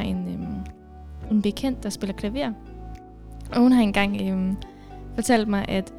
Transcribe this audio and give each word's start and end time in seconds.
har 0.00 0.06
en, 0.08 0.28
øhm, 0.28 0.54
en 1.30 1.42
bekendt, 1.42 1.82
der 1.82 1.88
spiller 1.90 2.14
klaver. 2.14 2.52
Og 3.52 3.60
hun 3.60 3.72
har 3.72 3.82
engang 3.82 4.20
øhm, 4.22 4.56
fortalt 5.14 5.48
mig, 5.48 5.64
at 5.68 5.92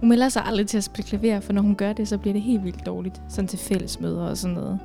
hun 0.00 0.08
melder 0.08 0.28
sig 0.28 0.42
aldrig 0.46 0.66
til 0.66 0.76
at 0.78 0.84
spille 0.84 1.08
klaver, 1.18 1.40
for 1.40 1.52
når 1.52 1.62
hun 1.62 1.74
gør 1.74 1.92
det, 1.92 2.08
så 2.08 2.18
bliver 2.18 2.32
det 2.32 2.42
helt 2.42 2.64
vildt 2.64 2.86
dårligt. 2.86 3.22
Sådan 3.28 3.48
til 3.48 3.58
fællesmøder 3.58 4.22
og 4.22 4.36
sådan 4.36 4.54
noget. 4.56 4.78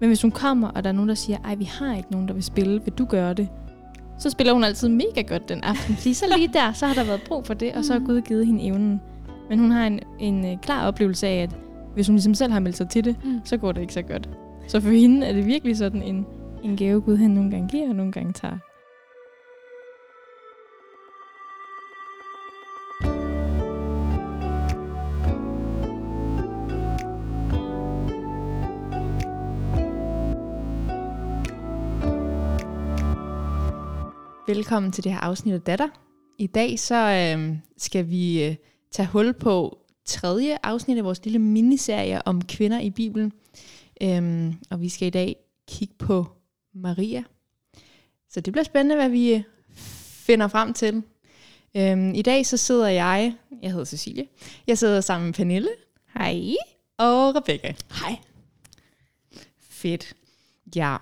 Men 0.00 0.08
hvis 0.08 0.22
hun 0.22 0.30
kommer, 0.30 0.68
og 0.68 0.84
der 0.84 0.88
er 0.90 0.94
nogen, 0.94 1.08
der 1.08 1.14
siger, 1.14 1.38
ej, 1.44 1.54
vi 1.54 1.64
har 1.64 1.96
ikke 1.96 2.12
nogen, 2.12 2.28
der 2.28 2.34
vil 2.34 2.42
spille, 2.42 2.80
vil 2.84 2.92
du 2.92 3.04
gøre 3.04 3.34
det? 3.34 3.48
Så 4.18 4.30
spiller 4.30 4.52
hun 4.52 4.64
altid 4.64 4.88
mega 4.88 5.20
godt 5.26 5.48
den 5.48 5.64
aften. 5.64 5.94
Fordi 5.96 6.14
så 6.14 6.24
lige 6.36 6.48
der, 6.48 6.72
så 6.72 6.86
har 6.86 6.94
der 6.94 7.04
været 7.04 7.20
brug 7.28 7.46
for 7.46 7.54
det, 7.54 7.72
og 7.72 7.84
så 7.84 7.92
har 7.92 8.00
Gud 8.00 8.20
givet 8.20 8.46
hende 8.46 8.62
evnen. 8.66 9.00
Men 9.48 9.58
hun 9.58 9.70
har 9.70 9.86
en, 9.86 10.00
en 10.18 10.46
øh, 10.46 10.56
klar 10.62 10.86
oplevelse 10.86 11.26
af, 11.26 11.42
at 11.42 11.56
hvis 11.94 12.06
hun 12.06 12.14
ligesom 12.16 12.34
selv 12.34 12.52
har 12.52 12.60
meldt 12.60 12.76
sig 12.76 12.88
til 12.88 13.04
det, 13.04 13.16
Mm. 13.24 13.40
så 13.44 13.56
går 13.56 13.72
det 13.72 13.80
ikke 13.80 13.92
så 13.94 14.02
godt. 14.02 14.28
Så 14.68 14.80
for 14.80 14.90
hende 14.90 15.26
er 15.26 15.32
det 15.32 15.46
virkelig 15.46 15.76
sådan 15.76 16.02
en, 16.02 16.26
en 16.64 16.76
gave, 16.76 17.00
Gud 17.00 17.16
han 17.16 17.30
nogle 17.30 17.50
gange 17.50 17.68
giver, 17.68 17.88
og 17.88 17.94
nogle 17.94 18.12
gange 18.12 18.32
tager. 18.32 18.58
Velkommen 34.46 34.92
til 34.92 35.04
det 35.04 35.12
her 35.12 35.20
afsnit 35.20 35.54
af 35.54 35.60
Datter. 35.60 35.88
I 36.38 36.46
dag 36.46 36.78
så 36.78 36.94
øh, 36.94 37.56
skal 37.76 38.10
vi 38.10 38.44
øh, 38.44 38.56
tage 38.90 39.08
hul 39.08 39.32
på 39.32 39.78
tredje 40.04 40.58
afsnit 40.62 40.98
af 40.98 41.04
vores 41.04 41.24
lille 41.24 41.38
miniserie 41.38 42.26
om 42.26 42.42
kvinder 42.42 42.80
i 42.80 42.90
Bibelen. 42.90 43.32
Øhm, 44.02 44.54
og 44.70 44.80
vi 44.80 44.88
skal 44.88 45.06
i 45.06 45.10
dag 45.10 45.36
kigge 45.68 45.94
på 45.98 46.26
Maria. 46.74 47.24
Så 48.28 48.40
det 48.40 48.52
bliver 48.52 48.64
spændende, 48.64 48.96
hvad 48.96 49.08
vi 49.08 49.34
øh, 49.34 49.42
finder 50.26 50.48
frem 50.48 50.74
til. 50.74 51.02
Øhm, 51.76 52.14
I 52.14 52.22
dag 52.22 52.46
så 52.46 52.56
sidder 52.56 52.88
jeg, 52.88 53.34
jeg 53.62 53.70
hedder 53.70 53.84
Cecilie, 53.84 54.26
jeg 54.66 54.78
sidder 54.78 55.00
sammen 55.00 55.26
med 55.26 55.34
Pernille 55.34 55.68
Hej. 56.14 56.54
og 56.98 57.36
Rebecca. 57.36 57.74
Hej. 58.00 58.16
Fedt. 59.58 60.16
Ja. 60.76 60.96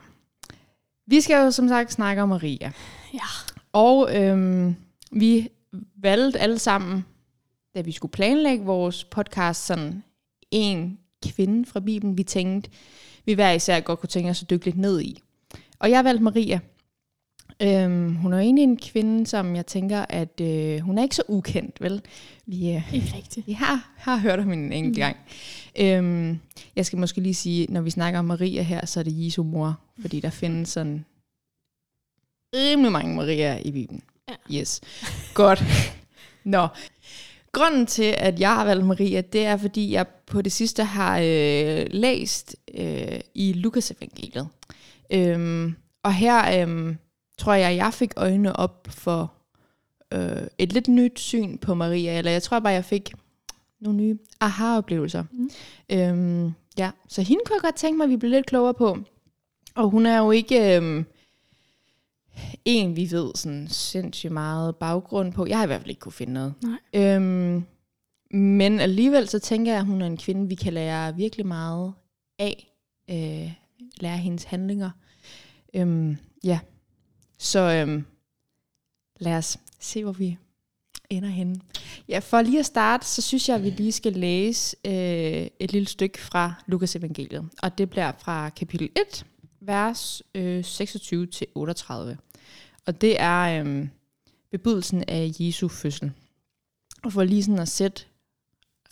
Vi 1.06 1.20
skal 1.20 1.44
jo 1.44 1.50
som 1.50 1.68
sagt 1.68 1.92
snakke 1.92 2.22
om 2.22 2.28
Maria. 2.28 2.72
Ja. 3.14 3.26
Og 3.72 4.16
øhm, 4.16 4.76
vi 5.12 5.48
valgte 5.96 6.38
alle 6.38 6.58
sammen, 6.58 7.04
da 7.74 7.80
vi 7.80 7.92
skulle 7.92 8.12
planlægge 8.12 8.64
vores 8.64 9.04
podcast, 9.04 9.66
sådan 9.66 10.02
en 10.50 10.98
kvinde 11.28 11.66
fra 11.66 11.80
Bibelen, 11.80 12.18
vi 12.18 12.22
tænkte, 12.22 12.70
vi 13.24 13.32
hver 13.32 13.52
især 13.52 13.80
godt 13.80 14.00
kunne 14.00 14.08
tænke 14.08 14.30
os 14.30 14.42
at 14.42 14.50
dykke 14.50 14.64
lidt 14.64 14.78
ned 14.78 15.00
i. 15.00 15.22
Og 15.82 15.90
jeg 15.90 16.04
valgte 16.04 16.24
Maria. 16.24 16.60
Øhm, 17.62 18.14
hun 18.14 18.32
er 18.32 18.38
egentlig 18.38 18.62
en 18.62 18.76
kvinde, 18.76 19.26
som 19.26 19.56
jeg 19.56 19.66
tænker, 19.66 20.04
at 20.08 20.40
øh, 20.40 20.80
hun 20.80 20.98
er 20.98 21.02
ikke 21.02 21.16
så 21.16 21.22
ukendt, 21.28 21.80
vel? 21.80 22.02
Vi, 22.46 22.70
øh, 22.72 22.94
Ikke 22.94 23.16
rigtigt. 23.16 23.46
vi 23.46 23.52
har, 23.52 23.90
har 23.96 24.16
hørt 24.16 24.38
om 24.38 24.48
hende 24.48 24.64
en 24.64 24.72
enkelt 24.72 24.96
gang. 24.96 25.16
Øhm, 25.80 26.38
jeg 26.76 26.86
skal 26.86 26.98
måske 26.98 27.20
lige 27.20 27.34
sige, 27.34 27.66
når 27.70 27.80
vi 27.80 27.90
snakker 27.90 28.18
om 28.18 28.24
Maria 28.24 28.62
her, 28.62 28.86
så 28.86 29.00
er 29.00 29.04
det 29.04 29.24
Jesu 29.24 29.42
mor, 29.42 29.80
fordi 30.00 30.20
der 30.20 30.30
findes 30.30 30.68
sådan 30.68 31.04
rimelig 32.54 32.92
mange 32.92 33.14
Maria 33.14 33.58
i 33.64 33.70
Bibelen. 33.70 34.02
Ja. 34.28 34.58
Yes. 34.60 34.80
Godt. 35.34 35.64
Nå. 36.44 36.68
Grunden 37.52 37.86
til, 37.86 38.14
at 38.18 38.40
jeg 38.40 38.54
har 38.54 38.64
valgt 38.64 38.86
Maria, 38.86 39.20
det 39.20 39.44
er, 39.46 39.56
fordi 39.56 39.92
jeg 39.92 40.06
på 40.26 40.42
det 40.42 40.52
sidste 40.52 40.84
har 40.84 41.18
øh, 41.18 41.86
læst 41.90 42.56
øh, 42.74 43.20
i 43.34 43.52
Lukas 43.52 43.90
evangeliet. 43.90 44.48
Øhm, 45.12 45.74
og 46.02 46.14
her 46.14 46.62
øhm, 46.62 46.96
tror 47.38 47.52
jeg, 47.52 47.76
jeg 47.76 47.94
fik 47.94 48.12
øjnene 48.16 48.56
op 48.56 48.88
for 48.90 49.32
øh, 50.12 50.46
et 50.58 50.72
lidt 50.72 50.88
nyt 50.88 51.20
syn 51.20 51.58
på 51.58 51.74
Maria, 51.74 52.18
eller 52.18 52.30
jeg 52.30 52.42
tror 52.42 52.58
bare, 52.58 52.72
jeg 52.72 52.84
fik 52.84 53.12
nogle 53.80 53.98
nye 53.98 54.18
aha-oplevelser. 54.40 55.24
Mm. 55.32 55.50
Øhm, 55.92 56.52
ja, 56.78 56.90
så 57.08 57.22
hende 57.22 57.42
kunne 57.46 57.54
jeg 57.54 57.62
godt 57.62 57.74
tænke 57.74 57.96
mig, 57.96 58.04
at 58.04 58.10
vi 58.10 58.16
blev 58.16 58.30
lidt 58.30 58.46
klogere 58.46 58.74
på. 58.74 58.98
Og 59.74 59.90
hun 59.90 60.06
er 60.06 60.18
jo 60.18 60.30
ikke 60.30 60.76
øhm, 60.76 61.06
en, 62.64 62.96
vi 62.96 63.08
ved 63.10 63.30
sådan 63.34 63.68
sindssygt 63.68 64.32
meget 64.32 64.76
baggrund 64.76 65.32
på. 65.32 65.46
Jeg 65.46 65.56
har 65.58 65.64
i 65.64 65.66
hvert 65.66 65.80
fald 65.80 65.90
ikke 65.90 66.00
kunne 66.00 66.12
finde 66.12 66.32
noget. 66.32 66.54
Nej. 66.62 67.16
Øhm, 67.16 67.64
men 68.30 68.80
alligevel 68.80 69.28
så 69.28 69.38
tænker 69.38 69.72
jeg, 69.72 69.80
at 69.80 69.86
hun 69.86 70.02
er 70.02 70.06
en 70.06 70.16
kvinde, 70.16 70.48
vi 70.48 70.54
kan 70.54 70.72
lære 70.72 71.16
virkelig 71.16 71.46
meget 71.46 71.92
af. 72.38 72.72
Øh, 73.10 73.52
lære 74.00 74.16
hendes 74.16 74.44
handlinger. 74.44 74.90
Øhm, 75.74 76.16
ja, 76.44 76.58
så 77.38 77.60
øhm, 77.60 78.04
lad 79.20 79.36
os 79.36 79.58
se, 79.80 80.02
hvor 80.02 80.12
vi 80.12 80.38
ender 81.10 81.28
henne. 81.28 81.60
Ja, 82.08 82.18
for 82.18 82.42
lige 82.42 82.58
at 82.58 82.66
starte, 82.66 83.06
så 83.06 83.22
synes 83.22 83.48
jeg, 83.48 83.56
at 83.56 83.62
vi 83.62 83.70
lige 83.70 83.92
skal 83.92 84.12
læse 84.12 84.76
øh, 84.86 85.46
et 85.60 85.72
lille 85.72 85.88
stykke 85.88 86.18
fra 86.18 86.54
Lukas 86.66 86.96
evangeliet. 86.96 87.48
Og 87.62 87.78
det 87.78 87.90
bliver 87.90 88.12
fra 88.18 88.48
kapitel 88.48 88.90
1, 88.96 89.26
vers 89.60 90.22
øh, 90.34 90.60
26-38. 90.60 92.16
Og 92.86 93.00
det 93.00 93.20
er 93.20 93.64
øh, 93.64 93.88
bebudelsen 94.50 95.04
af 95.08 95.30
Jesu 95.38 95.68
fødsel. 95.68 96.12
Og 97.02 97.12
for 97.12 97.24
lige 97.24 97.42
sådan 97.42 97.58
at 97.58 97.68
sætte 97.68 98.04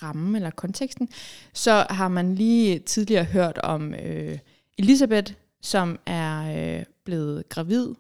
rammen 0.03 0.37
eller 0.37 0.51
konteksten, 0.51 1.09
så 1.53 1.87
har 1.91 2.09
man 2.09 2.35
lige 2.35 2.79
tidligere 2.79 3.25
hørt 3.25 3.59
om 3.59 3.95
øh, 3.95 4.39
Elisabeth, 4.79 5.33
som 5.61 5.99
er 6.07 6.79
øh, 6.79 6.85
blevet 7.05 7.49
gravid 7.49 7.95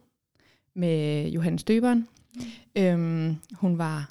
med 0.75 1.29
Johannes 1.29 1.65
Døberen. 1.65 2.09
Mm. 2.35 2.43
Øhm, 2.83 3.37
hun 3.53 3.79
var 3.79 4.11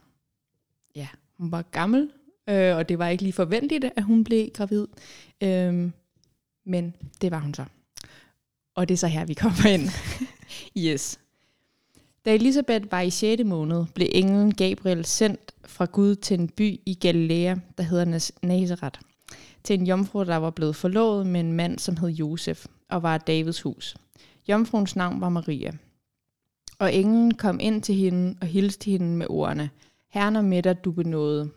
ja, 0.95 1.07
hun 1.37 1.51
var 1.51 1.61
gammel, 1.61 2.09
øh, 2.49 2.75
og 2.75 2.89
det 2.89 2.99
var 2.99 3.07
ikke 3.07 3.23
lige 3.23 3.33
forventeligt, 3.33 3.85
at 3.95 4.03
hun 4.03 4.23
blev 4.23 4.49
gravid. 4.53 4.87
Øhm, 5.41 5.93
men 6.65 6.95
det 7.21 7.31
var 7.31 7.39
hun 7.39 7.53
så. 7.53 7.65
Og 8.75 8.87
det 8.89 8.93
er 8.93 8.97
så 8.97 9.07
her, 9.07 9.25
vi 9.25 9.33
kommer 9.33 9.65
ind. 9.65 9.89
yes. 10.87 11.19
Da 12.25 12.35
Elisabeth 12.35 12.91
var 12.91 13.01
i 13.01 13.09
6. 13.09 13.43
måned, 13.45 13.85
blev 13.95 14.07
englen 14.11 14.53
Gabriel 14.53 15.05
sendt 15.05 15.51
fra 15.65 15.85
Gud 15.85 16.15
til 16.15 16.39
en 16.39 16.49
by 16.49 16.79
i 16.85 16.97
Galilea, 17.01 17.55
der 17.77 17.83
hedder 17.83 18.29
Nazareth, 18.41 19.01
til 19.63 19.79
en 19.79 19.87
jomfru, 19.87 20.23
der 20.23 20.35
var 20.35 20.49
blevet 20.49 20.75
forlovet 20.75 21.27
med 21.27 21.39
en 21.39 21.53
mand, 21.53 21.79
som 21.79 21.97
hed 21.97 22.09
Josef, 22.09 22.65
og 22.89 23.03
var 23.03 23.17
Davids 23.17 23.61
hus. 23.61 23.95
Jomfruens 24.49 24.95
navn 24.95 25.21
var 25.21 25.29
Maria. 25.29 25.71
Og 26.79 26.93
englen 26.93 27.33
kom 27.33 27.59
ind 27.59 27.81
til 27.81 27.95
hende 27.95 28.37
og 28.41 28.47
hilste 28.47 28.91
hende 28.91 29.17
med 29.17 29.27
ordene, 29.29 29.69
Herren 30.09 30.35
er 30.35 30.41
med 30.41 30.63
dig, 30.63 30.83
du 30.83 30.91
benåede. 30.91 31.49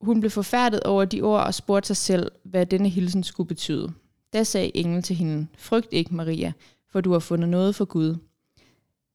Hun 0.00 0.20
blev 0.20 0.30
forfærdet 0.30 0.82
over 0.82 1.04
de 1.04 1.22
ord 1.22 1.44
og 1.44 1.54
spurgte 1.54 1.86
sig 1.86 1.96
selv, 1.96 2.32
hvad 2.42 2.66
denne 2.66 2.88
hilsen 2.88 3.22
skulle 3.22 3.48
betyde. 3.48 3.92
Da 4.32 4.44
sagde 4.44 4.76
englen 4.76 5.02
til 5.02 5.16
hende, 5.16 5.46
frygt 5.58 5.92
ikke, 5.92 6.14
Maria, 6.14 6.52
for 6.88 7.00
du 7.00 7.12
har 7.12 7.18
fundet 7.18 7.48
noget 7.48 7.74
for 7.74 7.84
Gud. 7.84 8.16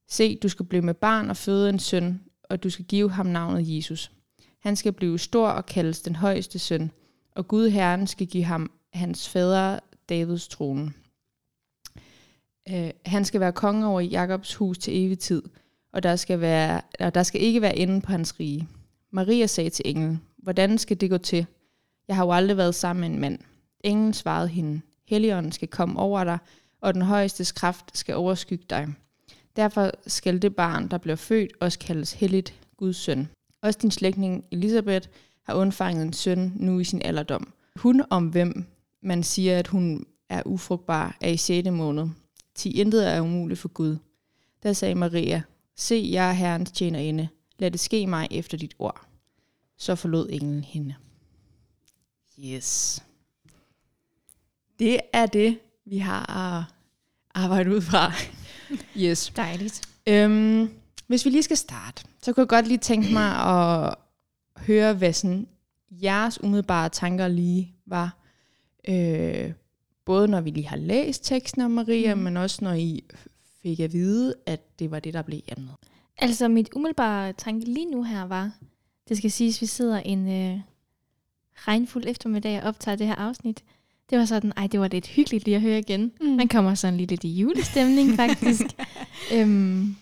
Se, 0.08 0.35
du 0.35 0.50
skal 0.50 0.66
blive 0.66 0.81
med 0.81 0.94
barn 0.94 1.30
og 1.30 1.38
føde 1.38 1.69
en 1.69 1.80
søn, 1.80 2.22
og 2.44 2.64
du 2.64 2.69
skal 2.69 2.85
give 2.85 3.12
ham 3.12 3.25
navnet 3.25 3.75
Jesus. 3.75 4.12
Han 4.59 4.75
skal 4.75 4.94
blive 4.94 5.19
stor 5.19 5.47
og 5.47 5.66
kaldes 5.66 6.02
den 6.02 6.16
højeste 6.16 6.59
søn, 6.59 6.91
og 7.31 7.47
Gud 7.47 7.69
Herren 7.69 8.08
skal 8.08 8.28
give 8.28 8.44
ham 8.44 8.72
hans 8.94 9.30
fader 9.30 9.80
Davids 10.09 10.47
trone. 10.47 10.94
Øh, 12.70 12.90
han 13.06 13.26
skal 13.26 13.40
være 13.40 13.52
konge 13.52 13.88
over 13.88 14.02
Jakobs 14.02 14.56
hus 14.56 14.78
til 14.78 15.06
evig 15.06 15.20
tid, 15.20 15.44
og 15.94 16.03
der 16.03 16.16
skal, 16.16 16.42
være, 16.42 16.81
og 17.00 17.16
der 17.16 17.24
skal 17.24 17.42
ikke 17.42 17.62
være 17.62 17.78
ende 17.78 18.02
på 18.02 18.12
hans 18.12 18.40
rige. 18.40 18.68
Maria 19.12 19.48
sagde 19.48 19.70
til 19.70 19.90
englen, 19.90 20.22
hvordan 20.38 20.78
skal 20.78 21.02
det 21.02 21.09
gå 21.09 21.18
til? 21.18 21.46
Jeg 22.08 22.16
har 22.16 22.26
jo 22.26 22.31
aldrig 22.31 22.58
været 22.58 22.76
sammen 22.76 23.02
med 23.02 23.09
en 23.09 23.22
mand. 23.22 23.40
Englen 23.84 24.14
svarede 24.14 24.48
hende, 24.48 24.81
Helligånden 25.08 25.52
skal 25.52 25.68
komme 25.68 26.00
over 26.00 26.24
dig, 26.24 26.38
og 26.81 26.94
den 26.94 27.02
højeste 27.02 27.53
kraft 27.56 27.98
skal 27.98 28.16
overskygge 28.16 28.66
dig. 28.70 28.88
Derfor 29.56 29.91
skal 30.08 30.41
det 30.41 30.56
barn, 30.56 30.88
der 30.88 30.97
bliver 30.97 31.16
født, 31.16 31.52
også 31.62 31.79
kaldes 31.79 32.14
helligt 32.14 32.53
Guds 32.78 32.97
søn. 32.97 33.29
Også 33.62 33.79
din 33.82 33.91
slægtning 33.91 34.46
Elisabeth 34.52 35.08
har 35.44 35.53
undfanget 35.53 36.06
en 36.06 36.14
søn 36.14 36.53
nu 36.56 36.79
i 36.79 36.84
sin 36.84 37.02
alderdom. 37.02 37.53
Hun 37.76 38.03
om 38.09 38.28
hvem 38.28 38.66
man 39.03 39.23
siger, 39.23 39.59
at 39.59 39.67
hun 39.67 40.06
er 40.29 40.41
ufrugtbar, 40.46 41.17
er 41.22 41.29
i 41.29 41.38
6. 41.38 41.70
måned. 41.72 42.08
Til 42.55 42.79
intet 42.79 43.07
er 43.07 43.22
umuligt 43.22 43.59
for 43.59 43.67
Gud. 43.67 43.97
Der 44.63 44.73
sagde 44.73 44.96
Maria, 44.96 45.41
se, 45.75 46.09
jeg 46.11 46.29
er 46.29 46.34
Herrens 46.34 46.72
tjenerinde. 46.72 47.28
Lad 47.59 47.72
det 47.72 47.79
ske 47.79 48.07
mig 48.07 48.28
efter 48.31 48.57
dit 48.57 48.75
ord. 48.79 49.07
Så 49.78 49.96
forlod 49.96 50.29
englen 50.29 50.63
hende. 50.63 50.96
Yes. 52.40 53.03
Det 54.79 54.99
er 55.13 55.25
det, 55.25 55.59
vi 55.85 55.97
har 55.97 56.31
at 56.31 56.63
arbejde 57.34 57.75
ud 57.75 57.81
fra. 57.81 58.11
yes. 59.03 59.34
Dejligt. 59.35 59.81
Øhm, 60.07 60.69
hvis 61.07 61.25
vi 61.25 61.29
lige 61.29 61.43
skal 61.43 61.57
starte, 61.57 62.03
så 62.22 62.34
kunne 62.34 62.41
jeg 62.41 62.49
godt 62.49 62.67
lige 62.67 62.78
tænke 62.78 63.13
mig 63.13 63.35
at 63.35 63.96
høre, 64.57 64.93
hvad 64.93 65.13
sådan 65.13 65.47
jeres 65.91 66.43
umiddelbare 66.43 66.90
tanker 66.90 67.28
lige 67.28 67.75
var. 67.85 68.17
Øh, 68.87 69.53
både 70.05 70.28
når 70.28 70.41
vi 70.41 70.49
lige 70.49 70.67
har 70.67 70.78
læst 70.78 71.25
teksten 71.25 71.61
om 71.61 71.72
Maria, 71.72 72.16
mm. 72.16 72.22
men 72.22 72.37
også 72.37 72.63
når 72.63 72.73
I 72.73 73.03
fik 73.61 73.79
at 73.79 73.93
vide, 73.93 74.35
at 74.46 74.79
det 74.79 74.91
var 74.91 74.99
det, 74.99 75.13
der 75.13 75.22
blev 75.22 75.41
emnet. 75.57 75.75
Altså, 76.17 76.47
mit 76.47 76.69
umiddelbare 76.75 77.34
tanke 77.34 77.66
lige 77.66 77.91
nu 77.91 78.03
her 78.03 78.23
var, 78.23 78.52
det 79.09 79.17
skal 79.17 79.31
siges, 79.31 79.61
vi 79.61 79.66
sidder 79.66 79.99
en 79.99 80.28
øh, 80.28 80.59
regnfuld 81.55 82.03
eftermiddag 82.07 82.61
og 82.61 82.67
optager 82.67 82.96
det 82.96 83.07
her 83.07 83.16
afsnit. 83.16 83.63
Det 84.09 84.17
var 84.17 84.25
sådan, 84.25 84.53
ej, 84.57 84.67
det 84.67 84.79
var 84.79 84.87
lidt 84.87 85.07
hyggeligt 85.07 85.46
lige 85.46 85.55
at 85.55 85.61
høre 85.61 85.79
igen. 85.79 86.11
Mm. 86.22 86.28
Man 86.28 86.47
kommer 86.47 86.75
sådan 86.75 86.97
lige 86.97 87.07
lidt 87.07 87.23
i 87.23 87.40
julestemning, 87.40 88.16
faktisk. 88.22 88.66
øhm, 89.34 89.96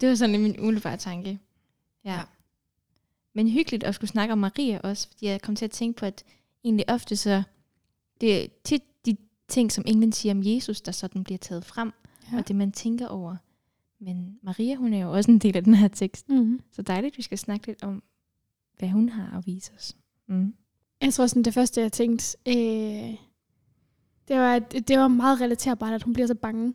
det 0.00 0.08
var 0.08 0.14
sådan 0.14 0.40
min 0.40 0.60
umiddelbare 0.60 0.96
tanke. 0.96 1.38
Ja. 2.04 2.12
Ja. 2.12 2.20
Men 3.34 3.48
hyggeligt 3.48 3.84
at 3.84 3.94
skulle 3.94 4.10
snakke 4.10 4.32
om 4.32 4.38
Maria 4.38 4.80
også, 4.82 5.08
fordi 5.08 5.26
jeg 5.26 5.42
kom 5.42 5.56
til 5.56 5.64
at 5.64 5.70
tænke 5.70 5.98
på, 5.98 6.06
at 6.06 6.24
egentlig 6.64 6.90
ofte 6.90 7.16
så, 7.16 7.42
det 8.20 8.42
er 8.42 8.46
tit 8.64 8.82
ting, 9.48 9.72
som 9.72 9.84
englen 9.86 10.12
siger 10.12 10.34
om 10.34 10.42
Jesus, 10.44 10.80
der 10.80 10.92
sådan 10.92 11.24
bliver 11.24 11.38
taget 11.38 11.64
frem, 11.64 11.92
Ja. 12.32 12.38
og 12.38 12.48
det 12.48 12.56
man 12.56 12.72
tænker 12.72 13.06
over. 13.06 13.36
Men 14.00 14.38
Maria, 14.42 14.74
hun 14.74 14.92
er 14.92 14.98
jo 14.98 15.12
også 15.12 15.30
en 15.30 15.38
del 15.38 15.56
af 15.56 15.64
den 15.64 15.74
her 15.74 15.88
tekst. 15.88 16.28
Mm. 16.28 16.60
Så 16.72 16.82
dejligt, 16.82 17.16
vi 17.18 17.22
skal 17.22 17.38
snakke 17.38 17.66
lidt 17.66 17.82
om, 17.82 18.02
hvad 18.78 18.88
hun 18.88 19.08
har 19.08 19.38
at 19.38 19.46
vise 19.46 19.72
os. 19.76 19.96
Mm. 20.28 20.54
Jeg 21.02 21.12
tror 21.12 21.26
sådan, 21.26 21.42
det 21.42 21.54
første, 21.54 21.80
jeg 21.80 21.92
tænkte, 21.92 22.36
øh, 22.48 22.54
det 24.28 24.36
var, 24.36 24.54
at 24.54 24.88
det 24.88 24.98
var 24.98 25.08
meget 25.08 25.40
relaterbart, 25.40 25.92
at 25.92 26.02
hun 26.02 26.12
bliver 26.12 26.26
så 26.26 26.34
bange. 26.34 26.74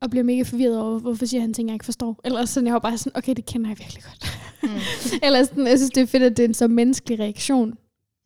Og 0.00 0.10
bliver 0.10 0.24
mega 0.24 0.42
forvirret 0.42 0.78
over, 0.80 0.98
hvorfor 0.98 1.26
siger 1.26 1.40
han 1.40 1.54
ting, 1.54 1.68
jeg 1.68 1.74
ikke 1.74 1.84
forstår. 1.84 2.20
Eller 2.24 2.44
sådan, 2.44 2.66
jeg 2.66 2.72
var 2.74 2.78
bare 2.80 2.98
sådan, 2.98 3.16
okay, 3.16 3.34
det 3.36 3.46
kender 3.46 3.70
jeg 3.70 3.78
virkelig 3.78 4.02
godt. 4.02 4.26
Mm. 4.62 4.68
Eller 5.26 5.44
sådan, 5.44 5.66
jeg 5.66 5.78
synes, 5.78 5.90
det 5.90 6.02
er 6.02 6.06
fedt, 6.06 6.22
at 6.22 6.36
det 6.36 6.44
er 6.44 6.48
en 6.48 6.54
så 6.54 6.68
menneskelig 6.68 7.18
reaktion. 7.20 7.74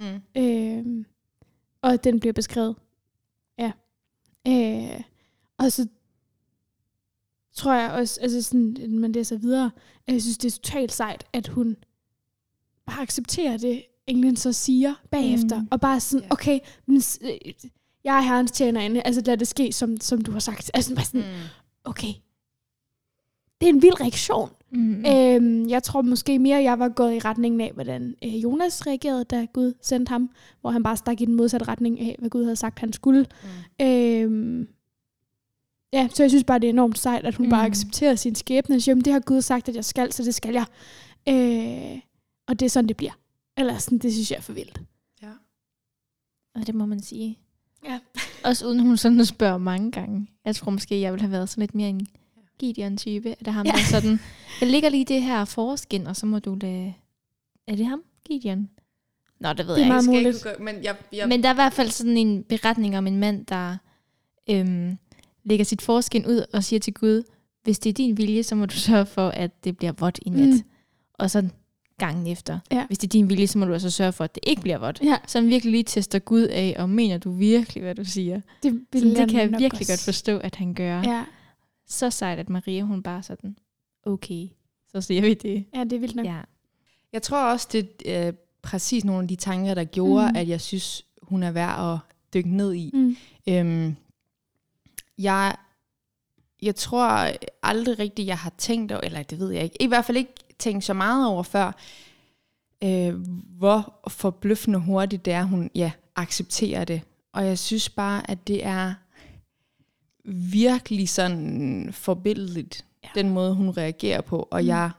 Mm. 0.00 0.42
Øh, 0.42 1.04
og 1.82 1.92
at 1.92 2.04
den 2.04 2.20
bliver 2.20 2.32
beskrevet. 2.32 2.76
Øh, 4.48 5.00
og 5.58 5.72
så 5.72 5.86
tror 7.54 7.74
jeg 7.74 7.90
også, 7.90 8.20
altså 8.20 8.42
sådan, 8.42 8.76
man 8.90 9.12
læser 9.12 9.36
videre, 9.38 9.70
at 10.06 10.12
jeg 10.14 10.22
synes, 10.22 10.38
det 10.38 10.48
er 10.48 10.52
totalt 10.56 10.92
sejt, 10.92 11.24
at 11.32 11.48
hun 11.48 11.76
bare 12.86 13.00
accepterer 13.02 13.56
det, 13.56 13.84
englen 14.06 14.36
så 14.36 14.52
siger 14.52 14.94
bagefter. 15.10 15.60
Mm. 15.60 15.68
Og 15.70 15.80
bare 15.80 16.00
sådan, 16.00 16.24
Ja. 16.24 16.28
okay, 16.32 16.58
men, 16.86 17.02
øh, 17.22 17.30
jeg 18.04 18.16
er 18.16 18.20
herrens 18.20 18.50
tjenerinde, 18.50 19.02
altså 19.02 19.22
lad 19.26 19.36
det 19.36 19.48
ske, 19.48 19.72
som, 19.72 20.00
som 20.00 20.20
du 20.22 20.32
har 20.32 20.38
sagt. 20.40 20.70
Altså 20.74 20.94
bare 20.94 21.04
sådan, 21.04 21.20
Mm. 21.20 21.44
okay. 21.84 22.12
Det 23.60 23.66
er 23.68 23.72
en 23.72 23.82
vild 23.82 24.00
reaktion. 24.00 24.50
Mm. 24.74 24.80
Mm. 24.80 25.04
Øhm, 25.06 25.68
jeg 25.68 25.82
tror 25.82 26.02
måske 26.02 26.38
mere, 26.38 26.62
jeg 26.62 26.78
var 26.78 26.88
gået 26.88 27.14
i 27.14 27.18
retningen 27.18 27.60
af, 27.60 27.70
hvordan 27.74 28.14
øh, 28.24 28.42
Jonas 28.42 28.86
reagerede, 28.86 29.24
da 29.24 29.44
Gud 29.44 29.72
sendte 29.82 30.10
ham, 30.10 30.30
hvor 30.60 30.70
han 30.70 30.82
bare 30.82 30.96
stak 30.96 31.20
i 31.20 31.24
den 31.24 31.34
modsatte 31.34 31.68
retning 31.68 32.00
af, 32.00 32.16
hvad 32.18 32.30
Gud 32.30 32.42
havde 32.44 32.56
sagt, 32.56 32.78
han 32.78 32.92
skulle. 32.92 33.26
Mm. 33.78 33.86
Øhm, 33.86 34.68
ja, 35.92 36.08
så 36.14 36.22
jeg 36.22 36.30
synes 36.30 36.44
bare, 36.44 36.58
det 36.58 36.66
er 36.66 36.72
enormt 36.72 36.98
sejt, 36.98 37.24
at 37.24 37.34
hun 37.34 37.46
mm. 37.46 37.50
bare 37.50 37.66
accepterer 37.66 38.14
sin 38.14 38.34
skæbne. 38.34 38.80
siger, 38.80 38.92
"Jamen, 38.92 39.04
det 39.04 39.12
har 39.12 39.20
Gud 39.20 39.42
sagt, 39.42 39.68
at 39.68 39.76
jeg 39.76 39.84
skal, 39.84 40.12
så 40.12 40.22
det 40.22 40.34
skal 40.34 40.52
jeg. 40.52 40.66
Øh, 41.28 42.00
og 42.46 42.60
det 42.60 42.66
er 42.66 42.70
sådan, 42.70 42.88
det 42.88 42.96
bliver. 42.96 43.12
Eller 43.56 43.78
sådan, 43.78 43.98
det 43.98 44.12
synes 44.12 44.30
jeg 44.30 44.36
er 44.36 44.42
for 44.42 44.52
vildt. 44.52 44.80
Ja. 45.22 45.30
Og 46.54 46.66
det 46.66 46.74
må 46.74 46.86
man 46.86 47.02
sige. 47.02 47.38
Ja. 47.84 47.98
Også 48.44 48.66
uden 48.66 48.80
hun 48.80 48.96
sådan 48.96 49.24
spørger 49.26 49.58
mange 49.58 49.90
gange. 49.90 50.28
Jeg 50.44 50.56
tror 50.56 50.70
måske, 50.70 51.00
jeg 51.00 51.12
ville 51.12 51.22
have 51.22 51.32
været 51.32 51.48
sådan 51.48 51.62
lidt 51.62 51.74
mere 51.74 51.88
en 51.88 52.06
Gideon-type. 52.58 53.30
Er 53.30 53.34
det 53.44 53.52
ham, 53.52 53.66
Ja. 53.66 53.72
der 53.72 53.78
er 53.78 53.82
sådan, 54.00 54.20
jeg 54.60 54.70
ligger 54.70 54.88
lige 54.88 55.04
det 55.04 55.22
her 55.22 55.44
forskin, 55.44 56.06
og 56.06 56.16
så 56.16 56.26
må 56.26 56.38
du 56.38 56.54
lade... 56.60 56.94
Er 57.66 57.76
det 57.76 57.86
ham? 57.86 58.02
Gideon? 58.26 58.68
Nå, 59.40 59.52
det 59.52 59.66
ved 59.66 59.74
Det 59.74 59.82
er 59.82 59.86
jeg 59.86 59.88
meget 59.88 60.02
ikke. 60.02 60.04
Skal 60.04 60.16
ikke 60.16 60.28
muligt. 60.28 60.42
gøre- 60.44 60.74
Men 60.74 60.84
jeg, 60.84 60.96
jeg, 61.12 61.28
Men 61.28 61.42
der 61.42 61.48
er 61.48 61.52
i 61.52 61.54
hvert 61.54 61.72
fald 61.72 61.90
sådan 61.90 62.16
en 62.16 62.42
beretning 62.42 62.98
om 62.98 63.06
en 63.06 63.16
mand, 63.18 63.46
der 63.46 63.76
øhm, 64.50 64.98
lægger 65.44 65.64
sit 65.64 65.82
forskin 65.82 66.26
ud 66.26 66.44
og 66.52 66.64
siger 66.64 66.80
til 66.80 66.94
Gud, 66.94 67.22
hvis 67.62 67.78
det 67.78 67.90
er 67.90 67.94
din 67.94 68.16
vilje, 68.16 68.42
så 68.42 68.54
må 68.54 68.66
du 68.66 68.74
sørge 68.74 69.06
for, 69.06 69.28
at 69.28 69.64
det 69.64 69.76
bliver 69.76 69.92
vådt 69.92 70.18
i 70.22 70.28
nat. 70.30 70.48
Mm. 70.48 70.60
Og 71.14 71.30
så 71.30 71.48
gangen 71.98 72.26
efter. 72.26 72.58
Ja. 72.72 72.86
Hvis 72.86 72.98
det 72.98 73.08
er 73.08 73.10
din 73.10 73.28
vilje, 73.30 73.46
så 73.46 73.58
må 73.58 73.64
du 73.64 73.72
altså 73.72 73.90
sørge 73.90 74.12
for, 74.12 74.24
at 74.24 74.34
det 74.34 74.40
ikke 74.46 74.62
bliver 74.62 74.78
vådt. 74.78 75.00
Ja, 75.02 75.16
Så 75.26 75.40
han 75.40 75.48
virkelig 75.48 75.70
lige 75.72 75.82
tester 75.84 76.18
Gud 76.18 76.42
af, 76.42 76.76
og 76.78 76.90
mener 76.90 77.18
du 77.18 77.32
virkelig, 77.32 77.82
hvad 77.82 77.94
du 77.94 78.04
siger? 78.04 78.40
det, 78.62 78.80
Så 78.94 79.04
det 79.04 79.30
kan 79.30 79.40
jeg 79.40 79.50
virkelig 79.50 79.72
også. 79.80 79.92
godt 79.92 80.00
forstå, 80.04 80.38
at 80.38 80.54
han 80.56 80.74
gør. 80.74 81.02
Ja. 81.02 81.24
Så 81.94 82.10
sejt, 82.10 82.38
at 82.38 82.48
Maria, 82.48 82.82
hun 82.82 83.02
bare 83.02 83.22
sådan, 83.22 83.56
okay, 84.06 84.48
så 84.88 85.00
siger 85.00 85.22
vi 85.22 85.34
det. 85.34 85.64
ja, 85.74 85.84
det 85.84 85.92
er 85.92 85.98
vildt 85.98 86.16
nok. 86.16 86.26
Ja. 86.26 86.40
jeg 87.12 87.22
tror 87.22 87.52
også, 87.52 87.68
det 87.72 87.88
er 88.06 88.28
øh, 88.28 88.34
præcis 88.62 89.04
nogle 89.04 89.22
af 89.22 89.28
de 89.28 89.36
tanker, 89.36 89.74
der 89.74 89.84
gjorde, 89.84 90.28
mm. 90.28 90.36
at 90.36 90.48
jeg 90.48 90.60
synes, 90.60 91.04
hun 91.22 91.42
er 91.42 91.50
værd 91.50 91.92
at 91.92 91.98
dykke 92.34 92.56
ned 92.56 92.74
i. 92.74 92.90
Mm. 92.94 93.16
Øhm, 93.48 93.96
jeg, 95.18 95.56
jeg 96.62 96.76
tror 96.76 97.30
aldrig 97.62 97.98
rigtigt, 97.98 98.28
jeg 98.28 98.38
har 98.38 98.52
tænkt 98.58 98.92
over, 98.92 99.00
eller 99.00 99.22
det 99.22 99.38
ved 99.38 99.50
jeg 99.50 99.62
ikke, 99.62 99.76
i 99.82 99.86
hvert 99.86 100.04
fald 100.04 100.16
ikke 100.16 100.34
tænkt 100.58 100.84
så 100.84 100.92
meget 100.94 101.28
over 101.28 101.42
før, 101.42 101.72
øh, 102.84 103.14
hvor 103.58 104.00
forbløffende 104.08 104.78
hurtigt 104.78 105.24
det 105.24 105.32
er, 105.32 105.42
hun 105.42 105.70
ja, 105.74 105.92
accepterer 106.16 106.84
det. 106.84 107.02
Og 107.32 107.46
jeg 107.46 107.58
synes 107.58 107.88
bare, 107.88 108.30
at 108.30 108.48
det 108.48 108.66
er 108.66 108.94
virkelig 110.24 111.08
sådan 111.08 111.88
forbilledeligt, 111.92 112.84
Ja. 113.04 113.08
den 113.14 113.30
måde, 113.30 113.54
hun 113.54 113.68
reagerer 113.70 114.20
på. 114.20 114.48
Og 114.50 114.60
Mm. 114.62 114.66
jeg 114.68 114.90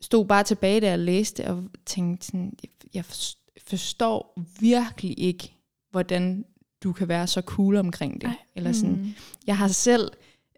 stod 0.00 0.24
bare 0.24 0.44
tilbage, 0.44 0.80
da 0.80 0.88
jeg 0.88 0.98
læste, 0.98 1.46
og 1.50 1.64
tænkte 1.86 2.26
sådan, 2.26 2.52
jeg- 2.62 2.70
jeg 2.94 3.04
forst- 3.04 3.38
forstår 3.66 4.40
virkelig 4.60 5.18
ikke, 5.18 5.54
hvordan 5.90 6.44
du 6.82 6.92
kan 6.92 7.08
være 7.08 7.26
så 7.26 7.40
cool 7.40 7.76
omkring 7.76 8.20
det. 8.20 8.26
Ej. 8.26 8.36
Eller 8.56 8.72
sådan, 8.72 8.96
Mm. 8.96 9.12
jeg 9.46 9.56
har 9.58 9.68
selv 9.68 10.10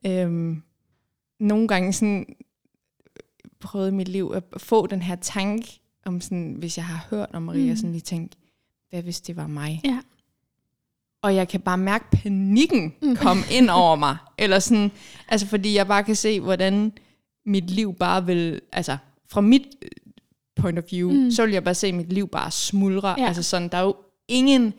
øhm, 0.07 0.63
nogle 1.41 1.69
gange 1.69 1.93
sådan 1.93 2.27
prøvet 3.61 3.89
i 3.89 3.95
mit 3.95 4.09
liv 4.09 4.33
at 4.35 4.45
få 4.61 4.87
den 4.87 5.03
her 5.03 5.17
tanke 5.17 5.81
om 6.05 6.21
sådan, 6.21 6.53
hvis 6.59 6.77
jeg 6.77 6.87
har 6.87 7.07
hørt 7.11 7.31
om 7.33 7.43
Maria, 7.43 7.71
Mm. 7.71 7.77
sådan 7.77 7.93
lige 7.93 8.01
tænkt, 8.01 8.39
hvad 8.91 9.03
hvis 9.03 9.21
det 9.21 9.37
var 9.37 9.47
mig? 9.47 9.81
Ja. 9.85 10.01
Og 11.23 11.35
jeg 11.35 11.49
kan 11.49 11.61
bare 11.61 11.79
mærke 11.79 12.05
panikken 12.11 12.95
Mm. 13.03 13.17
komme 13.17 13.43
ind 13.51 13.71
over 13.71 13.97
mig. 13.97 14.17
Eller 14.39 14.59
sådan, 14.59 14.91
altså 15.29 15.47
fordi 15.47 15.75
jeg 15.75 15.87
bare 15.87 16.05
kan 16.05 16.17
se, 16.17 16.41
hvordan 16.41 16.93
mit 17.47 17.71
liv 17.71 17.95
bare 17.95 18.27
vil, 18.27 18.61
altså 18.73 18.97
fra 19.31 19.41
mit 19.41 19.63
øh, 19.83 19.89
point 20.57 20.79
of 20.79 20.85
view, 20.91 21.11
Mm. 21.13 21.17
mm. 21.19 21.31
så 21.31 21.45
vil 21.45 21.53
jeg 21.53 21.65
bare 21.65 21.75
se 21.75 21.93
mit 21.93 22.13
liv 22.13 22.29
bare 22.29 22.51
smuldre. 22.51 23.15
Ja. 23.19 23.27
Altså 23.27 23.43
sådan, 23.43 23.69
der 23.69 23.79
er 23.79 23.83
jo 23.83 23.97
ingen, 24.29 24.75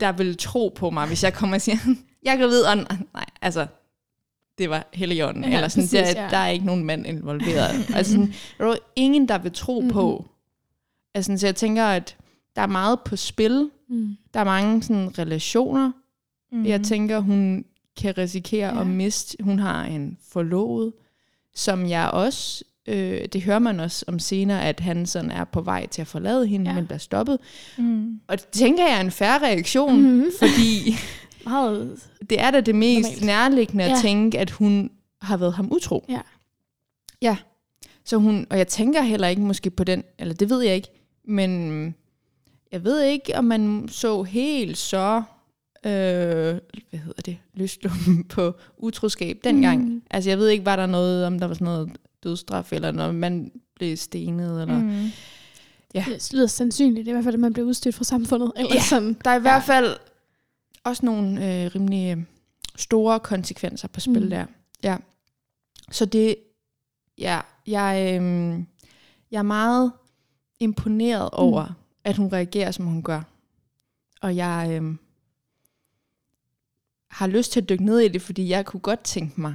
der 0.00 0.12
vil 0.12 0.36
tro 0.36 0.72
på 0.76 0.90
mig, 0.90 1.06
hvis 1.06 1.24
jeg 1.24 1.34
kommer 1.34 1.56
og 1.56 1.60
siger, 1.60 1.76
jeg 2.22 2.38
kan 2.38 2.48
vide, 2.48 2.68
og 2.68 2.76
nej, 2.76 3.26
altså, 3.42 3.66
det 4.58 4.70
var 4.70 4.86
Helligånden, 4.94 5.44
Ja, 5.44 5.50
ja, 5.50 5.54
eller 5.56 5.68
sådan, 5.68 5.82
præcis, 5.84 6.14
der, 6.14 6.22
ja. 6.22 6.28
der 6.30 6.36
er 6.36 6.48
ikke 6.48 6.66
nogen 6.66 6.84
mand 6.84 7.06
involveret. 7.06 7.86
altså 7.94 8.12
sådan, 8.12 8.34
der 8.58 8.64
er 8.64 8.68
jo 8.68 8.76
ingen, 8.96 9.28
der 9.28 9.38
vil 9.38 9.52
tro 9.52 9.80
mm-hmm. 9.80 9.92
på. 9.92 10.26
Altså, 11.14 11.38
så 11.38 11.46
jeg 11.46 11.56
tænker, 11.56 11.84
at 11.84 12.16
der 12.56 12.62
er 12.62 12.66
meget 12.66 13.00
på 13.00 13.16
spil. 13.16 13.70
Mm. 13.88 14.16
Der 14.34 14.40
er 14.40 14.44
mange 14.44 14.82
sådan, 14.82 15.18
relationer, 15.18 15.92
Mm. 16.52 16.66
jeg 16.66 16.82
tænker, 16.82 17.18
hun 17.20 17.64
kan 17.96 18.18
risikere 18.18 18.74
Ja. 18.74 18.80
at 18.80 18.86
miste. 18.86 19.36
Hun 19.44 19.58
har 19.58 19.84
en 19.84 20.18
forlovet, 20.28 20.92
som 21.54 21.88
jeg 21.88 22.10
også, 22.12 22.64
øh, 22.86 23.24
det 23.32 23.42
hører 23.42 23.58
man 23.58 23.80
også 23.80 24.04
om 24.08 24.18
senere, 24.18 24.64
at 24.64 24.80
han 24.80 25.06
sådan 25.06 25.30
er 25.30 25.44
på 25.44 25.60
vej 25.60 25.86
til 25.86 26.00
at 26.00 26.06
forlade 26.08 26.46
hende, 26.46 26.70
Ja. 26.70 26.74
men 26.74 26.86
bliver 26.86 26.98
stoppet. 26.98 27.38
Mm. 27.78 28.20
Og 28.28 28.38
det 28.40 28.46
tænker 28.48 28.86
jeg 28.86 28.96
er 28.96 29.00
en 29.00 29.10
færre 29.10 29.38
reaktion, 29.46 30.02
mm. 30.02 30.24
fordi 30.40 30.94
Meget. 31.44 32.00
det 32.30 32.40
er 32.40 32.50
da 32.50 32.60
det 32.60 32.74
mest 32.74 33.08
Normalt. 33.08 33.24
nærliggende 33.26 33.84
at 33.84 33.90
Ja. 33.90 33.96
tænke, 34.02 34.38
at 34.38 34.50
hun 34.50 34.90
har 35.22 35.36
været 35.36 35.54
ham 35.54 35.72
utro. 35.72 36.04
Ja. 36.08 36.20
Ja. 37.22 37.36
Så 38.04 38.16
hun, 38.16 38.46
og 38.50 38.58
jeg 38.58 38.68
tænker 38.68 39.02
heller 39.02 39.28
ikke 39.28 39.42
måske 39.42 39.70
på 39.70 39.84
den, 39.84 40.04
eller 40.18 40.34
det 40.34 40.50
ved 40.50 40.60
jeg 40.62 40.74
ikke, 40.74 40.88
men 41.24 41.94
jeg 42.72 42.84
ved 42.84 43.02
ikke, 43.02 43.36
om 43.38 43.44
man 43.44 43.88
så 43.88 44.22
helt 44.22 44.78
så, 44.78 45.22
øh, 45.84 45.92
hvad 46.90 46.98
hedder 47.00 47.22
det, 47.24 47.38
lystlummen 47.54 48.24
på 48.24 48.54
utroskab 48.78 49.38
dengang. 49.44 49.84
Mm. 49.84 49.90
Mm. 49.90 50.02
Altså 50.10 50.30
jeg 50.30 50.38
ved 50.38 50.48
ikke, 50.48 50.64
var 50.64 50.76
der 50.76 50.86
noget, 50.86 51.26
om 51.26 51.38
der 51.38 51.46
var 51.46 51.54
sådan 51.54 51.64
noget 51.64 51.90
dødstraf, 52.24 52.72
eller 52.72 52.90
når 52.90 53.12
man 53.12 53.52
blev 53.74 53.96
stenet, 53.96 54.60
eller... 54.62 54.78
Mm. 54.78 54.84
Mm. 54.86 55.08
Ja. 55.94 56.04
Det 56.08 56.32
lyder 56.32 56.46
sandsynligt. 56.46 57.06
Det 57.06 57.10
er 57.10 57.12
i 57.12 57.14
hvert 57.14 57.24
fald, 57.24 57.34
at 57.34 57.40
man 57.40 57.52
bliver 57.52 57.66
udstødt 57.68 57.94
fra 57.94 58.04
samfundet. 58.04 58.52
Eller 58.56 58.74
Ja. 58.74 58.80
sådan. 58.82 59.16
Der 59.24 59.30
er 59.30 59.38
i 59.38 59.40
hvert 59.40 59.62
fald 59.64 59.96
også 60.84 61.06
nogle 61.06 61.30
øh, 61.64 61.70
rimelig 61.74 62.16
øh, 62.18 62.24
store 62.76 63.20
konsekvenser 63.20 63.88
på 63.88 64.00
spil 64.00 64.18
Mm. 64.18 64.22
mm. 64.24 64.30
der. 64.30 64.46
Ja. 64.82 64.96
Så 65.90 66.04
det, 66.04 66.36
ja, 67.18 67.40
jeg, 67.66 68.20
øh, 68.22 68.58
jeg 69.30 69.38
er 69.38 69.42
meget 69.42 69.92
imponeret 70.60 71.30
over, 71.32 71.66
at 72.06 72.16
hun 72.16 72.32
reagerer, 72.32 72.70
som 72.70 72.84
hun 72.86 73.02
gør. 73.02 73.22
Og 74.20 74.36
jeg 74.36 74.68
øh, 74.82 74.94
har 77.10 77.26
lyst 77.26 77.52
til 77.52 77.60
at 77.60 77.68
dykke 77.68 77.84
ned 77.84 77.98
i 78.00 78.08
det, 78.08 78.22
fordi 78.22 78.48
jeg 78.48 78.66
kunne 78.66 78.80
godt 78.80 79.00
tænke 79.04 79.40
mig 79.40 79.54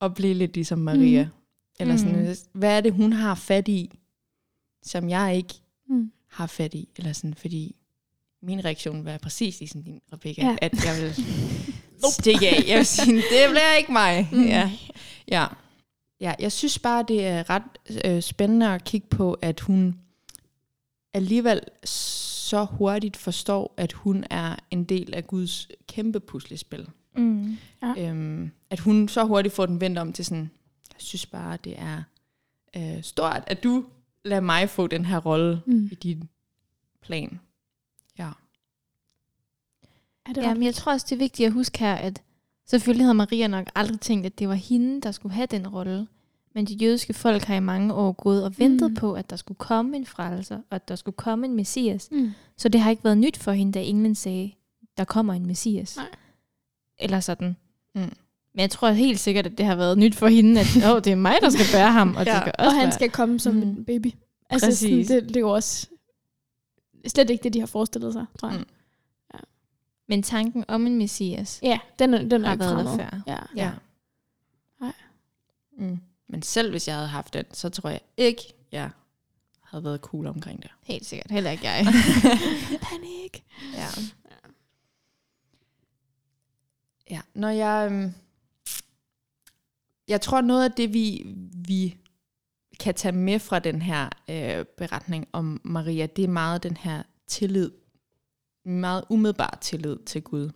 at 0.00 0.14
blive 0.14 0.34
lidt 0.34 0.54
ligesom 0.54 0.78
Maria. 0.78 1.24
Mm. 1.24 1.30
Eller 1.80 1.96
sådan, 1.96 2.28
Mm. 2.28 2.34
hvad 2.52 2.76
er 2.76 2.80
det, 2.80 2.92
hun 2.92 3.12
har 3.12 3.34
fat 3.34 3.68
i, 3.68 3.98
som 4.82 5.08
jeg 5.08 5.36
ikke 5.36 5.54
Mm. 5.88 6.12
har 6.28 6.46
fat 6.46 6.74
i? 6.74 6.88
Eller 6.96 7.12
sådan, 7.12 7.34
fordi 7.34 7.76
min 8.42 8.64
reaktion 8.64 9.04
være 9.04 9.18
præcis 9.18 9.58
ligesom 9.60 9.82
din, 9.82 10.00
Rebecca, 10.12 10.46
Ja. 10.46 10.56
at 10.62 10.84
jeg 10.84 11.02
vil 11.02 11.14
stikke 12.20 12.48
af. 12.48 12.64
Jeg 12.68 12.76
vil 12.78 12.86
sige, 12.86 13.16
det 13.16 13.46
bliver 13.50 13.76
ikke 13.78 13.92
mig. 13.92 14.28
Mm. 14.32 14.44
Ja. 14.46 14.72
Ja. 15.28 15.46
ja, 16.20 16.34
jeg 16.38 16.52
synes 16.52 16.78
bare, 16.78 17.04
det 17.08 17.26
er 17.26 17.50
ret 17.50 17.62
øh, 18.04 18.22
spændende 18.22 18.68
at 18.74 18.84
kigge 18.84 19.06
på, 19.08 19.32
at 19.32 19.60
hun 19.60 19.98
alligevel 21.14 21.60
så 21.84 22.64
hurtigt 22.64 23.16
forstår, 23.16 23.74
at 23.76 23.92
hun 23.92 24.24
er 24.30 24.56
en 24.70 24.84
del 24.84 25.14
af 25.14 25.26
Guds 25.26 25.68
kæmpe 25.88 26.20
puslespil. 26.20 26.88
Mm. 27.16 27.56
Ja. 27.82 27.94
Øhm, 28.08 28.50
at 28.70 28.80
hun 28.80 29.08
så 29.08 29.24
hurtigt 29.24 29.54
får 29.54 29.66
den 29.66 29.80
vendt 29.80 29.98
om 29.98 30.12
til 30.12 30.24
sådan, 30.24 30.50
jeg 30.92 31.00
synes 31.00 31.26
bare, 31.26 31.58
det 31.64 31.74
er 31.78 32.02
øh, 32.76 33.02
stort, 33.02 33.42
at 33.46 33.64
du 33.64 33.84
lader 34.24 34.40
mig 34.40 34.70
få 34.70 34.86
den 34.86 35.04
her 35.04 35.18
rolle 35.18 35.62
Mm. 35.66 35.88
i 35.92 35.94
din 35.94 36.28
plan. 37.02 37.40
Ja. 38.18 38.30
Er 40.26 40.32
det 40.32 40.42
Ja, 40.42 40.54
men 40.54 40.62
jeg 40.62 40.74
tror 40.74 40.92
også, 40.92 41.06
det 41.10 41.14
er 41.14 41.18
vigtigt 41.18 41.46
at 41.46 41.52
huske 41.52 41.78
her, 41.78 41.94
at 41.94 42.22
selvfølgelig 42.66 43.04
havde 43.06 43.14
Maria 43.14 43.46
nok 43.46 43.70
aldrig 43.74 44.00
tænkt, 44.00 44.26
at 44.26 44.38
det 44.38 44.48
var 44.48 44.54
hende, 44.54 45.00
der 45.00 45.12
skulle 45.12 45.34
have 45.34 45.46
den 45.46 45.68
rolle. 45.68 46.06
Men 46.54 46.64
de 46.64 46.74
jødiske 46.74 47.12
folk 47.14 47.42
har 47.42 47.54
i 47.54 47.60
mange 47.60 47.94
år 47.94 48.12
gået 48.12 48.44
og 48.44 48.58
ventet 48.58 48.90
Mm. 48.90 48.94
på, 48.96 49.12
at 49.14 49.30
der 49.30 49.36
skulle 49.36 49.58
komme 49.58 49.96
en 49.96 50.06
frelser, 50.06 50.56
og 50.56 50.76
at 50.76 50.88
der 50.88 50.96
skulle 50.96 51.16
komme 51.16 51.46
en 51.46 51.54
messias. 51.56 52.08
Mm. 52.12 52.30
Så 52.56 52.68
det 52.68 52.80
har 52.80 52.90
ikke 52.90 53.04
været 53.04 53.18
nyt 53.18 53.36
for 53.36 53.52
hende, 53.52 53.72
da 53.72 53.82
englen 53.82 54.14
sagde, 54.14 54.52
der 54.96 55.04
kommer 55.04 55.34
en 55.34 55.46
messias. 55.46 55.96
Nej. 55.96 56.06
Eller 56.98 57.20
sådan. 57.20 57.56
Mm. 57.94 58.00
Men 58.54 58.60
jeg 58.60 58.70
tror 58.70 58.90
helt 58.90 59.20
sikkert, 59.20 59.46
at 59.46 59.58
det 59.58 59.66
har 59.66 59.74
været 59.76 59.98
nyt 59.98 60.14
for 60.14 60.26
hende, 60.28 60.60
at 60.60 60.66
oh, 60.92 60.96
det 61.04 61.06
er 61.12 61.16
mig, 61.16 61.34
der 61.42 61.50
skal 61.50 61.64
bære 61.72 61.92
ham. 61.92 62.16
Og, 62.16 62.24
Ja. 62.26 62.32
det 62.34 62.40
skal 62.40 62.52
Og 62.58 62.64
også 62.64 62.76
han 62.76 62.84
være- 62.84 62.92
skal 62.92 63.10
komme 63.10 63.40
som 63.40 63.54
Mm. 63.54 63.62
en 63.62 63.84
baby. 63.84 64.06
Altså, 64.50 64.66
sådan, 64.76 64.96
Præcis. 64.96 65.06
det, 65.08 65.28
det 65.28 65.36
er 65.36 65.40
jo 65.40 65.50
også 65.52 65.86
slet 67.06 67.30
ikke 67.30 67.42
det, 67.42 67.52
de 67.54 67.60
har 67.60 67.66
forestillet 67.66 68.12
sig, 68.12 68.26
tror 68.38 68.48
jeg. 68.50 68.58
Mm. 68.58 68.66
Men 70.08 70.22
tanken 70.22 70.64
om 70.68 70.86
en 70.86 70.98
messias 70.98 71.60
Ja, 71.62 71.78
den 71.98 72.14
er, 72.14 72.22
den 72.22 72.44
er 72.44 72.48
har 72.48 72.56
været 72.56 72.84
der 72.84 72.96
før. 72.96 73.20
Ja. 73.26 73.38
Ja. 73.56 73.70
Nej. 74.80 74.92
Mm. 75.78 75.98
Men 76.30 76.42
selv 76.42 76.70
hvis 76.70 76.88
jeg 76.88 76.96
havde 76.96 77.08
haft 77.08 77.34
den, 77.34 77.44
så 77.52 77.68
tror 77.68 77.90
jeg 77.90 78.00
ikke, 78.16 78.42
jeg 78.72 78.90
havde 79.62 79.84
været 79.84 80.00
cool 80.00 80.26
omkring 80.26 80.62
det. 80.62 80.70
Helt 80.82 81.06
sikkert. 81.06 81.30
Heller 81.30 81.50
ikke 81.50 81.64
jeg. 81.68 81.86
Panik. 82.90 83.44
Ja. 83.74 83.86
Ja, 87.10 87.20
når 87.34 87.48
jeg... 87.48 87.88
øhm, 87.92 88.12
Jeg 90.08 90.20
tror, 90.20 90.40
noget 90.40 90.64
af 90.64 90.72
det, 90.72 90.92
vi, 90.92 91.34
vi 91.68 91.96
kan 92.80 92.94
tage 92.94 93.12
med 93.12 93.38
fra 93.38 93.58
den 93.58 93.82
her 93.82 94.08
øh, 94.30 94.64
beretning 94.64 95.28
om 95.32 95.60
Maria, 95.64 96.06
det 96.06 96.24
er 96.24 96.28
meget 96.28 96.62
den 96.62 96.76
her 96.76 97.02
tillid. 97.26 97.70
Meget 98.64 99.04
umiddelbar 99.10 99.58
tillid 99.60 99.98
til 100.06 100.22
Gud. 100.22 100.50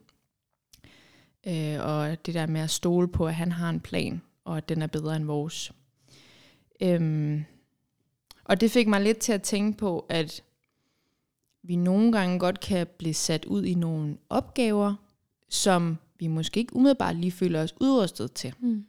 Øh, 1.47 1.77
og 1.81 2.27
det 2.27 2.35
der 2.35 2.47
med 2.47 2.61
at 2.61 2.71
stole 2.71 3.09
på, 3.09 3.27
at 3.27 3.35
han 3.35 3.53
har 3.53 3.71
en 3.71 3.81
plan, 3.81 4.23
og 4.45 4.57
at 4.57 4.69
den 4.69 4.83
er 4.83 4.87
bedre 4.87 5.17
end 5.17 5.25
vores. 5.25 5.73
Øhm, 6.81 7.45
og 8.45 8.61
det 8.61 8.71
fik 8.71 8.89
mig 8.89 9.01
lidt 9.01 9.19
til 9.19 9.33
at 9.33 9.43
tænke 9.43 9.79
på, 9.79 10.07
at 10.09 10.43
vi 11.63 11.77
nogle 11.77 12.13
gange 12.13 12.39
godt 12.39 12.61
kan 12.61 12.87
blive 12.99 13.15
sat 13.15 13.45
ud 13.45 13.65
i 13.65 13.75
nogle 13.75 14.19
opgaver, 14.29 14.95
som 15.49 15.97
vi 16.19 16.27
måske 16.27 16.61
ikke 16.61 16.77
umiddelbart 16.77 17.17
lige 17.17 17.33
føler 17.33 17.63
os 17.63 17.75
udrustet 17.81 18.33
til. 18.33 18.55
Mm. 18.61 18.87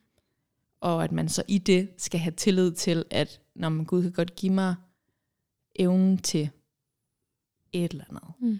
Og 0.79 1.03
at 1.03 1.11
man 1.11 1.29
så 1.29 1.43
i 1.47 1.57
det 1.57 1.89
skal 1.97 2.19
have 2.19 2.31
tillid 2.31 2.71
til, 2.71 3.05
at 3.09 3.41
når 3.55 3.69
man 3.69 3.85
Gud 3.85 4.01
kan 4.03 4.11
godt 4.11 4.35
give 4.35 4.53
mig 4.53 4.75
evnen 5.75 6.17
til 6.17 6.49
et 7.73 7.91
eller 7.91 8.05
andet. 8.09 8.33
Mm. 8.39 8.59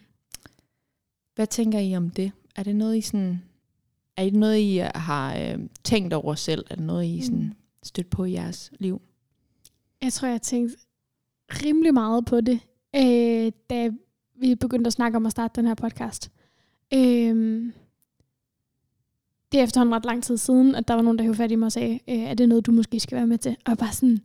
Hvad 1.36 1.48
tænker 1.48 1.80
I 1.80 1.96
om 1.96 2.10
det? 2.10 2.32
Er 2.56 2.64
det 2.64 2.75
noget, 2.75 2.98
I 2.98 3.02
sådan, 3.02 3.44
er 4.18 4.24
det 4.24 4.34
noget, 4.34 4.58
I 4.60 4.78
har 4.96 5.38
øh, 5.38 5.60
tænkt 5.84 6.14
over 6.14 6.36
selv? 6.36 6.66
Er 6.70 6.76
det 6.76 6.86
noget, 6.86 7.06
I 7.06 7.22
sådan, 7.22 7.40
Mm. 7.40 7.54
stødt 7.84 8.10
på 8.10 8.24
i 8.26 8.32
jeres 8.32 8.72
liv? 8.80 9.02
Jeg 10.02 10.14
tror, 10.14 10.28
jeg 10.28 10.34
har 10.34 10.40
tænkt 10.40 10.76
rimelig 11.50 11.94
meget 11.94 12.26
på 12.26 12.42
det, 12.42 12.60
øh, 12.96 13.52
da 13.70 13.90
vi 14.40 14.56
begyndte 14.56 14.88
at 14.88 14.94
snakke 14.94 15.16
om 15.16 15.26
at 15.26 15.32
starte 15.32 15.62
den 15.62 15.68
her 15.68 15.76
podcast. 15.76 16.32
Øh, 16.94 17.72
det 19.52 19.60
er 19.60 19.64
efterhånden 19.64 19.96
ret 19.96 20.06
lang 20.06 20.24
tid 20.24 20.38
siden, 20.38 20.76
at 20.76 20.88
der 20.88 20.94
var 20.94 21.02
nogen, 21.02 21.18
der 21.18 21.24
hævde 21.24 21.38
fat 21.38 21.52
i 21.52 21.56
mig 21.56 21.66
og 21.66 21.72
sagde, 21.72 22.00
øh, 22.10 22.20
er 22.20 22.34
det 22.34 22.50
noget, 22.50 22.66
du 22.66 22.72
måske 22.72 23.00
skal 23.00 23.16
være 23.16 23.28
med 23.28 23.38
til? 23.38 23.52
Og 23.66 23.70
jeg 23.70 23.78
bare 23.78 23.94
sådan, 23.94 24.20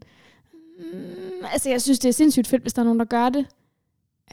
mm, 0.78 1.44
altså 1.52 1.70
jeg 1.70 1.82
synes, 1.82 1.98
det 1.98 2.08
er 2.08 2.12
sindssygt 2.12 2.46
fedt, 2.46 2.62
hvis 2.62 2.72
der 2.72 2.82
er 2.82 2.84
nogen, 2.84 2.98
der 2.98 3.04
gør 3.04 3.28
det. 3.28 3.46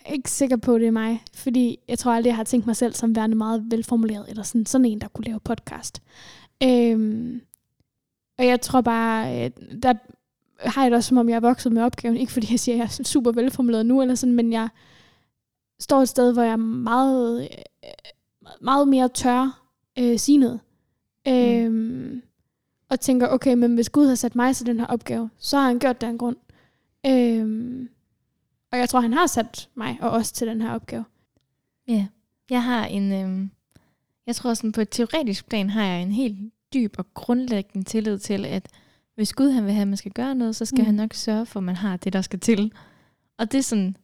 Er 0.05 0.13
ikke 0.13 0.31
sikker 0.31 0.57
på, 0.57 0.75
at 0.75 0.81
det 0.81 0.87
er 0.87 0.91
mig, 0.91 1.23
fordi 1.33 1.79
jeg 1.87 1.99
tror 1.99 2.11
aldrig, 2.11 2.29
jeg 2.29 2.35
har 2.35 2.43
tænkt 2.43 2.65
mig 2.65 2.75
selv 2.75 2.93
som 2.93 3.15
værende 3.15 3.37
meget 3.37 3.65
velformuleret, 3.71 4.29
eller 4.29 4.43
sådan, 4.43 4.65
sådan 4.65 4.85
en, 4.85 5.01
der 5.01 5.07
kunne 5.07 5.25
lave 5.25 5.39
podcast. 5.39 6.01
Øh, 6.63 7.41
og 8.37 8.45
jeg 8.45 8.61
tror 8.61 8.81
bare, 8.81 9.45
øh, 9.45 9.51
der 9.83 9.93
har 10.59 10.83
jeg 10.83 10.91
det 10.91 10.97
også, 10.97 11.07
som 11.07 11.17
om 11.17 11.29
jeg 11.29 11.35
er 11.35 11.39
vokset 11.39 11.71
med 11.71 11.83
opgaven. 11.83 12.17
Ikke 12.17 12.31
fordi 12.31 12.47
jeg 12.51 12.59
siger, 12.59 12.75
at 12.75 12.79
jeg 12.79 12.99
er 12.99 13.03
super 13.03 13.31
velformuleret 13.31 13.85
nu, 13.85 14.01
eller 14.01 14.15
sådan, 14.15 14.35
men 14.35 14.53
jeg 14.53 14.69
står 15.79 16.01
et 16.01 16.09
sted, 16.09 16.33
hvor 16.33 16.41
jeg 16.41 16.51
er 16.51 16.55
meget, 16.55 17.41
øh, 17.41 17.89
meget 18.61 18.87
mere 18.87 19.09
tør 19.09 19.63
øh, 19.99 20.19
sige 20.19 20.37
noget. 20.37 20.59
Øhm, 21.27 22.21
og 22.89 22.99
tænker, 22.99 23.27
okay, 23.27 23.53
men 23.53 23.75
hvis 23.75 23.89
Gud 23.89 24.07
har 24.07 24.15
sat 24.15 24.35
mig 24.35 24.55
til 24.55 24.65
den 24.65 24.79
her 24.79 24.87
opgave, 24.87 25.29
så 25.37 25.57
har 25.57 25.67
han 25.67 25.79
gjort 25.79 26.01
det 26.01 26.07
af 26.07 26.11
en 26.11 26.17
grund. 26.17 26.35
Øhm, 27.05 27.89
og 28.71 28.77
jeg 28.79 28.89
tror, 28.89 28.99
han 28.99 29.13
har 29.13 29.27
sat 29.27 29.69
mig 29.75 29.97
og 30.01 30.09
os 30.09 30.31
til 30.31 30.47
den 30.47 30.61
her 30.61 30.71
opgave. 30.71 31.05
Ja, 31.87 32.07
jeg 32.49 32.63
har 32.63 32.85
en, 32.85 33.11
øhm, 33.11 33.51
jeg 34.27 34.35
tror 34.35 34.53
sådan 34.53 34.71
på 34.71 34.81
et 34.81 34.89
teoretisk 34.89 35.49
plan 35.49 35.69
har 35.69 35.83
jeg 35.85 36.01
en 36.01 36.11
helt 36.11 36.53
dyb 36.73 36.95
og 36.97 37.13
grundlæggende 37.13 37.85
tillid 37.89 38.19
til, 38.19 38.45
at 38.45 38.67
hvis 39.15 39.33
Gud 39.33 39.49
han 39.49 39.65
vil 39.65 39.73
have, 39.73 39.81
at 39.81 39.87
man 39.87 39.97
skal 39.97 40.11
gøre 40.11 40.35
noget, 40.35 40.55
så 40.55 40.65
skal 40.65 40.79
Mm. 40.79 40.85
han 40.85 40.95
nok 40.95 41.13
sørge 41.13 41.45
for, 41.45 41.59
at 41.59 41.63
man 41.63 41.75
har 41.75 41.97
det, 41.97 42.13
der 42.13 42.21
skal 42.21 42.39
til. 42.39 42.71
Og 43.37 43.51
det 43.51 43.57
er 43.57 43.61
sådan, 43.61 43.97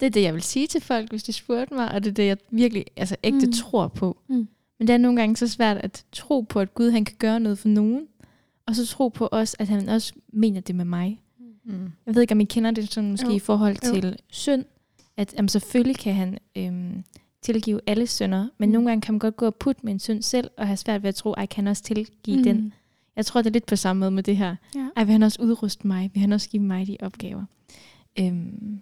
det 0.00 0.06
er 0.06 0.10
det, 0.10 0.22
jeg 0.22 0.34
vil 0.34 0.42
sige 0.42 0.66
til 0.66 0.80
folk, 0.80 1.10
hvis 1.10 1.22
de 1.22 1.32
spurgte 1.32 1.74
mig, 1.74 1.92
og 1.92 2.04
det 2.04 2.10
er 2.10 2.14
det, 2.14 2.26
jeg 2.26 2.38
virkelig 2.50 2.84
altså 2.96 3.16
ægte 3.24 3.46
mm. 3.46 3.52
tror 3.52 3.88
på. 3.88 4.18
Mm. 4.28 4.48
Men 4.78 4.86
det 4.88 4.94
er 4.94 4.98
nogle 4.98 5.20
gange 5.20 5.36
så 5.36 5.48
svært 5.48 5.76
at 5.76 6.04
tro 6.12 6.40
på, 6.40 6.60
at 6.60 6.74
Gud 6.74 6.90
han 6.90 7.04
kan 7.04 7.16
gøre 7.18 7.40
noget 7.40 7.58
for 7.58 7.68
nogen, 7.68 8.06
og 8.66 8.76
så 8.76 8.86
tro 8.86 9.08
på 9.08 9.28
os, 9.32 9.56
at 9.58 9.68
han 9.68 9.88
også 9.88 10.12
mener 10.32 10.60
det 10.60 10.74
med 10.74 10.84
mig. 10.84 11.20
Mm. 11.64 11.92
Jeg 12.06 12.14
ved 12.14 12.22
ikke, 12.22 12.32
om 12.32 12.40
I 12.40 12.44
kender 12.44 12.70
det 12.70 12.92
sådan 12.92 13.10
måske 13.10 13.26
Jo. 13.26 13.30
jo. 13.30 13.36
i 13.36 13.38
forhold 13.38 13.76
Jo. 13.86 13.94
til 14.00 14.16
synd, 14.28 14.64
at 15.16 15.34
jamen, 15.36 15.48
selvfølgelig 15.48 15.96
kan 15.96 16.14
han 16.14 16.38
øhm, 16.56 17.04
tilgive 17.42 17.80
alle 17.86 18.06
synder, 18.06 18.48
men 18.58 18.68
Mm. 18.68 18.72
nogle 18.72 18.88
gange 18.88 19.00
kan 19.02 19.14
man 19.14 19.18
godt 19.18 19.36
gå 19.36 19.46
og 19.46 19.54
putte 19.54 19.80
med 19.84 19.92
en 19.92 19.98
synd 19.98 20.22
selv, 20.22 20.50
og 20.58 20.66
have 20.66 20.76
svært 20.76 21.02
ved 21.02 21.08
at 21.08 21.14
tro, 21.14 21.32
at 21.32 21.40
jeg 21.40 21.48
kan 21.48 21.66
også 21.66 21.82
tilgive 21.82 22.36
mm. 22.36 22.42
den. 22.42 22.72
Jeg 23.16 23.26
tror, 23.26 23.42
det 23.42 23.50
er 23.50 23.52
lidt 23.52 23.66
på 23.66 23.76
samme 23.76 24.00
måde 24.00 24.10
med 24.10 24.22
det 24.22 24.36
her. 24.36 24.56
Ja. 24.74 24.88
Ej, 24.96 25.04
vil 25.04 25.12
han 25.12 25.22
også 25.22 25.42
udruste 25.42 25.86
mig? 25.86 26.10
Vil 26.14 26.20
han 26.20 26.32
også 26.32 26.48
give 26.50 26.62
mig 26.62 26.86
de 26.86 26.96
opgaver? 27.00 27.44
Øhm, 28.18 28.80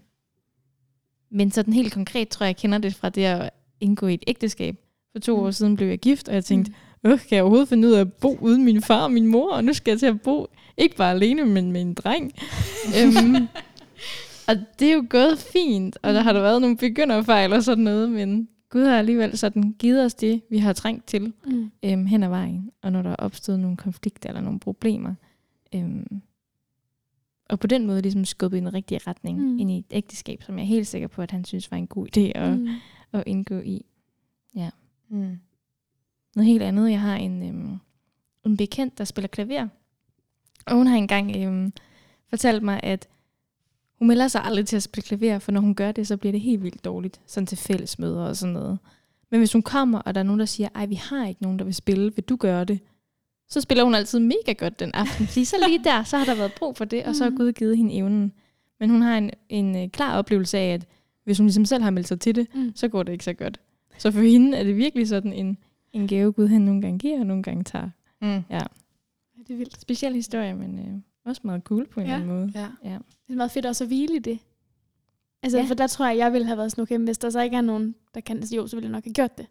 men 1.31 1.51
sådan 1.51 1.73
helt 1.75 1.93
konkret 1.93 2.29
tror 2.29 2.45
jeg, 2.45 2.49
jeg 2.49 2.57
kender 2.57 2.79
det 2.79 2.95
fra 2.95 3.09
det 3.09 3.25
at 3.25 3.51
indgå 3.81 4.07
i 4.07 4.15
et 4.15 4.25
ægteskab. 4.27 4.77
For 5.13 5.19
to 5.19 5.33
Mm. 5.37 5.41
mm. 5.41 5.47
år 5.47 5.51
siden 5.51 5.77
blev 5.77 5.89
jeg 5.89 5.99
gift, 5.99 6.29
og 6.29 6.35
jeg 6.35 6.45
tænkte, 6.45 6.73
øh, 7.05 7.19
kan 7.19 7.37
jeg 7.37 7.43
overhovedet 7.43 7.69
finde 7.69 7.89
ud 7.89 7.93
af 7.93 8.01
at 8.01 8.13
bo 8.13 8.39
uden 8.41 8.65
min 8.65 8.83
far 8.83 9.03
og 9.05 9.13
min 9.13 9.27
mor? 9.27 9.53
Og 9.53 9.65
nu 9.65 9.73
skal 9.73 9.93
jeg 9.93 9.99
til 9.99 10.07
at 10.07 10.21
bo, 10.21 10.47
ikke 10.77 10.97
bare 10.97 11.11
alene, 11.11 11.45
men 11.45 11.73
med 11.73 11.81
en 11.81 11.95
dreng. 11.95 12.33
øhm, 13.01 13.35
og 14.49 14.57
det 14.79 14.89
er 14.91 14.95
jo 14.95 15.07
gået 15.11 15.39
fint, 15.39 15.99
og 16.03 16.15
der 16.15 16.21
har 16.21 16.33
der 16.33 16.41
været 16.41 16.61
nogle 16.61 16.77
begynderfejl 16.77 17.53
og 17.53 17.63
sådan 17.63 17.85
noget, 17.85 18.11
men 18.11 18.49
Gud 18.71 18.85
har 18.85 18.99
alligevel 18.99 19.39
sådan 19.39 19.73
givet 19.79 20.05
os 20.05 20.15
det, 20.15 20.43
vi 20.51 20.59
har 20.59 20.73
trængt 20.73 21.07
til 21.07 21.33
Mm. 21.47 21.71
øhm, 21.85 22.07
hen 22.07 22.23
ad 22.23 22.29
vejen, 22.29 22.71
og 22.83 22.93
når 22.93 23.03
der 23.03 23.11
er 23.11 23.17
opstået 23.17 23.61
nogle 23.61 23.77
konflikter 23.77 24.29
eller 24.29 24.41
nogle 24.41 24.61
problemer. 24.61 25.15
Øhm, 25.75 26.21
og 27.51 27.61
på 27.61 27.67
den 27.67 27.87
måde 27.87 28.03
ligesom 28.03 28.25
skubbet 28.25 28.57
i 28.57 28.61
den 28.61 28.75
rigtige 28.75 29.01
retning 29.07 29.39
Mm. 29.41 29.59
ind 29.59 29.71
i 29.71 29.79
et 29.79 29.85
ægteskab, 29.91 30.43
som 30.43 30.59
jeg 30.59 30.63
er 30.63 30.67
helt 30.69 30.87
sikker 30.87 31.09
på, 31.09 31.23
at 31.23 31.31
han 31.31 31.45
synes 31.45 31.71
var 31.71 31.77
en 31.77 31.87
god 31.87 32.07
idé 32.17 32.21
at, 32.35 32.59
mm. 32.59 32.69
At 33.13 33.23
indgå 33.27 33.59
i. 33.59 33.85
Mm. 35.11 35.39
Noget 36.37 36.47
helt 36.47 36.63
andet, 36.63 36.91
jeg 36.91 37.01
har 37.01 37.17
en, 37.17 37.43
øhm, 37.49 37.79
en 38.47 38.57
bekendt, 38.57 38.99
der 38.99 39.05
spiller 39.05 39.29
klaver, 39.29 39.69
og 40.67 40.77
hun 40.77 40.87
har 40.87 40.97
engang 40.97 41.37
øhm, 41.37 41.73
fortalt 42.31 42.63
mig, 42.63 42.81
at 42.83 43.09
hun 43.99 44.09
melder 44.09 44.29
sig 44.29 44.45
aldrig 44.45 44.67
til 44.67 44.77
at 44.77 44.83
spille 44.83 45.03
klaver, 45.17 45.39
for 45.39 45.53
når 45.53 45.61
hun 45.61 45.75
gør 45.75 45.93
det, 45.93 46.07
så 46.07 46.17
bliver 46.17 46.33
det 46.33 46.41
helt 46.41 46.63
vildt 46.63 46.85
dårligt, 46.85 47.21
sådan 47.27 47.47
til 47.47 47.59
fællesmøder 47.59 48.23
og 48.25 48.37
sådan 48.37 48.53
noget. 48.53 48.79
Men 49.31 49.41
hvis 49.41 49.53
hun 49.53 49.63
kommer, 49.63 49.99
og 49.99 50.15
der 50.15 50.21
er 50.21 50.25
nogen, 50.25 50.41
der 50.41 50.47
siger, 50.47 50.69
ej, 50.75 50.87
vi 50.87 50.95
har 50.95 51.27
ikke 51.27 51.43
nogen, 51.43 51.59
der 51.59 51.65
vil 51.65 51.75
spille, 51.75 52.13
vil 52.15 52.25
du 52.25 52.37
gøre 52.37 52.65
det? 52.65 52.81
Så 53.49 53.61
spiller 53.61 53.85
hun 53.85 53.95
altid 53.95 54.19
mega 54.19 54.53
godt 54.53 54.81
den 54.81 54.91
aften, 54.95 55.27
fordi 55.27 55.45
så 55.45 55.57
lige 55.69 55.85
der, 55.85 56.05
så 56.05 56.17
har 56.19 56.25
der 56.25 56.35
været 56.35 56.53
brug 56.59 56.77
for 56.77 56.85
det, 56.85 57.05
og 57.05 57.15
så 57.17 57.25
har 57.25 57.31
Mhm. 57.31 57.37
Gud 57.39 57.53
givet 57.53 57.77
hende 57.77 57.95
evnen. 57.95 58.33
Men 58.81 58.91
hun 58.91 59.03
har 59.03 59.19
en, 59.19 59.31
en 59.49 59.77
øh, 59.77 59.89
klar 59.89 60.19
oplevelse 60.19 60.59
af, 60.59 60.75
at 60.75 60.87
hvis 61.25 61.39
hun 61.39 61.47
ligesom 61.47 61.65
selv 61.65 61.83
har 61.83 61.91
meldt 61.91 62.09
sig 62.09 62.21
til 62.21 62.35
det, 62.35 62.47
Mm. 62.55 62.73
så 62.75 62.89
går 62.89 63.03
det 63.03 63.13
ikke 63.13 63.25
så 63.25 63.33
godt. 63.33 63.61
Så 63.99 64.11
for 64.11 64.21
hende 64.21 64.57
er 64.59 64.65
det 64.65 64.77
virkelig 64.77 65.09
sådan 65.09 65.33
en, 65.33 65.59
en 65.93 66.09
gave, 66.09 66.33
Gud 66.33 66.47
han 66.49 66.61
nogle 66.61 66.83
gange 66.83 66.99
giver, 66.99 67.21
og 67.21 67.27
nogle 67.27 67.43
gange 67.43 67.65
tager. 67.65 67.91
Mm. 68.23 68.43
Ja, 68.51 68.61
det 69.39 69.51
er 69.51 69.57
vildt. 69.57 69.81
Speciel 69.81 70.15
historie, 70.15 70.55
men 70.55 70.79
øh, 70.79 71.01
også 71.25 71.41
meget 71.45 71.63
cool 71.63 71.87
på 71.89 72.01
en 72.01 72.07
Ja. 72.07 72.15
eller 72.15 72.25
anden 72.27 72.41
måde. 72.41 72.53
Ja. 72.85 72.91
Det 73.27 73.33
er 73.33 73.35
meget 73.37 73.51
fedt 73.51 73.67
også 73.67 73.85
at 73.85 73.89
hvile 73.89 74.17
i 74.17 74.19
det. 74.19 74.39
Altså, 75.43 75.59
Ja. 75.59 75.63
ja. 75.65 75.69
for 75.69 75.75
der 75.75 75.87
tror 75.87 76.07
jeg, 76.07 76.17
jeg 76.19 76.33
ville 76.33 76.47
have 76.47 76.57
været 76.59 76.71
sådan, 76.71 76.83
okay, 76.83 76.99
hvis 76.99 77.19
der 77.19 77.31
så 77.31 77.41
ikke 77.41 77.57
er 77.57 77.61
nogen, 77.61 77.95
der 78.15 78.21
kan, 78.21 78.37
altså, 78.37 78.57
jo, 78.57 78.67
så 78.67 78.77
ville 78.77 78.87
jeg 78.87 78.93
nok 78.93 79.05
have 79.05 79.13
gjort 79.15 79.39
det. 79.39 79.47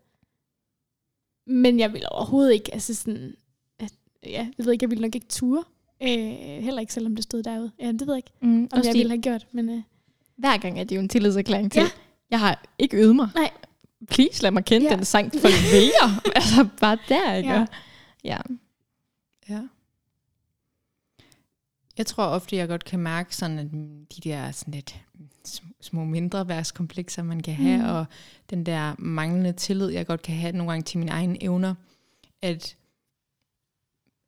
Men 1.48 1.80
jeg 1.80 1.94
ville 1.94 2.12
overhovedet 2.12 2.54
ikke, 2.54 2.74
altså 2.74 2.96
sådan, 2.96 3.34
at, 3.80 3.94
ja, 4.24 4.48
jeg 4.58 4.66
ved 4.66 4.74
ikke, 4.74 4.84
jeg 4.84 4.90
ville 4.90 5.02
nok 5.02 5.16
ikke 5.16 5.28
ture. 5.28 5.64
Øh, 6.04 6.10
heller 6.64 6.80
ikke, 6.80 6.94
selvom 6.94 7.16
det 7.16 7.24
stod 7.24 7.44
derude. 7.44 7.72
Ja, 7.80 7.88
det 7.92 8.02
ved 8.08 8.14
jeg 8.14 8.18
ikke, 8.18 8.32
Mm, 8.42 8.62
om 8.64 8.68
også 8.78 8.90
jeg 8.90 8.94
ville 8.98 9.10
have 9.10 9.22
gjort, 9.22 9.48
men 9.52 9.70
øh, 9.70 9.82
hver 10.36 10.58
gang 10.58 10.80
er 10.80 10.84
det 10.84 10.96
jo 10.96 11.02
en 11.02 11.10
tillidserklæring 11.10 11.72
til, 11.72 11.80
Ja. 11.80 11.88
jeg 12.32 12.40
har 12.40 12.66
ikke 12.80 12.98
øvet 12.98 13.16
mig. 13.16 13.30
Nej. 13.36 13.52
Please 14.10 14.44
lad 14.44 14.52
mig 14.52 14.66
kende 14.66 14.88
Ja. 14.90 14.96
den 14.96 15.06
sang, 15.06 15.32
folk 15.42 15.54
vælger. 15.72 16.22
altså 16.36 16.68
bare 16.82 16.98
der, 17.10 17.34
ikke? 17.34 17.50
Ja. 17.50 17.66
Ja. 18.24 18.38
Ja. 19.50 19.62
Jeg 21.98 22.06
tror 22.06 22.24
ofte, 22.26 22.56
jeg 22.56 22.68
godt 22.68 22.86
kan 22.86 23.00
mærke 23.00 23.36
sådan, 23.36 23.60
at 23.60 23.72
de 24.16 24.30
der 24.30 24.52
sådan 24.52 24.74
lidt 24.74 24.96
mm, 25.14 25.28
sm- 25.48 25.72
små 25.82 26.04
mindre 26.04 26.48
værtskomplekser, 26.48 27.24
man 27.24 27.40
kan 27.40 27.54
have, 27.54 27.78
mm. 27.78 27.90
og 27.90 28.06
den 28.50 28.66
der 28.66 28.96
manglende 29.00 29.52
tillid, 29.54 29.90
jeg 29.90 30.08
godt 30.08 30.22
kan 30.22 30.36
have 30.36 30.52
nogle 30.52 30.72
gange 30.72 30.84
til 30.84 31.00
mine 31.00 31.12
egne 31.12 31.44
evner, 31.44 31.76
at, 32.42 32.76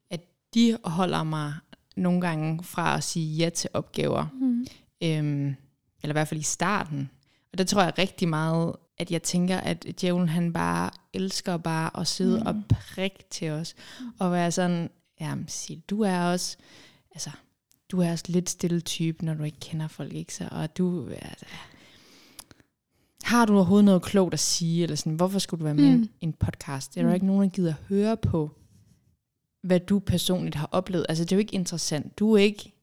at 0.09 0.21
de 0.53 0.77
holder 0.83 1.23
mig 1.23 1.53
nogle 1.95 2.21
gange 2.21 2.63
fra 2.63 2.97
at 2.97 3.03
sige 3.03 3.35
ja 3.37 3.49
til 3.49 3.69
opgaver. 3.73 4.25
mm, 4.33 4.65
Øhm, 5.03 5.55
eller 6.03 6.11
i 6.11 6.17
hvert 6.17 6.27
fald 6.27 6.39
i 6.39 6.43
starten. 6.43 7.09
Og 7.51 7.57
der 7.57 7.63
tror 7.63 7.83
jeg 7.83 7.93
rigtig 7.97 8.29
meget, 8.29 8.75
at 8.99 9.11
jeg 9.11 9.23
tænker, 9.23 9.57
at 9.57 9.85
djævlen 10.01 10.29
han 10.29 10.53
bare 10.53 10.89
elsker 11.13 11.57
bare 11.57 11.99
at 11.99 12.07
sidde 12.07 12.39
Mm. 12.39 12.45
og 12.47 12.63
prikke 12.69 13.23
til 13.29 13.49
os. 13.51 13.75
Og 14.19 14.31
være 14.31 14.51
sådan, 14.51 14.89
jamen 15.21 15.47
Sil, 15.57 15.79
du 15.89 16.01
er 16.01 16.19
også, 16.25 16.57
altså, 17.11 17.29
du 17.91 18.01
er 18.01 18.11
også 18.11 18.25
lidt 18.27 18.49
stille 18.49 18.81
type, 18.81 19.25
når 19.25 19.33
du 19.33 19.43
ikke 19.43 19.59
kender 19.59 19.87
folk, 19.87 20.13
ikke? 20.13 20.33
Så, 20.35 20.47
og 20.51 20.77
du, 20.77 21.09
altså, 21.09 21.45
har 23.23 23.45
du 23.45 23.55
overhovedet 23.55 23.85
noget 23.85 24.01
klogt 24.01 24.33
at 24.33 24.39
sige, 24.39 24.83
eller 24.83 24.95
sådan, 24.95 25.13
hvorfor 25.13 25.39
skulle 25.39 25.59
du 25.59 25.63
være 25.63 25.73
med. 25.73 25.97
Mm. 25.97 26.03
i 26.03 26.09
en 26.25 26.33
podcast? 26.33 26.93
Det 26.95 26.99
er 26.99 27.03
der 27.03 27.09
Mm. 27.09 27.13
ikke 27.13 27.25
nogen, 27.25 27.43
der 27.43 27.49
gider 27.55 27.73
høre 27.89 28.17
på, 28.17 28.51
hvad 29.61 29.79
du 29.79 29.99
personligt 29.99 30.55
har 30.55 30.69
oplevet. 30.71 31.05
Altså, 31.09 31.23
det 31.23 31.31
er 31.31 31.35
jo 31.35 31.39
ikke 31.39 31.55
interessant. 31.55 32.19
Du 32.19 32.33
er 32.33 32.37
ikke 32.41 32.73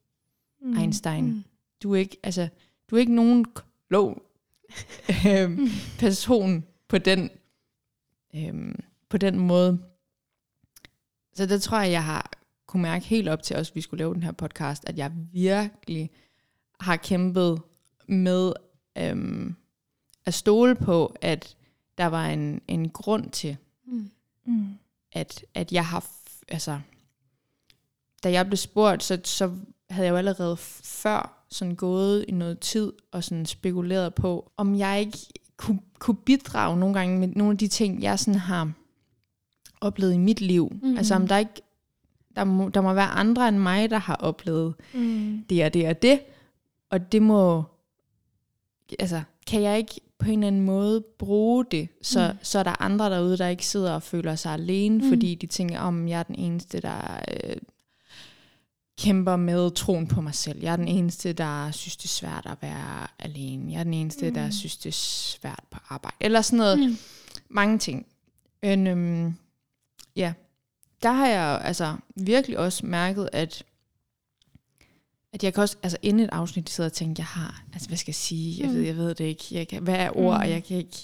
Mm. 0.63 0.77
Einstein. 0.77 1.25
mm, 1.25 1.45
Du 1.83 1.95
er 1.95 1.99
ikke, 1.99 2.17
altså, 2.23 2.49
du 2.91 2.97
er 2.97 3.01
ikke 3.01 3.15
nogen 3.15 3.45
klog 3.89 4.23
øhm, 5.29 5.69
person 5.99 6.65
på 6.89 6.99
den, 6.99 7.31
øhm, 8.35 8.81
på 9.09 9.19
den 9.19 9.39
måde. 9.39 9.83
Så 11.35 11.47
det 11.47 11.63
tror 11.63 11.81
jeg, 11.81 11.91
jeg 11.91 12.05
har 12.05 12.31
kunne 12.67 12.83
mærke 12.83 13.05
helt 13.05 13.29
op 13.29 13.43
til 13.43 13.57
os, 13.57 13.75
vi 13.75 13.81
skulle 13.81 13.99
lave 13.99 14.15
den 14.15 14.23
her 14.23 14.33
podcast, 14.33 14.89
at 14.89 14.99
jeg 14.99 15.13
virkelig 15.33 16.11
har 16.81 16.97
kæmpet 16.97 17.63
med 18.09 18.53
øhm, 18.99 19.57
at 20.27 20.35
stole 20.35 20.75
på, 20.75 21.17
at 21.21 21.57
der 21.99 22.07
var 22.07 22.27
en, 22.27 22.61
en 22.69 22.91
grund 22.91 23.31
til, 23.31 23.57
mm, 23.87 24.11
Mm. 24.45 24.79
at, 25.13 25.45
at 25.55 25.73
jeg 25.73 25.87
har, 25.87 26.07
altså, 26.49 26.81
da 28.23 28.31
jeg 28.33 28.47
blev 28.47 28.57
spurgt, 28.57 29.03
så, 29.03 29.21
så 29.25 29.57
havde 29.91 30.07
jeg 30.07 30.13
jo 30.13 30.17
allerede 30.17 30.57
før 30.57 31.36
sådan 31.51 31.75
gået 31.75 32.25
i 32.29 32.33
noget 32.33 32.59
tid 32.61 32.93
og 33.13 33.25
sådan 33.25 33.47
spekuleret 33.47 34.15
på, 34.15 34.53
om 34.57 34.75
jeg 34.79 35.01
ikke 35.01 35.19
kunne, 35.57 35.81
kunne 35.99 36.17
bidrage 36.17 36.77
nogle 36.77 36.95
gange 36.95 37.19
med 37.19 37.29
nogle 37.29 37.53
af 37.53 37.59
de 37.59 37.69
ting, 37.69 38.03
jeg 38.03 38.19
sådan 38.19 38.41
har 38.41 38.73
oplevet 39.81 40.15
i 40.15 40.19
mit 40.19 40.41
liv. 40.41 40.69
Mm-hmm. 40.73 40.97
Altså 40.97 41.15
om 41.15 41.29
der 41.29 41.37
ikke, 41.39 41.63
der 42.37 42.45
må, 42.45 42.69
der 42.69 42.81
må 42.81 42.93
være 42.93 43.07
andre 43.09 43.49
end 43.49 43.59
mig, 43.59 43.91
der 43.91 43.99
har 43.99 44.15
oplevet 44.17 44.75
Mm. 44.95 45.45
det 45.51 45.65
og 45.65 45.75
det 45.75 45.89
og 45.89 46.03
det, 46.03 46.21
og 46.91 47.13
det 47.13 47.23
må, 47.23 47.63
altså, 48.99 49.23
kan 49.47 49.63
jeg 49.63 49.79
ikke 49.79 50.01
på 50.19 50.27
en 50.31 50.39
eller 50.39 50.47
anden 50.47 50.63
måde 50.63 51.01
bruge 51.19 51.65
det, 51.71 51.89
så, 52.03 52.27
Mm. 52.29 52.33
mm. 52.33 52.39
så 52.43 52.59
er 52.59 52.63
der 52.63 52.83
andre 52.83 53.11
derude, 53.11 53.39
der 53.39 53.49
ikke 53.49 53.67
sidder 53.67 53.93
og 53.93 54.03
føler 54.03 54.35
sig 54.35 54.53
alene, 54.53 54.99
Mm. 54.99 55.05
mm. 55.05 55.09
fordi 55.11 55.35
de 55.35 55.47
tænker, 55.47 55.81
om 55.81 56.09
jeg 56.09 56.19
er 56.19 56.23
den 56.23 56.35
eneste, 56.35 56.81
der 56.81 57.21
øh, 57.45 57.57
kæmper 58.99 59.37
med 59.37 59.71
troen 59.71 60.07
på 60.07 60.21
mig 60.21 60.35
selv. 60.35 60.61
Jeg 60.63 60.73
er 60.73 60.77
den 60.77 60.89
eneste, 60.89 61.33
der 61.33 61.71
synes, 61.71 61.97
det 61.97 62.05
er 62.05 62.09
svært 62.09 62.47
at 62.47 62.57
være 62.63 63.07
alene. 63.19 63.73
Jeg 63.73 63.79
er 63.79 63.85
den 63.85 63.95
eneste, 63.95 64.29
mm. 64.29 64.35
der 64.35 64.51
synes, 64.51 64.77
det 64.77 64.89
er 64.89 64.93
svært 64.95 65.65
på 65.71 65.79
arbejde. 65.89 66.17
Eller 66.21 66.43
sådan 66.43 66.57
noget. 66.57 66.79
mm, 66.79 66.97
Mange 67.49 67.79
ting. 67.79 68.07
Men 68.63 68.87
øhm, 68.87 69.35
ja, 70.17 70.33
der 71.03 71.13
har 71.13 71.27
jeg 71.27 71.61
altså 71.65 71.97
virkelig 72.17 72.59
også 72.59 72.87
mærket, 72.87 73.29
at 73.33 73.65
at 75.33 75.45
jeg 75.45 75.55
kan 75.55 75.61
også, 75.63 75.77
altså 75.83 75.99
inden 76.03 76.23
et 76.25 76.31
afsnit, 76.33 76.71
sidde 76.71 76.87
og 76.87 76.93
tænke, 76.93 77.15
jeg 77.21 77.27
har, 77.27 77.63
altså 77.73 77.89
hvad 77.89 77.99
skal 77.99 78.11
jeg 78.11 78.15
sige, 78.15 78.61
jeg 78.63 78.69
Mm. 78.69 78.75
ved, 78.75 78.83
jeg 78.83 78.97
ved 78.97 79.15
det 79.15 79.25
ikke, 79.25 79.45
jeg 79.51 79.69
kan, 79.69 79.83
hvad 79.83 79.95
er 79.95 80.17
ord, 80.17 80.45
Mm. 80.45 80.51
jeg 80.51 80.65
kan 80.65 80.77
ikke 80.77 80.97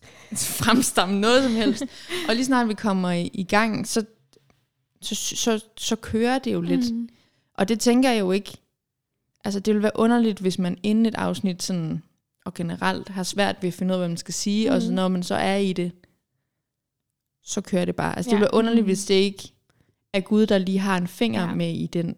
fremstamme 0.62 1.20
noget 1.20 1.42
som 1.42 1.52
helst. 1.52 1.84
og 2.28 2.34
lige 2.34 2.44
snart 2.44 2.68
vi 2.68 2.74
kommer 2.74 3.10
i, 3.10 3.30
i 3.32 3.42
gang, 3.42 3.88
så, 3.88 4.04
så, 5.02 5.14
så, 5.14 5.64
så 5.76 5.96
kører 5.96 6.38
det 6.38 6.52
jo 6.52 6.60
lidt. 6.60 6.92
mm, 6.94 7.08
Og 7.58 7.68
det 7.68 7.80
tænker 7.80 8.10
jeg 8.10 8.20
jo 8.20 8.32
ikke, 8.32 8.56
altså 9.44 9.60
det 9.60 9.74
ville 9.74 9.82
være 9.82 9.92
underligt, 9.98 10.38
hvis 10.38 10.58
man 10.58 10.78
inden 10.82 11.06
et 11.06 11.14
afsnit 11.14 11.62
sådan, 11.62 12.02
og 12.44 12.54
generelt 12.54 13.08
har 13.08 13.22
svært 13.22 13.56
ved 13.60 13.68
at 13.68 13.74
finde 13.74 13.92
ud 13.92 13.94
af, 13.94 14.00
hvad 14.00 14.08
man 14.08 14.16
skal 14.16 14.34
sige, 14.34 14.68
mm. 14.70 14.74
og 14.76 14.82
så 14.82 14.92
når 14.92 15.08
man 15.08 15.22
så 15.22 15.34
er 15.34 15.56
i 15.56 15.72
det, 15.72 15.92
så 17.42 17.60
kører 17.60 17.84
det 17.84 17.96
bare. 17.96 18.16
Altså 18.16 18.28
det 18.28 18.32
Ja. 18.32 18.36
ville 18.36 18.42
være 18.42 18.54
underligt, 18.58 18.82
Mhm. 18.84 18.88
hvis 18.88 19.04
det 19.06 19.14
ikke 19.14 19.52
er 20.12 20.20
Gud, 20.20 20.46
der 20.46 20.58
lige 20.58 20.78
har 20.78 20.96
en 20.96 21.08
finger 21.08 21.40
ja. 21.48 21.54
med 21.54 21.72
i 21.74 21.86
den. 21.86 22.16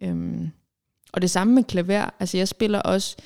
Øhm, 0.00 0.50
og 1.12 1.22
det 1.22 1.30
samme 1.30 1.54
med 1.54 1.64
klaver. 1.64 2.10
Altså 2.20 2.36
jeg 2.36 2.48
spiller 2.48 2.78
også 2.78 3.16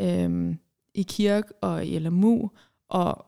øhm, 0.00 0.58
i 0.94 1.02
kirke 1.02 1.48
og 1.60 1.86
i 1.86 1.98
LMU, 1.98 2.50
og 2.88 3.26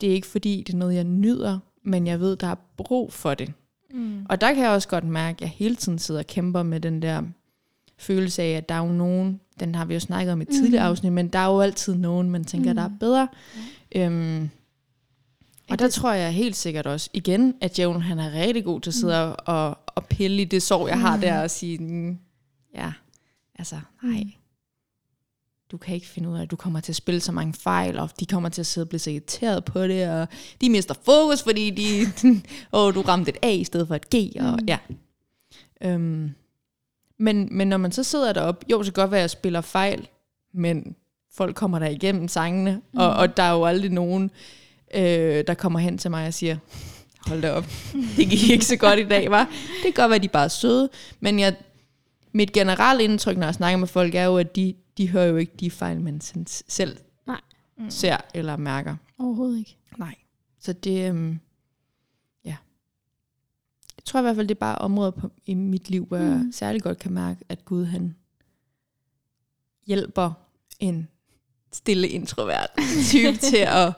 det 0.00 0.08
er 0.08 0.14
ikke 0.14 0.26
fordi, 0.26 0.62
det 0.66 0.72
er 0.72 0.78
noget, 0.78 0.94
jeg 0.94 1.04
nyder, 1.04 1.58
men 1.84 2.06
jeg 2.06 2.20
ved, 2.20 2.36
der 2.36 2.46
er 2.46 2.54
brug 2.76 3.12
for 3.12 3.34
det. 3.34 3.52
Mm. 3.92 4.26
Og 4.28 4.40
der 4.40 4.54
kan 4.54 4.62
jeg 4.62 4.70
også 4.70 4.88
godt 4.88 5.04
mærke, 5.04 5.36
at 5.36 5.40
jeg 5.40 5.48
hele 5.48 5.76
tiden 5.76 5.98
sidder 5.98 6.20
og 6.20 6.26
kæmper 6.26 6.62
med 6.62 6.80
den 6.80 7.02
der 7.02 7.22
følelse 7.98 8.42
af, 8.42 8.50
at 8.50 8.68
der 8.68 8.74
er 8.74 8.78
jo 8.86 8.92
nogen, 8.92 9.40
den 9.60 9.74
har 9.74 9.84
vi 9.84 9.94
jo 9.94 10.00
snakket 10.00 10.32
om 10.32 10.40
i 10.40 10.42
et 10.42 10.48
tidligere 10.48 10.82
Mhm. 10.84 10.90
afsnit, 10.90 11.12
men 11.12 11.28
der 11.28 11.38
er 11.38 11.46
jo 11.46 11.60
altid 11.60 11.94
nogen, 11.94 12.30
man 12.30 12.44
tænker, 12.44 12.70
Mhm. 12.70 12.76
der 12.76 12.82
er 12.84 12.90
bedre. 13.00 13.28
Øhm, 13.96 14.50
og 15.70 15.78
der 15.78 15.88
tror 15.88 16.12
jeg 16.12 16.32
helt 16.32 16.56
sikkert 16.56 16.86
også, 16.86 17.10
igen, 17.12 17.54
at 17.60 17.76
Djævlen 17.76 18.02
han 18.02 18.18
er 18.18 18.32
rigtig 18.32 18.64
god 18.64 18.80
til 18.80 18.90
at 18.90 18.94
sidde 18.94 19.34
og, 19.34 19.54
og, 19.68 19.78
og 19.86 20.04
pille 20.06 20.42
i 20.42 20.44
det 20.44 20.62
sår, 20.62 20.88
jeg 20.88 21.00
har 21.00 21.16
Mm. 21.16 21.20
der, 21.20 21.42
og 21.42 21.50
sige, 21.50 21.78
mm, 21.78 22.18
ja, 22.74 22.92
altså, 23.58 23.76
nej. 24.02 24.24
Du 25.72 25.76
kan 25.76 25.94
ikke 25.94 26.06
finde 26.06 26.28
ud 26.28 26.36
af, 26.38 26.42
at 26.42 26.50
du 26.50 26.56
kommer 26.56 26.80
til 26.80 26.92
at 26.92 26.96
spille 26.96 27.20
så 27.20 27.32
mange 27.32 27.54
fejl, 27.54 27.98
og 27.98 28.10
de 28.20 28.26
kommer 28.26 28.48
til 28.48 28.62
at 28.62 28.66
sidde 28.66 28.84
og 28.84 28.88
blive 28.88 29.00
så 29.00 29.10
irriteret 29.10 29.64
på 29.64 29.82
det, 29.82 30.08
og 30.10 30.28
de 30.60 30.70
mister 30.70 30.94
fokus, 31.04 31.42
fordi 31.42 31.70
de, 31.70 32.06
åh, 32.78 32.94
du 32.94 33.00
ramte 33.00 33.28
et 33.30 33.36
A 33.42 33.50
i 33.50 33.64
stedet 33.64 33.88
for 33.88 33.94
et 33.94 34.10
G, 34.10 34.14
og 34.40 34.52
Mm. 34.52 34.58
ja. 34.68 34.78
Øhm, 35.84 36.30
men, 37.18 37.48
men 37.50 37.68
når 37.68 37.76
man 37.76 37.92
så 37.92 38.02
sidder 38.02 38.32
deroppe, 38.32 38.66
jo, 38.70 38.82
så 38.82 38.92
kan 38.92 39.02
godt 39.02 39.10
være, 39.10 39.20
at 39.20 39.22
jeg 39.22 39.30
spiller 39.30 39.60
fejl, 39.60 40.08
men 40.54 40.96
folk 41.34 41.56
kommer 41.56 41.78
der 41.78 41.88
igennem 41.88 42.28
sangene, 42.28 42.80
mm. 42.92 42.98
og, 42.98 43.10
og 43.14 43.36
der 43.36 43.42
er 43.42 43.52
jo 43.52 43.64
aldrig 43.64 43.90
nogen, 43.90 44.30
øh, 44.94 45.44
der 45.46 45.54
kommer 45.54 45.78
hen 45.78 45.98
til 45.98 46.10
mig 46.10 46.26
og 46.26 46.34
siger, 46.34 46.56
hold 47.26 47.42
da 47.42 47.52
op, 47.52 47.64
det 48.16 48.28
gik 48.30 48.50
ikke 48.50 48.64
så 48.64 48.76
godt 48.76 48.98
i 48.98 49.04
dag, 49.08 49.30
var. 49.30 49.44
Det 49.44 49.82
kan 49.82 49.92
godt 50.02 50.10
være, 50.10 50.16
at 50.16 50.22
de 50.22 50.28
bare 50.28 50.44
er 50.44 50.48
søde, 50.48 50.88
men 51.20 51.38
jeg, 51.38 51.54
mit 52.32 52.52
generelle 52.52 53.04
indtryk, 53.04 53.36
når 53.36 53.46
jeg 53.46 53.54
snakker 53.54 53.78
med 53.78 53.86
folk, 53.88 54.14
er 54.14 54.24
jo, 54.24 54.38
at 54.38 54.56
de, 54.56 54.74
de 54.98 55.08
hører 55.10 55.26
jo 55.26 55.36
ikke 55.36 55.52
de 55.60 55.70
fejl, 55.70 56.00
man 56.00 56.20
selv 56.68 56.96
Mm. 57.78 57.90
ser 57.90 58.16
eller 58.34 58.56
mærker. 58.56 58.96
overhovedet 59.18 59.58
ikke. 59.58 59.76
Nej. 59.98 60.14
Så 60.60 60.72
det, 60.72 61.08
øhm, 61.08 61.40
ja. 62.44 62.56
Jeg 63.96 64.04
tror 64.04 64.20
i 64.20 64.22
hvert 64.22 64.36
fald, 64.36 64.48
det 64.48 64.54
er 64.54 64.58
bare 64.58 64.78
områder 64.78 65.10
på, 65.10 65.30
i 65.46 65.54
mit 65.54 65.90
liv, 65.90 66.04
hvor 66.06 66.18
mm. 66.18 66.24
jeg 66.24 66.48
særlig 66.52 66.82
godt 66.82 66.98
kan 66.98 67.12
mærke, 67.12 67.44
at 67.48 67.64
Gud 67.64 67.84
han 67.84 68.16
hjælper 69.86 70.32
en 70.80 71.08
stille 71.72 72.08
introvert 72.08 72.70
type 73.10 73.36
til 73.36 73.66
at 73.66 73.92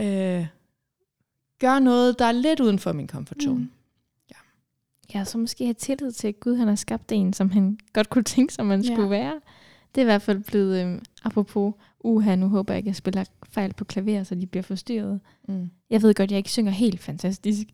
øh, 0.00 0.46
gøre 1.58 1.80
noget, 1.80 2.18
der 2.18 2.24
er 2.24 2.32
lidt 2.32 2.60
uden 2.60 2.78
for 2.78 2.92
min 2.92 3.08
comfort 3.08 3.42
zone. 3.42 3.58
Mm. 3.60 3.70
Ja, 5.14 5.24
så 5.24 5.38
måske 5.38 5.64
have 5.64 5.74
tillid 5.74 6.12
til, 6.12 6.28
at 6.28 6.40
Gud 6.40 6.56
han 6.56 6.68
har 6.68 6.74
skabt 6.74 7.12
en, 7.12 7.32
som 7.32 7.50
han 7.50 7.78
godt 7.92 8.10
kunne 8.10 8.24
tænke 8.24 8.54
sig, 8.54 8.66
man 8.66 8.80
Ja. 8.82 8.94
skulle 8.94 9.10
være. 9.10 9.40
Det 9.94 10.00
er 10.00 10.02
i 10.02 10.04
hvert 10.04 10.22
fald 10.22 10.38
blevet, 10.40 10.82
øhm, 10.82 11.02
apropos, 11.24 11.74
uha, 12.00 12.36
nu 12.36 12.48
håber 12.48 12.74
jeg 12.74 12.78
ikke, 12.78 12.86
at 12.86 12.90
jeg 12.90 12.96
spiller 12.96 13.24
fejl 13.50 13.72
på 13.74 13.84
klaver, 13.84 14.22
så 14.22 14.34
de 14.34 14.46
bliver 14.46 14.62
forstyrret. 14.62 15.20
Mm. 15.48 15.70
Jeg 15.90 16.02
ved 16.02 16.14
godt, 16.14 16.30
jeg 16.30 16.38
ikke 16.38 16.50
synger 16.50 16.72
helt 16.72 17.00
fantastisk, 17.00 17.66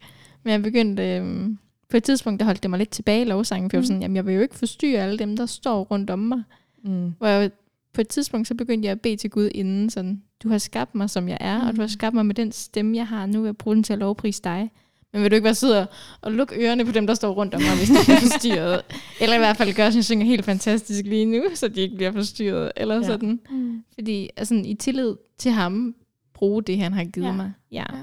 men 0.42 0.50
jeg 0.52 0.62
begyndte, 0.62 1.16
øhm, 1.16 1.58
på 1.90 1.96
et 1.96 2.04
tidspunkt, 2.04 2.40
der 2.40 2.46
holdt 2.46 2.62
det 2.62 2.70
mig 2.70 2.78
lidt 2.78 2.90
tilbage 2.90 3.20
i 3.22 3.24
lovsangen, 3.24 3.70
for 3.70 3.76
jeg 3.76 3.78
var 3.78 3.82
Mm. 3.82 3.86
sådan, 3.86 4.02
jamen 4.02 4.16
jeg 4.16 4.26
vil 4.26 4.34
jo 4.34 4.40
ikke 4.40 4.54
forstyrre 4.54 5.02
alle 5.02 5.18
dem, 5.18 5.36
der 5.36 5.46
står 5.46 5.84
rundt 5.84 6.10
om 6.10 6.18
mig. 6.18 6.42
Mm. 6.84 7.12
Hvor 7.18 7.26
jeg, 7.26 7.50
på 7.92 8.00
et 8.00 8.08
tidspunkt, 8.08 8.48
så 8.48 8.54
begyndte 8.54 8.86
jeg 8.86 8.92
at 8.92 9.00
bede 9.00 9.16
til 9.16 9.30
Gud 9.30 9.50
inden, 9.54 9.90
sådan, 9.90 10.22
du 10.42 10.48
har 10.48 10.58
skabt 10.58 10.94
mig, 10.94 11.10
som 11.10 11.28
jeg 11.28 11.38
er, 11.40 11.60
mm. 11.62 11.66
og 11.68 11.76
du 11.76 11.80
har 11.80 11.86
Mm. 11.86 11.88
skabt 11.88 12.14
mig 12.14 12.26
med 12.26 12.34
den 12.34 12.52
stemme, 12.52 12.96
jeg 12.96 13.06
har 13.06 13.26
nu, 13.26 13.44
jeg 13.44 13.56
bruge 13.56 13.74
den 13.76 13.82
til 13.82 13.92
at 13.92 13.98
lovprise 13.98 14.42
dig. 14.44 14.70
Men 15.12 15.22
vil 15.22 15.30
du 15.30 15.34
ikke 15.34 15.44
bare 15.44 15.54
sidde 15.54 15.86
og- 16.20 16.32
lukke 16.32 16.54
ørerne 16.64 16.84
på 16.84 16.92
dem, 16.92 17.06
der 17.06 17.14
står 17.14 17.32
rundt 17.34 17.54
om 17.54 17.62
mig, 17.62 17.76
hvis 17.76 17.88
de 17.88 17.94
bliver 18.04 18.20
forstyrret? 18.20 18.82
Eller 19.20 19.34
i 19.34 19.38
hvert 19.38 19.56
fald 19.56 19.74
gøre 19.74 19.92
sin 19.92 20.02
synger 20.02 20.26
helt 20.26 20.44
fantastisk 20.44 21.04
lige 21.04 21.24
nu, 21.24 21.42
så 21.54 21.68
de 21.68 21.80
ikke 21.80 21.96
bliver 21.96 22.12
forstyrret. 22.12 22.72
Eller 22.76 22.94
Ja. 22.96 23.02
sådan. 23.02 23.40
Mm. 23.50 23.84
Fordi 23.94 24.30
altså, 24.36 24.54
i 24.64 24.74
tillid 24.74 25.16
til 25.38 25.50
ham, 25.52 25.94
bruge 26.34 26.62
det, 26.62 26.78
han 26.78 26.92
har 26.92 27.04
givet 27.04 27.26
Ja. 27.26 27.32
mig. 27.32 27.52
Ja. 27.72 27.84
Ja. 27.92 27.96
ja. 27.96 28.02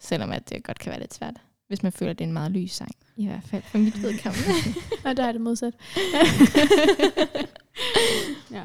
Selvom 0.00 0.32
at 0.32 0.48
det 0.50 0.64
godt 0.64 0.78
kan 0.78 0.90
være 0.90 1.00
lidt 1.00 1.14
svært, 1.14 1.34
hvis 1.68 1.82
man 1.82 1.92
føler, 1.92 2.10
at 2.10 2.18
det 2.18 2.24
er 2.24 2.28
en 2.28 2.32
meget 2.32 2.50
lys 2.52 2.72
sang. 2.72 2.90
I 3.16 3.26
hvert 3.26 3.40
fald 3.50 3.62
for 3.62 3.78
mit 3.78 4.02
vedkommende. 4.02 4.48
Og 5.04 5.16
der 5.16 5.24
er 5.24 5.32
det 5.32 5.40
modsat. 5.40 5.74
ja. 8.56 8.62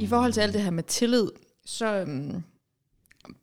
I 0.00 0.06
forhold 0.06 0.32
til 0.32 0.40
alt 0.40 0.54
det 0.54 0.62
her 0.62 0.70
med 0.70 0.82
tillid, 0.82 1.28
så 1.66 1.94
øhm, 2.00 2.42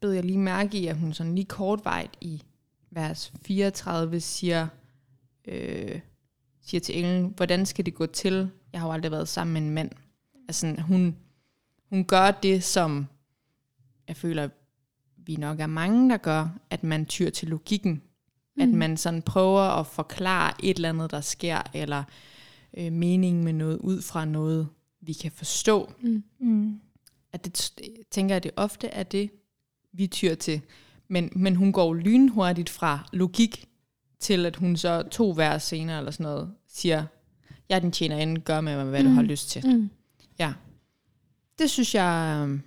bed 0.01 0.11
jeg 0.11 0.23
lige 0.23 0.39
mærke 0.39 0.77
i, 0.77 0.87
at 0.87 0.97
hun 0.97 1.13
sådan 1.13 1.35
lige 1.35 1.45
kortvejt 1.45 2.17
i 2.21 2.43
vers 2.91 3.33
34 3.45 4.19
siger, 4.19 4.67
øh, 5.47 5.99
siger 6.61 6.81
til 6.81 6.97
englen, 6.97 7.33
hvordan 7.35 7.65
skal 7.65 7.85
det 7.85 7.95
gå 7.95 8.05
til? 8.05 8.49
Jeg 8.73 8.81
har 8.81 8.87
jo 8.87 8.93
aldrig 8.93 9.11
været 9.11 9.27
sammen 9.27 9.53
med 9.53 9.61
en 9.61 9.69
mand. 9.69 9.91
Altså, 10.47 10.81
hun, 10.81 11.15
hun 11.89 12.05
gør 12.05 12.31
det, 12.31 12.63
som 12.63 13.05
jeg 14.07 14.15
føler, 14.15 14.49
vi 15.17 15.35
nok 15.35 15.59
er 15.59 15.67
mange, 15.67 16.09
der 16.09 16.17
gør, 16.17 16.57
at 16.69 16.83
man 16.83 17.05
tyr 17.05 17.29
til 17.29 17.47
logikken. 17.47 18.01
Mm. 18.55 18.61
At 18.61 18.69
man 18.69 18.97
sådan 18.97 19.21
prøver 19.21 19.61
at 19.61 19.87
forklare 19.87 20.53
et 20.63 20.75
eller 20.75 20.89
andet, 20.89 21.11
der 21.11 21.21
sker, 21.21 21.61
eller 21.73 22.03
øh, 22.77 22.91
meningen 22.91 23.43
med 23.43 23.53
noget, 23.53 23.77
ud 23.77 24.01
fra 24.01 24.25
noget, 24.25 24.67
vi 25.01 25.13
kan 25.13 25.31
forstå 25.31 25.91
Mm. 26.01 26.23
mm. 26.39 26.79
At 27.33 27.45
det, 27.45 27.71
tænker 28.11 28.35
jeg, 28.35 28.43
det 28.43 28.51
ofte 28.55 28.87
er 28.87 29.03
det, 29.03 29.29
vi 29.93 30.07
tyr 30.07 30.35
til. 30.35 30.61
Men, 31.07 31.29
men 31.35 31.55
hun 31.55 31.71
går 31.71 31.93
lynhurtigt 31.93 32.69
fra 32.69 33.09
logik 33.13 33.65
til, 34.19 34.45
at 34.45 34.55
hun 34.55 34.77
så 34.77 35.03
to 35.11 35.33
vers 35.37 35.63
senere 35.63 35.97
eller 35.97 36.11
sådan 36.11 36.23
noget, 36.23 36.53
siger, 36.67 37.05
jeg 37.69 37.75
er 37.75 37.79
din 37.79 37.91
tjenerinde, 37.91 38.41
gør 38.41 38.61
med 38.61 38.75
mig, 38.75 38.85
hvad 38.85 38.99
mm. 38.99 39.05
du 39.05 39.09
Mm. 39.09 39.15
har 39.15 39.23
lyst 39.23 39.49
til. 39.49 39.67
Mm. 39.67 39.89
Ja. 40.39 40.53
Det 41.59 41.69
synes 41.69 41.95
jeg, 41.95 42.39
øhm, 42.43 42.61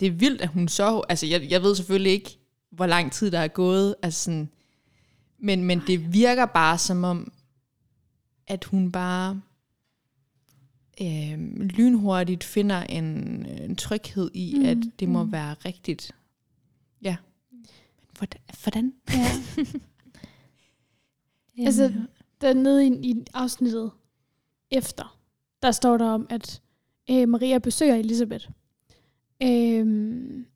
det 0.00 0.06
er 0.06 0.10
vildt, 0.12 0.40
at 0.40 0.48
hun 0.48 0.68
så, 0.68 1.02
altså 1.08 1.26
jeg, 1.26 1.50
jeg 1.50 1.62
ved 1.62 1.74
selvfølgelig 1.74 2.12
ikke, 2.12 2.38
hvor 2.70 2.86
lang 2.86 3.12
tid 3.12 3.30
der 3.30 3.38
er 3.38 3.48
gået, 3.48 3.94
altså 4.02 4.24
sådan, 4.24 4.48
men, 5.38 5.64
men 5.64 5.82
det 5.86 6.12
virker 6.12 6.46
bare 6.46 6.78
som 6.78 7.04
om, 7.04 7.32
at 8.46 8.64
hun 8.64 8.92
bare 8.92 9.40
øh, 11.00 11.60
lynhurtigt 11.60 12.44
finder 12.44 12.80
en, 12.80 13.04
en 13.46 13.76
tryghed 13.76 14.30
i, 14.34 14.54
mm, 14.58 14.64
at 14.64 14.76
det 15.00 15.08
må 15.08 15.24
mm. 15.24 15.32
være 15.32 15.54
rigtigt. 15.64 16.12
Ja. 17.02 17.16
Men 17.50 17.66
hvordan? 18.18 18.40
hvordan? 18.62 18.92
Ja. 19.14 19.26
Altså, 21.58 21.92
dernede 22.40 22.86
i, 22.86 23.10
i 23.10 23.24
afsnittet 23.34 23.90
efter, 24.70 25.18
der 25.62 25.70
står 25.70 25.96
der 25.96 26.04
om, 26.04 26.26
at 26.30 26.62
øh, 27.10 27.28
Maria 27.28 27.58
besøger 27.58 27.94
Elisabeth. 27.94 28.48
Øhm, 29.42 30.46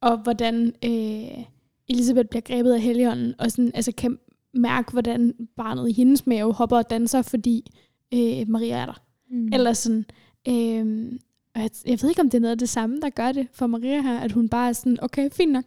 og 0.00 0.18
hvordan 0.22 0.74
øh, 0.84 1.44
Elisabeth 1.88 2.28
bliver 2.28 2.40
grebet 2.40 2.72
af 2.72 2.80
helligånden, 2.80 3.34
og 3.38 3.50
sådan, 3.50 3.70
altså, 3.74 3.92
kan 3.92 4.18
mærke, 4.52 4.92
hvordan 4.92 5.48
barnet 5.56 5.88
i 5.88 5.92
hendes 5.92 6.26
mave 6.26 6.52
hopper 6.52 6.76
og 6.76 6.90
danser, 6.90 7.22
fordi 7.22 7.72
øh, 8.14 8.48
Maria 8.48 8.76
er 8.76 8.86
der. 8.86 9.03
Mm. 9.34 9.40
Mm. 9.40 9.52
Eller 9.52 9.72
sådan, 9.72 10.04
øh, 10.48 11.12
og 11.54 11.60
jeg, 11.60 11.70
jeg 11.86 11.98
ved 12.02 12.08
ikke, 12.08 12.20
om 12.20 12.30
det 12.30 12.38
er 12.38 12.40
noget 12.40 12.52
af 12.52 12.58
det 12.58 12.68
samme, 12.68 13.00
der 13.00 13.10
gør 13.10 13.32
det 13.32 13.48
for 13.52 13.66
Maria 13.66 14.00
her, 14.02 14.18
at 14.20 14.32
hun 14.32 14.48
bare 14.48 14.68
er 14.68 14.72
sådan, 14.72 14.98
okay, 15.02 15.30
fint 15.30 15.52
nok, 15.52 15.64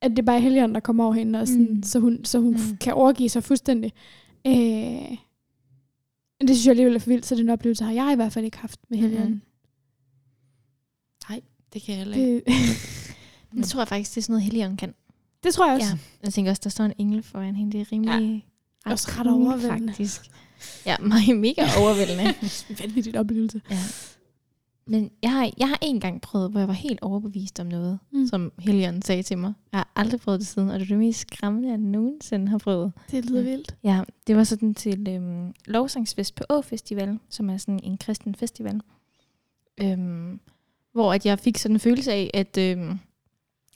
at 0.00 0.10
det 0.10 0.18
er 0.18 0.22
bare 0.22 0.40
Helligånden, 0.40 0.74
der 0.74 0.80
kommer 0.80 1.04
over 1.04 1.14
hende, 1.14 1.40
og 1.40 1.48
sådan, 1.48 1.62
Mm. 1.70 1.74
mm. 1.76 1.82
så 1.82 1.98
hun, 2.00 2.24
så 2.24 2.38
hun 2.38 2.52
Mm. 2.54 2.60
mm. 2.70 2.76
kan 2.76 2.94
overgive 2.94 3.28
sig 3.28 3.44
fuldstændig. 3.44 3.92
Øh, 4.46 4.52
det 6.40 6.48
synes 6.48 6.66
jeg 6.66 6.70
alligevel 6.70 6.94
er 6.94 6.98
for 6.98 7.10
vildt, 7.10 7.26
så 7.26 7.34
den 7.34 7.48
oplevelse 7.48 7.84
har 7.84 7.92
jeg 7.92 8.12
i 8.12 8.16
hvert 8.16 8.32
fald 8.32 8.44
ikke 8.44 8.58
haft 8.58 8.80
med 8.90 8.98
Helligånden. 8.98 9.42
Det 11.72 11.82
kan 11.82 11.92
jeg 11.94 11.98
heller 11.98 12.16
ikke. 12.16 12.34
Det, 12.44 12.44
Det 13.56 13.64
tror 13.64 13.80
jeg 13.80 13.88
faktisk, 13.88 14.10
det 14.14 14.16
er 14.16 14.22
sådan 14.22 14.32
noget, 14.32 14.42
Helion 14.44 14.76
kan. 14.76 14.94
det 15.42 15.54
tror 15.54 15.66
jeg 15.66 15.74
også. 15.74 15.88
Ja. 15.92 15.98
Jeg 16.22 16.32
tænker 16.32 16.50
også, 16.50 16.60
der 16.64 16.70
står 16.70 16.84
en 16.84 16.92
engel 16.98 17.22
foran 17.22 17.56
hende. 17.56 17.72
Det 17.72 17.80
er 17.80 17.92
rimelig... 17.92 18.46
Ja. 18.86 18.90
Også 18.92 19.08
ret 19.18 19.26
overvældende. 19.26 19.92
Faktisk. 19.92 20.30
Ja, 20.86 20.96
mig 21.12 21.36
mega 21.36 21.62
overvældende. 21.80 22.22
Ja. 22.22 22.34
Vanvittigt 22.82 23.16
oplevelse. 23.16 23.60
ja. 23.70 23.78
Men 24.88 25.10
jeg 25.22 25.32
har, 25.32 25.50
jeg 25.58 25.68
har 25.68 25.78
en 25.82 26.00
gang 26.00 26.20
prøvet, 26.20 26.50
hvor 26.50 26.60
jeg 26.60 26.68
var 26.68 26.74
helt 26.74 26.98
overbevist 27.02 27.60
om 27.60 27.66
noget, 27.66 27.98
Mm. 28.12 28.26
som 28.26 28.52
Helion 28.58 29.02
sagde 29.02 29.22
til 29.22 29.38
mig. 29.38 29.52
Jeg 29.72 29.78
har 29.78 29.92
aldrig 29.96 30.20
prøvet 30.20 30.40
det 30.40 30.46
siden, 30.48 30.68
og 30.70 30.74
det 30.80 30.84
er 30.84 30.88
det 30.88 30.98
mest 30.98 31.20
skræmmende, 31.20 31.68
jeg 31.68 31.78
nogensinde 31.78 32.48
har 32.48 32.58
prøvet. 32.58 32.92
Det 33.10 33.24
lyder 33.24 33.40
Mm. 33.40 33.46
vildt. 33.46 33.76
Ja, 33.84 34.00
det 34.26 34.36
var 34.36 34.44
sådan 34.44 34.74
til 34.74 35.06
øhm, 35.08 35.52
lovsangsfest 35.66 36.34
på 36.34 36.44
Å 36.50 36.60
Festival, 36.60 37.18
som 37.30 37.50
er 37.50 37.56
sådan 37.56 37.80
en 37.82 37.98
kristen 37.98 38.34
festival. 38.34 38.80
Øhm, 39.82 40.40
hvor 40.92 41.12
at 41.14 41.26
jeg 41.26 41.38
fik 41.38 41.58
sådan 41.58 41.76
en 41.76 41.80
følelse 41.80 42.12
af, 42.12 42.30
at 42.34 42.58
øhm, 42.58 42.98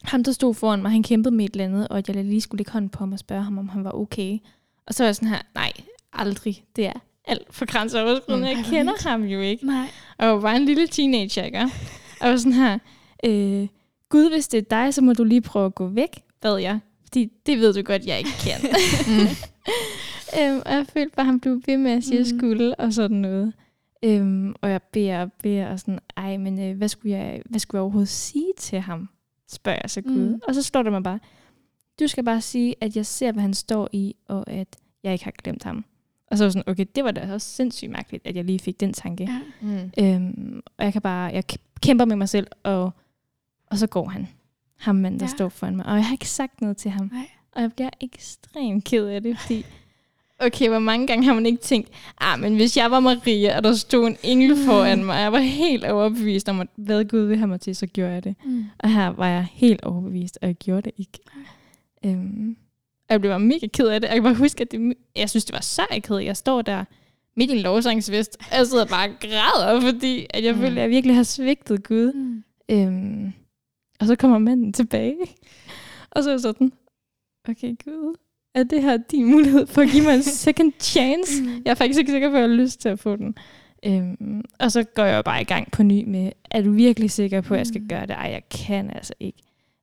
ham, 0.02 0.24
der 0.24 0.32
stod 0.32 0.54
foran 0.54 0.82
mig, 0.82 0.90
han 0.90 1.02
kæmpede 1.02 1.34
med 1.34 1.44
et 1.44 1.50
eller 1.52 1.64
andet, 1.64 1.88
og 1.88 1.98
at 1.98 2.08
jeg 2.08 2.24
lige 2.24 2.40
skulle 2.40 2.58
lægge 2.58 2.72
hånden 2.72 2.88
på 2.88 2.98
ham 2.98 3.12
og 3.12 3.18
spørge 3.18 3.42
ham, 3.42 3.58
om 3.58 3.68
han 3.68 3.84
var 3.84 3.92
okay. 3.92 4.38
Og 4.86 4.94
så 4.94 5.02
var 5.02 5.08
jeg 5.08 5.14
sådan 5.16 5.28
her, 5.28 5.42
nej, 5.54 5.72
aldrig. 6.12 6.64
Det 6.76 6.86
er 6.86 6.92
alt 7.24 7.54
for 7.54 7.64
grænseoverskridende. 7.66 8.52
Mm. 8.52 8.56
Jeg 8.56 8.64
kender 8.64 9.08
ham 9.08 9.22
jo 9.24 9.40
ikke. 9.40 9.66
Nej. 9.66 9.86
Og 10.18 10.26
jeg 10.26 10.34
var 10.34 10.40
bare 10.40 10.56
en 10.56 10.64
lille 10.64 10.86
teenager, 10.86 11.42
ikke? 11.42 11.60
Og 12.20 12.28
var 12.30 12.36
sådan 12.36 12.52
her, 12.52 12.78
øh, 13.24 13.68
Gud, 14.08 14.30
hvis 14.30 14.48
det 14.48 14.58
er 14.58 14.62
dig, 14.84 14.94
så 14.94 15.02
må 15.02 15.12
du 15.12 15.24
lige 15.24 15.40
prøve 15.40 15.66
at 15.66 15.74
gå 15.74 15.86
væk, 15.86 16.20
bad 16.40 16.56
jeg. 16.56 16.80
Fordi 17.04 17.28
det 17.46 17.58
ved 17.58 17.72
du 17.74 17.82
godt, 17.82 18.06
jeg 18.06 18.18
ikke 18.18 18.30
kan. 18.44 18.60
øhm, 20.40 20.62
og 20.66 20.72
jeg 20.72 20.86
følte 20.92 21.16
bare, 21.16 21.22
at 21.22 21.26
han 21.26 21.40
blev 21.40 21.62
ved 21.66 21.76
med 21.76 21.90
at 21.92 22.04
sige, 22.04 22.18
at 22.20 22.26
jeg 22.26 22.32
Mhm. 22.34 22.38
skulle, 22.40 22.74
og 22.74 22.92
sådan 22.92 23.16
noget. 23.16 23.52
Øhm, 24.04 24.54
og 24.62 24.70
jeg 24.70 24.82
beder 24.82 25.20
og 25.22 25.32
beder, 25.42 25.68
og 25.68 25.80
sådan, 25.80 25.98
ej, 26.16 26.36
men 26.36 26.60
øh, 26.60 26.76
hvad, 26.76 26.88
skulle 26.88 27.16
jeg, 27.18 27.42
hvad 27.44 27.60
skulle 27.60 27.78
jeg 27.78 27.82
overhovedet 27.82 28.08
sige 28.08 28.52
til 28.58 28.80
ham? 28.80 29.08
Spørger 29.48 29.78
jeg 29.82 29.90
så 29.90 30.00
Gud. 30.00 30.12
Mm. 30.12 30.32
Mm. 30.32 30.40
Og 30.48 30.54
så 30.54 30.62
står 30.62 30.82
der 30.82 30.90
mig 30.90 31.02
bare, 31.02 31.18
du 32.00 32.06
skal 32.06 32.24
bare 32.24 32.40
sige, 32.40 32.74
at 32.80 32.96
jeg 32.96 33.06
ser, 33.06 33.32
hvad 33.32 33.42
han 33.42 33.54
står 33.54 33.88
i, 33.92 34.14
og 34.28 34.50
at 34.50 34.76
jeg 35.04 35.12
ikke 35.12 35.24
har 35.24 35.32
glemt 35.42 35.64
ham. 35.64 35.84
Og 36.30 36.38
så 36.38 36.44
var 36.44 36.46
jeg 36.46 36.52
sådan, 36.52 36.68
okay, 36.72 36.86
det 36.94 37.04
var 37.04 37.10
da 37.10 37.32
også 37.34 37.46
sindssygt 37.54 37.90
mærkeligt, 37.90 38.26
at 38.26 38.36
jeg 38.36 38.44
lige 38.44 38.58
fik 38.58 38.80
den 38.80 38.92
tanke. 38.92 39.24
Ja. 39.24 39.40
Mm. 39.60 39.90
Øhm, 39.98 40.60
og 40.78 40.84
jeg 40.84 40.92
kan 40.92 41.02
bare, 41.02 41.32
jeg 41.34 41.44
kæmper 41.82 42.04
med 42.04 42.16
mig 42.16 42.28
selv, 42.28 42.46
og, 42.62 42.90
og 43.66 43.78
så 43.78 43.86
går 43.86 44.08
han. 44.08 44.28
Ham 44.78 44.94
mand, 44.96 45.18
der 45.20 45.24
Ja. 45.26 45.30
ja. 45.30 45.36
står 45.36 45.48
foran 45.48 45.76
mig. 45.76 45.86
Og 45.86 45.94
jeg 45.96 46.04
har 46.06 46.12
ikke 46.14 46.28
sagt 46.28 46.60
noget 46.60 46.76
til 46.76 46.90
ham. 46.90 47.10
Nej. 47.12 47.26
Og 47.52 47.62
jeg 47.62 47.72
bliver 47.72 47.90
ekstremt 48.00 48.84
ked 48.84 49.06
af 49.06 49.22
det, 49.22 49.38
fordi... 49.38 49.64
Okay, 50.42 50.68
hvor 50.68 50.78
mange 50.78 51.06
gange 51.06 51.24
har 51.24 51.34
man 51.34 51.46
ikke 51.46 51.62
tænkt, 51.62 51.88
ah, 52.20 52.40
men 52.40 52.56
hvis 52.56 52.76
jeg 52.76 52.90
var 52.90 53.00
Maria, 53.00 53.56
og 53.56 53.64
der 53.64 53.72
stod 53.74 54.06
en 54.06 54.16
engel 54.22 54.50
Mm. 54.56 54.64
foran 54.66 55.04
mig, 55.04 55.14
og 55.16 55.20
jeg 55.22 55.32
var 55.32 55.38
helt 55.38 55.84
overbevist 55.84 56.48
om, 56.48 56.60
at 56.60 56.66
hvad 56.76 57.04
Gud 57.04 57.20
vil 57.20 57.36
have 57.38 57.48
mig 57.48 57.60
til, 57.60 57.76
så 57.76 57.86
gjorde 57.86 58.12
jeg 58.12 58.24
det. 58.24 58.34
Mm. 58.44 58.64
Og 58.78 58.90
her 58.94 59.08
var 59.08 59.26
jeg 59.28 59.46
helt 59.52 59.82
overbevist, 59.84 60.38
og 60.42 60.48
jeg 60.48 60.54
gjorde 60.56 60.82
det 60.82 60.92
ikke. 60.98 61.18
Øhm, 62.04 62.56
og 63.10 63.14
jeg 63.14 63.20
blev 63.20 63.30
bare 63.30 63.40
mega 63.40 63.66
ked 63.66 63.86
af 63.86 64.00
det. 64.00 64.08
Jeg 64.08 64.14
kan 64.16 64.22
bare 64.22 64.34
huske, 64.34 64.60
at 64.62 64.72
det, 64.72 64.94
jeg 65.16 65.30
synes, 65.30 65.44
det 65.44 65.52
var 65.54 65.60
så 65.60 65.82
akavet. 65.90 66.24
Jeg 66.24 66.36
står 66.36 66.62
der 66.62 66.84
midt 67.36 67.50
i 67.50 67.54
en 67.54 67.60
lovsangsfest, 67.60 68.36
og 68.50 68.56
jeg 68.58 68.66
sidder 68.66 68.84
bare 68.86 69.08
og 69.08 69.14
græder, 69.20 69.80
fordi 69.80 70.26
at 70.30 70.44
jeg 70.44 70.54
Mm. 70.54 70.60
føler, 70.60 70.76
at 70.76 70.82
jeg 70.82 70.90
virkelig 70.90 71.16
har 71.16 71.22
svigtet 71.22 71.82
Gud. 71.88 72.12
Mm. 72.12 72.44
Øhm, 72.70 73.32
og 74.00 74.06
så 74.06 74.16
kommer 74.16 74.38
manden 74.38 74.72
tilbage. 74.72 75.16
Og 76.10 76.22
så 76.22 76.30
er 76.30 76.34
jeg 76.34 76.40
sådan, 76.40 76.72
okay 77.48 77.74
Gud, 77.84 78.14
er 78.54 78.62
det 78.62 78.82
her 78.82 78.96
din 78.96 79.24
mulighed 79.30 79.66
for 79.66 79.82
at 79.82 79.88
give 79.90 80.04
mig 80.04 80.14
en 80.14 80.22
second 80.46 80.72
chance? 80.80 81.42
Mm. 81.42 81.62
Jeg 81.64 81.70
er 81.70 81.74
faktisk 81.74 81.98
ikke 81.98 82.12
sikker 82.12 82.28
på, 82.30 82.34
at 82.36 82.40
jeg 82.40 82.48
har 82.48 82.56
lyst 82.56 82.80
til 82.80 82.88
at 82.88 82.98
få 82.98 83.16
den. 83.16 83.34
Øhm, 83.86 84.44
og 84.58 84.72
så 84.72 84.82
går 84.84 85.04
jeg 85.04 85.24
bare 85.24 85.40
i 85.40 85.44
gang 85.44 85.70
på 85.72 85.82
ny 85.82 86.04
med, 86.06 86.32
er 86.50 86.62
du 86.62 86.70
virkelig 86.72 87.10
sikker 87.10 87.40
på, 87.40 87.54
at 87.54 87.58
jeg 87.58 87.66
skal 87.66 87.80
Mm. 87.80 87.88
gøre 87.88 88.06
det? 88.06 88.10
Ej, 88.10 88.30
jeg 88.30 88.42
kan 88.66 88.90
altså 88.90 89.14
ikke. 89.20 89.38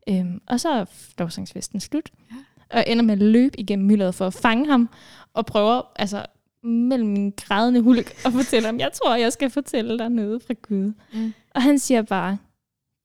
Øhm, 0.09 0.41
og 0.47 0.59
så 0.59 0.69
er 0.69 0.85
lovsangsfesten 1.19 1.79
slut. 1.79 2.09
Ja. 2.31 2.35
Og 2.69 2.83
ender 2.87 3.03
med 3.03 3.13
at 3.13 3.21
løbe 3.21 3.59
igennem 3.59 3.87
myldret 3.87 4.15
for 4.15 4.27
at 4.27 4.33
fange 4.33 4.67
ham, 4.67 4.89
og 5.33 5.45
prøver 5.45 5.81
altså 5.95 6.25
mellem 6.63 7.09
min 7.09 7.33
grædende 7.37 7.81
hulk 7.81 8.25
at 8.25 8.33
fortælle 8.33 8.65
ham, 8.65 8.79
jeg 8.79 8.91
tror, 8.93 9.15
jeg 9.15 9.33
skal 9.33 9.49
fortælle 9.49 9.99
dig 9.99 10.09
noget 10.09 10.43
fra 10.43 10.53
Gud. 10.61 10.93
Mm. 11.13 11.33
Og 11.55 11.61
han 11.61 11.79
siger 11.79 12.01
bare, 12.01 12.37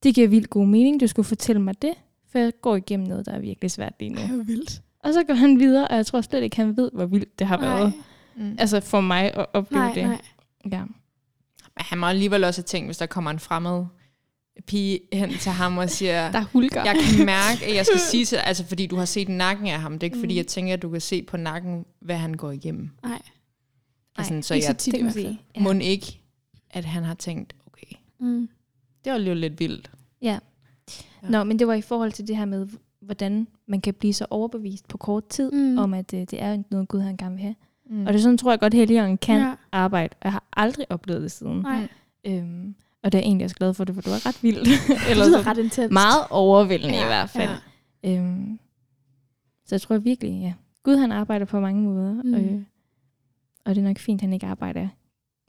det 0.03 0.14
giver 0.14 0.29
vildt 0.29 0.51
god 0.51 0.66
mening, 0.66 1.01
du 1.01 1.07
skulle 1.07 1.27
fortælle 1.27 1.62
mig 1.62 1.83
det, 1.83 1.94
for 2.31 2.38
jeg 2.38 2.53
går 2.62 2.77
igennem 2.77 3.07
noget, 3.07 3.27
der 3.27 3.33
er 3.33 3.40
virkelig 3.40 3.70
svært 3.70 3.92
lige 4.01 4.11
nu. 4.11 4.20
Ej, 4.20 4.27
hvor 4.27 4.44
vildt. 4.44 4.83
Og 5.05 5.14
så 5.14 5.22
går 5.22 5.35
han 5.35 5.59
videre, 5.59 5.88
og 5.88 5.96
jeg 5.96 6.07
tror 6.07 6.20
slet 6.20 6.42
ikke, 6.42 6.57
han 6.57 6.77
ved, 6.77 6.90
hvor 6.92 7.07
vildt 7.07 7.38
det 7.38 7.46
har 7.46 7.61
været. 7.61 7.92
Mm. 8.37 8.57
Altså 8.59 8.81
for 8.81 9.01
mig 9.01 9.35
at 9.35 9.46
opleve 9.53 9.85
nej, 9.85 9.94
det. 9.94 10.05
nej. 10.05 10.20
Ja. 10.72 10.81
Men 11.77 11.85
han 11.88 11.98
må 11.98 12.07
alligevel 12.07 12.44
også 12.44 12.59
have 12.61 12.64
tænkt, 12.64 12.88
hvis 12.88 12.98
der 12.98 13.07
kommer 13.07 13.31
en 13.31 13.38
fremmed 13.38 13.85
pige 14.66 15.00
hen 15.12 15.30
til 15.30 15.52
ham 15.52 15.78
og 15.78 15.90
siger, 15.90 16.30
Der 16.32 16.38
er 16.38 16.44
hulker. 16.44 16.84
jeg 16.84 16.94
kan 17.16 17.26
mærke, 17.26 17.64
at 17.66 17.74
jeg 17.74 17.86
skal 17.86 17.98
sige 18.10 18.24
til 18.24 18.38
dig, 18.38 18.46
altså 18.46 18.64
fordi 18.66 18.86
du 18.86 18.96
har 18.96 19.04
set 19.04 19.28
nakken 19.28 19.66
af 19.66 19.80
ham. 19.80 19.92
Det 19.92 20.02
er 20.02 20.04
ikke 20.04 20.18
fordi, 20.18 20.34
Mm. 20.34 20.36
jeg 20.36 20.46
tænker, 20.46 20.72
at 20.72 20.82
du 20.82 20.90
kan 20.90 21.00
se 21.00 21.22
på 21.22 21.36
nakken, 21.36 21.84
hvad 22.00 22.16
han 22.16 22.34
går 22.34 22.50
igennem. 22.50 22.90
Nej. 23.02 23.22
Altså, 24.16 24.38
så 24.42 24.54
ikke 24.54 24.66
så 24.66 24.70
jeg 24.72 24.78
tit 24.78 24.94
i 24.94 25.02
hvert 25.02 25.12
fald. 25.14 25.36
Ja. 25.56 25.60
må 25.62 25.72
ikke, 25.72 26.20
at 26.70 26.84
han 26.84 27.02
har 27.02 27.14
tænkt, 27.14 27.54
okay, 27.66 27.96
Mm. 28.18 28.48
det 29.04 29.12
var 29.12 29.18
jo 29.18 29.34
lidt 29.34 29.60
vildt. 29.60 29.90
Ja. 30.22 30.38
Ja. 31.22 31.28
Nå, 31.28 31.44
men 31.44 31.58
det 31.58 31.66
var 31.66 31.74
i 31.74 31.82
forhold 31.82 32.12
til 32.12 32.28
det 32.28 32.36
her 32.36 32.44
med, 32.44 32.68
hvordan 33.00 33.46
man 33.66 33.80
kan 33.80 33.94
blive 33.94 34.12
så 34.14 34.26
overbevist 34.30 34.88
på 34.88 34.98
kort 34.98 35.26
tid, 35.28 35.50
Mm. 35.52 35.78
om 35.78 35.94
at 35.94 36.14
øh, 36.14 36.20
det 36.20 36.42
er 36.42 36.62
noget, 36.70 36.88
Gud 36.88 37.00
han 37.00 37.16
gerne 37.16 37.34
vil 37.34 37.42
have. 37.42 37.54
Mm. 37.90 38.06
Og 38.06 38.12
det 38.12 38.18
er 38.18 38.22
sådan, 38.22 38.38
tror 38.38 38.50
jeg 38.52 38.60
godt, 38.60 38.74
Helligånden 38.74 39.18
kan 39.18 39.38
Ja. 39.40 39.46
ja. 39.48 39.54
arbejde. 39.72 40.14
Og 40.20 40.24
jeg 40.24 40.32
har 40.32 40.44
aldrig 40.52 40.86
oplevet 40.92 41.22
det 41.22 41.32
siden. 41.32 41.58
Nej, 41.60 41.88
Øhm, 42.26 42.74
og 43.02 43.12
det 43.12 43.18
er 43.18 43.22
jeg 43.22 43.26
egentlig 43.26 43.44
også 43.44 43.56
glad 43.56 43.74
for 43.74 43.84
det, 43.84 43.94
for 43.94 44.02
det 44.02 44.10
var 44.12 44.26
ret 44.26 44.42
vildt. 44.42 44.68
det 44.88 45.10
Eller 45.10 45.26
lyder 45.26 45.42
så 45.42 45.50
ret 45.50 45.58
intenst. 45.58 45.92
meget 45.92 46.26
overvældende 46.30 46.94
Ja, 46.94 47.02
i 47.04 47.06
hvert 47.06 47.30
fald. 47.30 47.50
ja. 48.04 48.10
Øhm, 48.18 48.58
så 49.66 49.74
jeg 49.74 49.80
tror 49.80 49.98
virkelig, 49.98 50.40
ja. 50.42 50.54
Gud 50.82 50.96
han 50.96 51.12
arbejder 51.12 51.44
på 51.46 51.60
mange 51.60 51.82
måder. 51.82 52.12
Mm. 52.12 52.28
Mm. 52.28 52.34
Øh, 52.34 52.62
og 53.64 53.74
det 53.74 53.80
er 53.80 53.88
nok 53.88 53.98
fint, 53.98 54.18
at 54.20 54.22
han 54.22 54.32
ikke 54.32 54.46
arbejder 54.46 54.88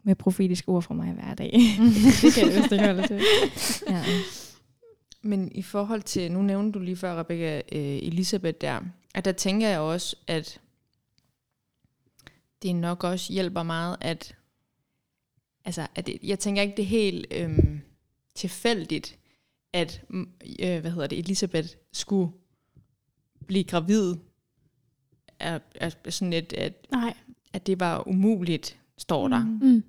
med 0.04 0.16
profetiske 0.16 0.70
ord 0.70 0.82
fra 0.84 0.94
mig 0.94 1.12
hver 1.12 1.34
dag. 1.34 1.52
det 2.22 2.34
kan 2.34 2.48
jeg 2.48 2.56
vist 2.56 2.72
ikke 2.72 2.86
holde 2.86 3.08
til. 3.08 3.22
Ja. 3.90 4.04
Men 5.22 5.52
i 5.52 5.62
forhold 5.62 6.02
til, 6.02 6.32
nu 6.32 6.42
nævnte 6.42 6.80
du 6.80 6.84
lige 6.84 6.96
før, 6.98 7.20
Rebecca, 7.20 7.62
øh, 7.72 7.82
Elisabeth 7.82 8.58
der, 8.62 8.80
at 9.16 9.26
der 9.26 9.32
tænker 9.32 9.68
jeg 9.68 9.80
også, 9.80 10.16
at 10.28 10.60
det 12.64 12.76
nok 12.76 13.04
også 13.04 13.34
hjælper 13.34 13.64
meget, 13.64 13.98
at, 14.02 14.36
altså, 15.66 15.88
at 15.96 16.08
det, 16.08 16.18
jeg 16.24 16.40
tænker 16.40 16.62
ikke, 16.62 16.76
det 16.78 16.84
er 16.84 16.88
helt 16.88 17.26
øhm, 17.32 17.80
tilfældigt, 18.36 19.20
at 19.74 20.02
mm, 20.10 20.30
øh, 20.60 20.80
hvad 20.82 20.92
hedder 20.92 21.08
det, 21.08 21.20
Elisabeth 21.20 21.70
skulle 21.94 22.32
blive 23.48 23.64
gravid, 23.64 24.16
er, 25.40 25.60
er 25.76 25.90
sådan 26.10 26.34
et, 26.34 26.54
at, 26.54 26.88
Nej. 26.92 27.14
at 27.54 27.68
det 27.68 27.80
var 27.80 28.08
umuligt, 28.08 28.78
står 28.98 29.28
der. 29.28 29.40
Mm. 29.46 29.60
Mm. 29.62 29.84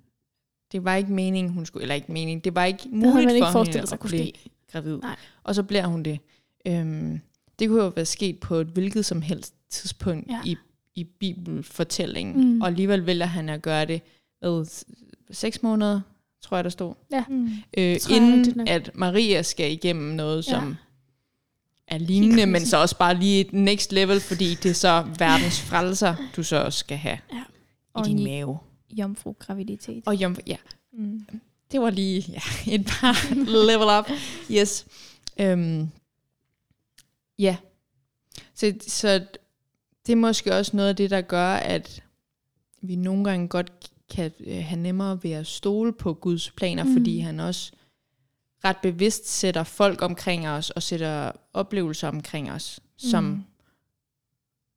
Det 0.72 0.84
var 0.84 0.94
ikke 0.94 1.12
meningen, 1.12 1.52
hun 1.52 1.66
skulle, 1.66 1.82
eller 1.82 1.94
ikke 1.94 2.12
mening, 2.12 2.44
det 2.44 2.54
var 2.54 2.64
ikke 2.64 2.88
muligt 2.88 3.32
ikke 3.32 3.46
for 3.52 3.64
hende 3.64 3.86
sig 3.86 3.92
at 3.96 4.00
kunne 4.00 4.08
blive 4.10 4.26
ske. 4.36 4.50
gravid. 4.72 4.98
Nej. 4.98 5.16
Og 5.42 5.54
så 5.54 5.62
bliver 5.62 5.86
hun 5.86 6.02
det. 6.02 6.18
Øhm, 6.66 7.20
det 7.58 7.68
kunne 7.68 7.82
jo 7.82 7.88
være 7.88 8.04
sket 8.04 8.40
på 8.40 8.54
et 8.56 8.66
hvilket 8.66 9.04
som 9.04 9.22
helst 9.22 9.54
tidspunkt 9.70 10.30
Ja. 10.30 10.40
i, 10.44 10.56
i 10.94 11.04
bibelfortællingen. 11.04 12.54
Mm. 12.54 12.60
Og 12.60 12.66
alligevel 12.66 13.06
vælger 13.06 13.26
han 13.26 13.48
at 13.48 13.62
gøre 13.62 13.84
det 13.84 14.02
hvad, 14.52 14.84
seks 15.30 15.62
måneder, 15.62 16.00
tror 16.42 16.56
jeg, 16.56 16.64
der 16.64 16.70
stod. 16.70 16.94
Mm. 17.28 17.44
Øh, 17.78 18.00
Tror 18.00 18.14
jeg 18.14 18.22
inden 18.22 18.52
nok. 18.56 18.68
at 18.68 18.90
Maria 18.94 19.42
skal 19.42 19.72
igennem 19.72 20.14
noget, 20.14 20.46
Ja. 20.46 20.52
som 20.52 20.76
er 21.88 21.98
lignende, 21.98 22.46
men 22.46 22.66
så 22.66 22.76
også 22.76 22.98
bare 22.98 23.14
lige 23.14 23.40
et 23.40 23.52
next 23.52 23.92
level, 23.92 24.20
fordi 24.20 24.54
det 24.54 24.70
er 24.70 24.74
så 24.74 25.06
verdens 25.18 25.60
frelser, 25.60 26.14
du 26.36 26.42
så 26.42 26.56
også 26.56 26.78
skal 26.78 26.96
have 26.96 27.18
Ja. 27.32 27.38
i 27.38 27.42
Og 27.94 28.06
din 28.06 28.18
en 28.18 28.24
mave. 28.24 28.58
jomfru 28.90 29.32
graviditet. 29.38 30.02
Og 30.06 30.16
jomfru, 30.16 30.42
ja, 30.46 30.56
Mm. 30.92 31.26
det 31.72 31.80
var 31.80 31.90
lige 31.90 32.24
ja, 32.32 32.72
et 32.74 32.86
par 32.86 33.34
level 33.68 33.98
up. 33.98 34.10
Yes. 34.50 34.86
Øhm, 35.40 35.88
ja. 37.38 37.56
Så, 38.54 38.72
så 38.86 39.26
det 40.06 40.12
er 40.12 40.16
måske 40.16 40.54
også 40.54 40.76
noget 40.76 40.88
af 40.88 40.96
det, 40.96 41.10
der 41.10 41.20
gør, 41.20 41.52
at 41.54 42.02
vi 42.82 42.96
nogle 42.96 43.24
gange 43.24 43.48
godt 43.48 43.72
kan 44.10 44.32
øh, 44.40 44.64
have 44.64 44.80
nemmere 44.80 45.22
ved 45.22 45.30
at 45.30 45.46
stole 45.46 45.92
på 45.92 46.14
Guds 46.14 46.50
planer, 46.50 46.84
Mm. 46.84 46.92
fordi 46.92 47.18
han 47.18 47.40
også 47.40 47.72
ret 48.64 48.76
bevidst 48.82 49.28
sætter 49.28 49.64
folk 49.64 50.02
omkring 50.02 50.48
os, 50.48 50.70
og 50.70 50.82
sætter 50.82 51.32
oplevelser 51.52 52.08
omkring 52.08 52.50
os, 52.52 52.80
som 52.96 53.24
Mm. 53.24 53.42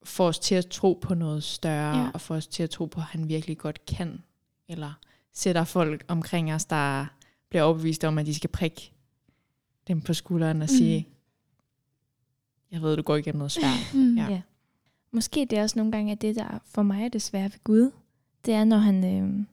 får 0.04 0.28
os 0.28 0.40
til 0.40 0.56
at 0.56 0.68
tro 0.68 1.00
på 1.02 1.14
noget 1.14 1.44
større, 1.44 1.98
Ja. 1.98 2.04
ja. 2.04 2.10
og 2.14 2.22
får 2.22 2.36
os 2.36 2.48
til 2.48 2.64
at 2.64 2.70
tro 2.70 2.86
på, 2.86 3.00
at 3.00 3.06
han 3.06 3.28
virkelig 3.30 3.58
godt 3.58 3.86
kan. 3.86 4.24
Eller 4.68 4.94
sætter 5.34 5.64
folk 5.64 6.06
omkring 6.08 6.54
os, 6.54 6.66
der 6.66 7.06
bliver 7.50 7.64
overbevist 7.64 8.04
om, 8.04 8.18
at 8.18 8.26
de 8.26 8.34
skal 8.36 8.50
prikke 8.50 8.92
dem 9.88 10.02
på 10.02 10.14
skulderen 10.14 10.62
og 10.62 10.68
Mm. 10.72 10.78
sige, 10.78 11.08
jeg 12.72 12.82
ved, 12.82 12.98
du 12.98 13.02
går 13.02 13.16
igennem 13.16 13.38
noget 13.38 13.52
svært. 13.52 13.92
Mm. 13.94 14.18
Ja. 14.18 14.30
Ja. 14.30 14.42
Måske 15.12 15.40
det 15.50 15.58
er 15.58 15.64
også 15.64 15.80
nogle 15.80 15.92
gange, 15.92 16.12
at 16.12 16.22
det, 16.22 16.36
der 16.36 16.60
for 16.66 16.84
mig 16.84 17.04
er 17.06 17.10
det 17.10 17.22
svære 17.22 17.44
ved 17.44 17.64
Gud, 17.64 17.92
det 18.48 18.56
er, 18.56 18.64
når 18.64 18.78
han, 18.78 19.06
øh, 19.06 19.46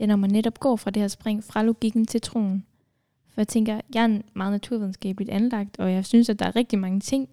ja, 0.00 0.06
når 0.06 0.16
man 0.16 0.30
netop 0.30 0.60
går 0.60 0.76
fra 0.76 0.90
det 0.90 1.00
her 1.00 1.08
spring, 1.08 1.44
fra 1.44 1.62
logikken 1.62 2.06
til 2.06 2.20
troen. 2.20 2.66
For 3.28 3.40
jeg 3.40 3.48
tænker, 3.48 3.80
jeg 3.94 4.00
er 4.00 4.04
en 4.04 4.22
meget 4.34 4.52
naturvidenskabeligt 4.52 5.30
anlagt, 5.30 5.78
og 5.78 5.92
jeg 5.92 6.06
synes, 6.06 6.28
at 6.28 6.38
der 6.38 6.46
er 6.46 6.56
rigtig 6.56 6.78
mange 6.78 7.00
ting 7.00 7.28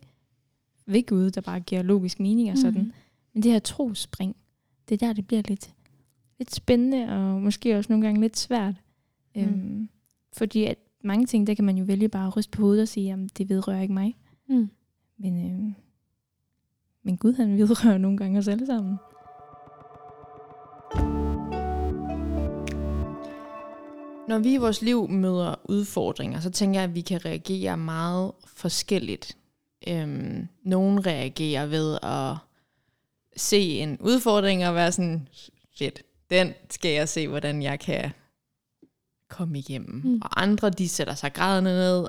ved 0.86 1.06
Gud, 1.06 1.32
der 1.32 1.41
bare 1.41 1.60
giver 1.60 1.82
logisk 1.82 2.19
mening 2.19 2.51
og 2.51 2.58
sådan. 2.58 2.82
Mm. 2.82 2.91
Men 3.34 3.43
det 3.43 3.51
her 3.51 3.60
trospring, 3.60 4.36
det 4.89 5.01
er 5.01 5.08
der, 5.08 5.13
det 5.13 5.27
bliver 5.27 5.41
lidt, 5.47 5.73
lidt 6.39 6.56
spændende, 6.56 7.10
og 7.10 7.41
måske 7.41 7.77
også 7.77 7.91
nogle 7.91 8.06
gange 8.06 8.21
lidt 8.21 8.38
svært. 8.38 8.75
Mm. 9.36 9.41
Mm. 9.41 9.47
Øhm, 9.47 9.89
fordi 10.34 10.63
at 10.65 10.77
mange 11.04 11.25
ting, 11.25 11.47
der 11.47 11.54
kan 11.54 11.65
man 11.65 11.77
jo 11.77 11.84
vælge 11.84 12.10
bare 12.10 12.27
at 12.27 12.38
ryste 12.38 12.51
på 12.51 12.62
hovedet 12.62 12.82
og 12.82 12.88
sige, 12.88 13.13
at 13.13 13.38
det 13.38 13.49
vedrører 13.49 13.82
ikke 13.82 13.93
mig. 13.93 14.17
Mm. 14.49 14.69
Men, 15.17 15.45
øh, 15.45 15.73
men 17.04 17.17
Gud, 17.17 17.34
han 17.34 17.58
vedrører 17.58 17.97
nogle 17.97 18.17
gange 18.17 18.39
os 18.39 18.47
alle 18.47 18.65
sammen. 18.65 18.97
Når 24.31 24.39
vi 24.39 24.53
i 24.53 24.57
vores 24.57 24.81
liv 24.81 25.09
møder 25.09 25.55
udfordringer, 25.63 26.39
så 26.39 26.49
tænker 26.49 26.79
jeg, 26.79 26.89
at 26.89 26.95
vi 26.95 27.01
kan 27.01 27.25
reagere 27.25 27.77
meget 27.77 28.31
forskelligt. 28.55 29.37
Øhm, 29.87 30.47
nogen 30.63 31.05
reagerer 31.05 31.65
ved 31.65 31.97
at 32.03 32.37
se 33.35 33.79
en 33.79 33.97
udfordring 33.99 34.67
og 34.67 34.75
være 34.75 34.91
sådan, 34.91 35.27
fedt, 35.77 36.03
den 36.29 36.53
skal 36.69 36.91
jeg 36.91 37.09
se, 37.09 37.27
hvordan 37.27 37.61
jeg 37.61 37.79
kan 37.79 38.11
komme 39.27 39.59
igennem. 39.59 40.01
Mm. 40.03 40.21
Og 40.21 40.41
andre, 40.41 40.69
de 40.69 40.89
sætter 40.89 41.15
sig 41.15 41.33
grædende 41.33 41.71
ned. 41.71 42.07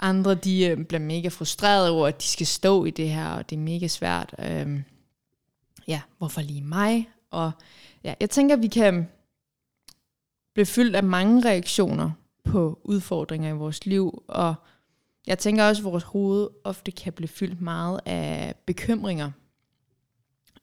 Andre, 0.00 0.34
de 0.34 0.66
øh, 0.66 0.84
bliver 0.84 1.00
mega 1.00 1.28
frustrerede 1.28 1.90
over, 1.90 2.06
at 2.06 2.22
de 2.22 2.26
skal 2.26 2.46
stå 2.46 2.84
i 2.84 2.90
det 2.90 3.10
her, 3.10 3.28
og 3.28 3.50
det 3.50 3.56
er 3.56 3.60
mega 3.60 3.86
svært. 3.86 4.34
Øhm, 4.38 4.84
ja, 5.88 6.00
hvorfor 6.18 6.40
lige 6.40 6.62
mig? 6.62 7.08
Og 7.30 7.52
ja, 8.04 8.14
jeg 8.20 8.30
tænker, 8.30 8.56
vi 8.56 8.68
kan 8.68 9.08
blive 10.54 10.66
fyldt 10.66 10.96
af 10.96 11.04
mange 11.04 11.44
reaktioner 11.48 12.10
på 12.44 12.80
udfordringer 12.84 13.48
i 13.48 13.56
vores 13.56 13.86
liv, 13.86 14.22
og 14.28 14.54
jeg 15.26 15.38
tænker 15.38 15.64
også, 15.64 15.80
at 15.80 15.84
vores 15.84 16.04
hoved 16.04 16.48
ofte 16.64 16.90
kan 16.90 17.12
blive 17.12 17.28
fyldt 17.28 17.60
meget 17.60 18.00
af 18.06 18.54
bekymringer. 18.66 19.30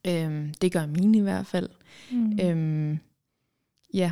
Øhm, 0.07 0.53
det 0.61 0.71
gør 0.71 0.85
mine 0.85 1.17
i 1.17 1.21
hvert 1.21 1.45
fald. 1.47 1.69
Mm. 2.11 2.39
Øhm, 2.41 2.99
ja, 3.93 4.11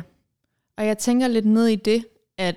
og 0.76 0.86
jeg 0.86 0.98
tænker 0.98 1.28
lidt 1.28 1.44
ned 1.46 1.66
i 1.66 1.76
det, 1.76 2.06
at 2.38 2.56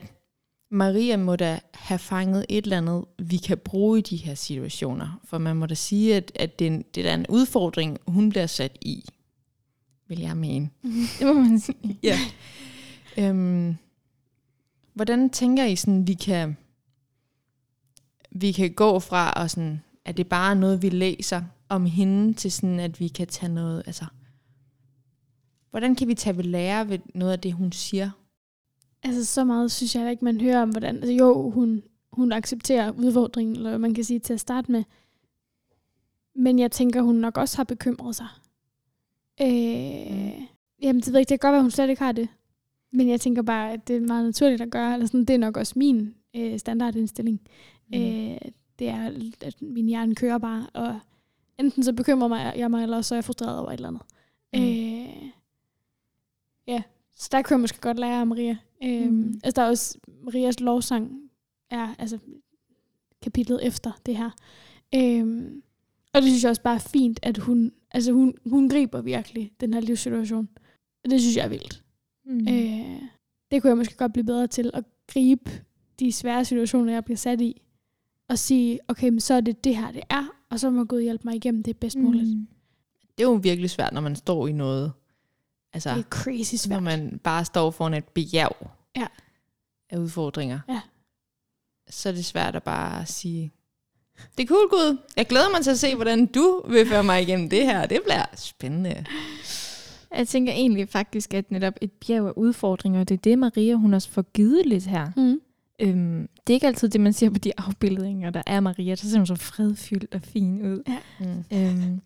Maria 0.71 1.17
må 1.17 1.36
da 1.36 1.59
have 1.73 1.99
fanget 1.99 2.45
et 2.49 2.63
eller 2.63 2.77
andet, 2.77 3.05
vi 3.19 3.38
kan 3.38 3.57
bruge 3.57 3.99
i 3.99 4.01
de 4.01 4.15
her 4.15 4.36
situationer. 4.36 5.19
For 5.23 5.38
man 5.38 5.55
må 5.55 5.65
da 5.65 5.73
sige, 5.75 6.15
at, 6.15 6.31
at 6.36 6.59
det, 6.59 6.67
er 6.67 6.71
en- 6.71 6.86
det 6.95 7.07
er 7.09 7.13
en 7.13 7.25
udfordring, 7.29 7.97
hun 8.07 8.29
bliver 8.29 8.47
sat 8.47 8.77
i, 8.81 9.05
vil 10.07 10.19
jeg 10.19 10.38
mene. 10.38 10.69
Det 11.19 11.27
må 11.27 11.33
man 11.33 11.59
sige. 11.59 11.99
Ja. 12.03 12.19
Øhm, 13.17 13.76
hvordan 14.93 15.30
tænker 15.30 15.65
I 15.65 15.76
sådan, 15.76 16.08
vi 16.08 16.13
kan, 16.13 16.58
vi 18.32 18.52
kan 18.52 18.73
gå 18.73 18.99
fra, 18.99 19.32
og 19.32 19.49
sådan, 19.49 19.82
at 20.06 20.17
det 20.17 20.28
bare 20.28 20.52
er 20.52 20.56
noget, 20.56 20.82
vi 20.82 20.89
læser 20.89 21.41
om 21.69 21.86
hende, 21.86 22.34
til 22.34 22.52
sådan, 22.52 22.80
at 22.80 22.99
vi 22.99 23.08
kan 23.08 23.28
tage 23.28 23.54
noget, 23.54 23.84
altså, 23.86 24.06
hvordan 25.71 25.95
kan 25.95 26.08
vi 26.08 26.13
tage 26.13 26.38
ved 26.38 26.43
lære 26.43 26.89
ved 26.89 26.99
noget 27.15 27.32
af 27.32 27.39
det, 27.39 27.54
hun 27.54 27.71
siger? 27.71 28.12
Altså 29.04 29.26
så 29.26 29.43
meget 29.43 29.71
synes 29.71 29.95
jeg 29.95 30.12
ikke, 30.12 30.26
man 30.26 30.41
hører 30.41 30.62
om, 30.62 30.69
hvordan... 30.69 30.95
Altså 30.95 31.12
jo, 31.12 31.49
hun, 31.49 31.84
hun 32.12 32.32
accepterer 32.32 32.91
udfordringen, 32.91 33.56
eller 33.56 33.78
man 33.78 33.93
kan 33.93 34.04
sige 34.04 34.19
til 34.19 34.34
at 34.34 34.39
starte 34.39 34.71
med. 34.71 34.84
Men 36.36 36.60
jeg 36.60 36.71
tænker, 36.71 37.02
hun 37.02 37.15
nok 37.15 37.38
også 37.38 37.58
har 37.58 37.63
bekymret 37.63 38.15
sig. 38.15 38.28
Øh, 39.41 39.47
mm. 39.47 40.47
Jamen 40.82 41.02
det 41.02 41.08
ved 41.08 41.13
jeg 41.13 41.19
ikke, 41.19 41.30
det 41.30 41.39
kan 41.39 41.47
godt 41.47 41.54
være, 41.54 41.62
hun 41.62 41.71
slet 41.71 41.89
ikke 41.89 42.04
har 42.04 42.12
det. 42.12 42.28
Men 42.93 43.10
jeg 43.10 43.21
tænker 43.21 43.41
bare, 43.41 43.71
at 43.71 43.88
det 43.88 43.95
er 43.95 43.99
meget 43.99 44.25
naturligt 44.25 44.62
at 44.62 44.71
gøre. 44.71 44.93
Eller 44.93 45.06
sådan, 45.06 45.25
det 45.25 45.34
er 45.34 45.38
nok 45.38 45.58
også 45.58 45.73
min 45.75 46.15
øh, 46.36 46.60
standardindstilling. 46.60 47.41
Mm. 47.93 47.99
Øh, 47.99 48.38
det 48.79 48.88
er, 48.88 49.12
at 49.41 49.62
min 49.62 49.88
hjerne 49.88 50.15
kører 50.15 50.38
bare, 50.38 50.67
og 50.73 50.99
enten 51.60 51.84
så 51.84 51.93
bekymrer 51.93 52.27
mig, 52.27 52.53
jeg 52.58 52.71
mig, 52.71 52.84
eller 52.84 53.01
så 53.01 53.15
er 53.15 53.17
jeg 53.17 53.23
frustreret 53.23 53.60
over 53.60 53.71
et 53.71 53.73
eller 53.73 53.88
andet. 53.88 54.01
Mm. 54.53 54.62
Øh, 54.62 55.32
ja, 56.67 56.84
så 57.15 57.29
der 57.32 57.41
kunne 57.41 57.53
jeg 57.53 57.62
måske 57.62 57.82
godt 57.82 57.99
lære 57.99 58.19
af 58.19 58.27
Maria. 58.27 58.58
Mm. 58.82 58.89
mm. 58.89 59.39
Altså 59.43 59.62
der 59.62 59.67
er 59.67 59.69
også, 59.69 59.97
Marias 60.23 60.60
lovsang 60.60 61.29
er 61.69 61.95
altså 61.99 62.19
kapitlet 63.21 63.67
efter 63.67 63.91
det 64.06 64.17
her. 64.17 64.29
Øhm, 64.95 65.63
og 66.13 66.21
det 66.21 66.29
synes 66.29 66.43
jeg 66.43 66.49
også 66.49 66.62
bare 66.62 66.75
er 66.75 66.79
fint, 66.93 67.19
at 67.21 67.38
hun, 67.38 67.71
altså 67.91 68.12
hun, 68.12 68.34
hun 68.45 68.69
griber 68.69 69.01
virkelig 69.01 69.51
den 69.60 69.73
her 69.73 69.82
livssituation. 69.82 70.49
Og 71.03 71.10
det 71.10 71.21
synes 71.21 71.38
jeg 71.38 71.45
er 71.45 71.49
vildt. 71.49 71.83
Mm. 72.25 72.47
Øh, 72.47 73.01
det 73.51 73.62
kunne 73.62 73.69
jeg 73.69 73.77
måske 73.77 73.97
godt 73.97 74.13
blive 74.13 74.25
bedre 74.25 74.47
til, 74.47 74.71
at 74.73 74.83
gribe 75.07 75.51
de 75.99 76.12
svære 76.12 76.45
situationer, 76.45 76.93
jeg 76.93 77.05
bliver 77.05 77.17
sat 77.17 77.41
i, 77.41 77.62
og 78.29 78.39
sige, 78.39 78.79
okay, 78.88 79.09
men 79.09 79.19
så 79.19 79.33
er 79.33 79.41
det 79.41 79.63
det 79.63 79.77
her, 79.77 79.91
det 79.91 80.01
er, 80.09 80.25
og 80.49 80.59
så 80.59 80.69
må 80.69 80.83
Gud 80.83 81.01
hjælpe 81.01 81.21
mig 81.27 81.36
igennem 81.36 81.63
det 81.63 81.77
bedst 81.77 81.97
muligt. 81.97 82.38
Mm. 82.38 82.47
Det 83.17 83.23
er 83.23 83.27
jo 83.27 83.33
virkelig 83.43 83.69
svært, 83.69 83.93
når 83.93 84.01
man 84.01 84.15
står 84.15 84.47
i 84.47 84.51
noget. 84.51 84.91
Altså, 85.73 85.89
Det 85.89 85.99
er 85.99 86.03
crazy 86.09 86.53
når 86.53 86.57
svært. 86.57 86.83
man 86.83 87.19
bare 87.23 87.45
står 87.45 87.71
foran 87.71 87.93
et 87.93 88.05
bjerg 88.07 88.67
Ja. 88.95 89.07
af 89.89 89.97
udfordringer. 89.97 90.59
Ja. 90.69 90.81
så 91.89 92.09
er 92.09 92.13
det 92.13 92.25
svært 92.25 92.55
at 92.55 92.63
bare 92.63 93.05
sige, 93.05 93.51
det 94.38 94.43
er 94.43 94.47
cool, 94.47 94.69
Gud. 94.69 94.97
Jeg 95.17 95.27
glæder 95.27 95.49
mig 95.51 95.63
til 95.63 95.71
at 95.71 95.79
se, 95.79 95.95
hvordan 95.95 96.25
du 96.25 96.62
vil 96.69 96.88
føre 96.88 97.03
mig 97.03 97.21
igennem 97.21 97.49
det 97.49 97.65
her. 97.65 97.86
Det 97.86 97.99
bliver 98.05 98.25
spændende. 98.36 99.05
Jeg 100.17 100.28
tænker 100.28 100.54
egentlig 100.54 100.89
faktisk, 100.89 101.34
at 101.34 101.52
netop 101.52 101.73
et 101.82 101.91
bjerg 101.91 102.28
af 102.28 102.32
udfordringer, 102.36 103.04
det 103.04 103.15
er 103.15 103.21
det, 103.21 103.39
Maria 103.39 103.76
hun 103.76 103.93
også 103.93 104.10
får 104.10 104.21
givet 104.21 104.65
lidt 104.65 104.86
her. 104.86 105.12
Mm. 105.17 105.41
Øhm, 105.80 106.30
det 106.47 106.54
er 106.54 106.56
ikke 106.56 106.67
altid 106.67 106.89
det, 106.89 107.02
man 107.02 107.13
ser 107.13 107.30
på 107.30 107.38
de 107.38 107.52
afbildninger, 107.58 108.30
der 108.30 108.41
er 108.47 108.60
Maria. 108.60 108.89
Der 108.89 108.95
ser 108.95 109.17
hun 109.17 109.26
så 109.26 109.36
fredfyldt 109.36 110.15
og 110.15 110.21
fin 110.21 110.62
ud. 110.73 110.84
Ja. 110.88 110.97
Mm. 111.19 111.43
Øhm, 111.58 112.02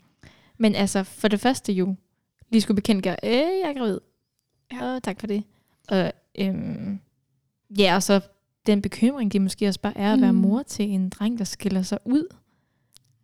men 0.58 0.76
altså, 0.76 1.04
for 1.04 1.28
det 1.28 1.40
første 1.40 1.74
jo, 1.74 1.96
lige 2.52 2.62
skulle 2.62 2.76
bekendtgøre, 2.76 3.16
øh, 3.24 3.32
jeg 3.34 3.74
er 3.76 3.78
gravid. 3.80 4.00
Ja. 4.74 4.84
Og 4.96 5.04
tak 5.04 5.20
for 5.20 5.28
det. 5.28 5.44
Og, 5.90 6.12
øhm, 6.40 7.00
ja, 7.80 7.96
og 7.96 8.04
så 8.04 8.20
den 8.66 8.82
bekymring, 8.82 9.34
det 9.34 9.42
måske 9.42 9.68
også 9.68 9.80
bare 9.80 9.98
er 9.98 10.14
at 10.14 10.22
være 10.22 10.32
Mm. 10.34 10.38
mor 10.38 10.64
til 10.64 10.90
en 10.90 11.10
dreng, 11.10 11.38
der 11.40 11.44
skiller 11.46 11.82
sig 11.82 11.98
ud. 12.06 12.28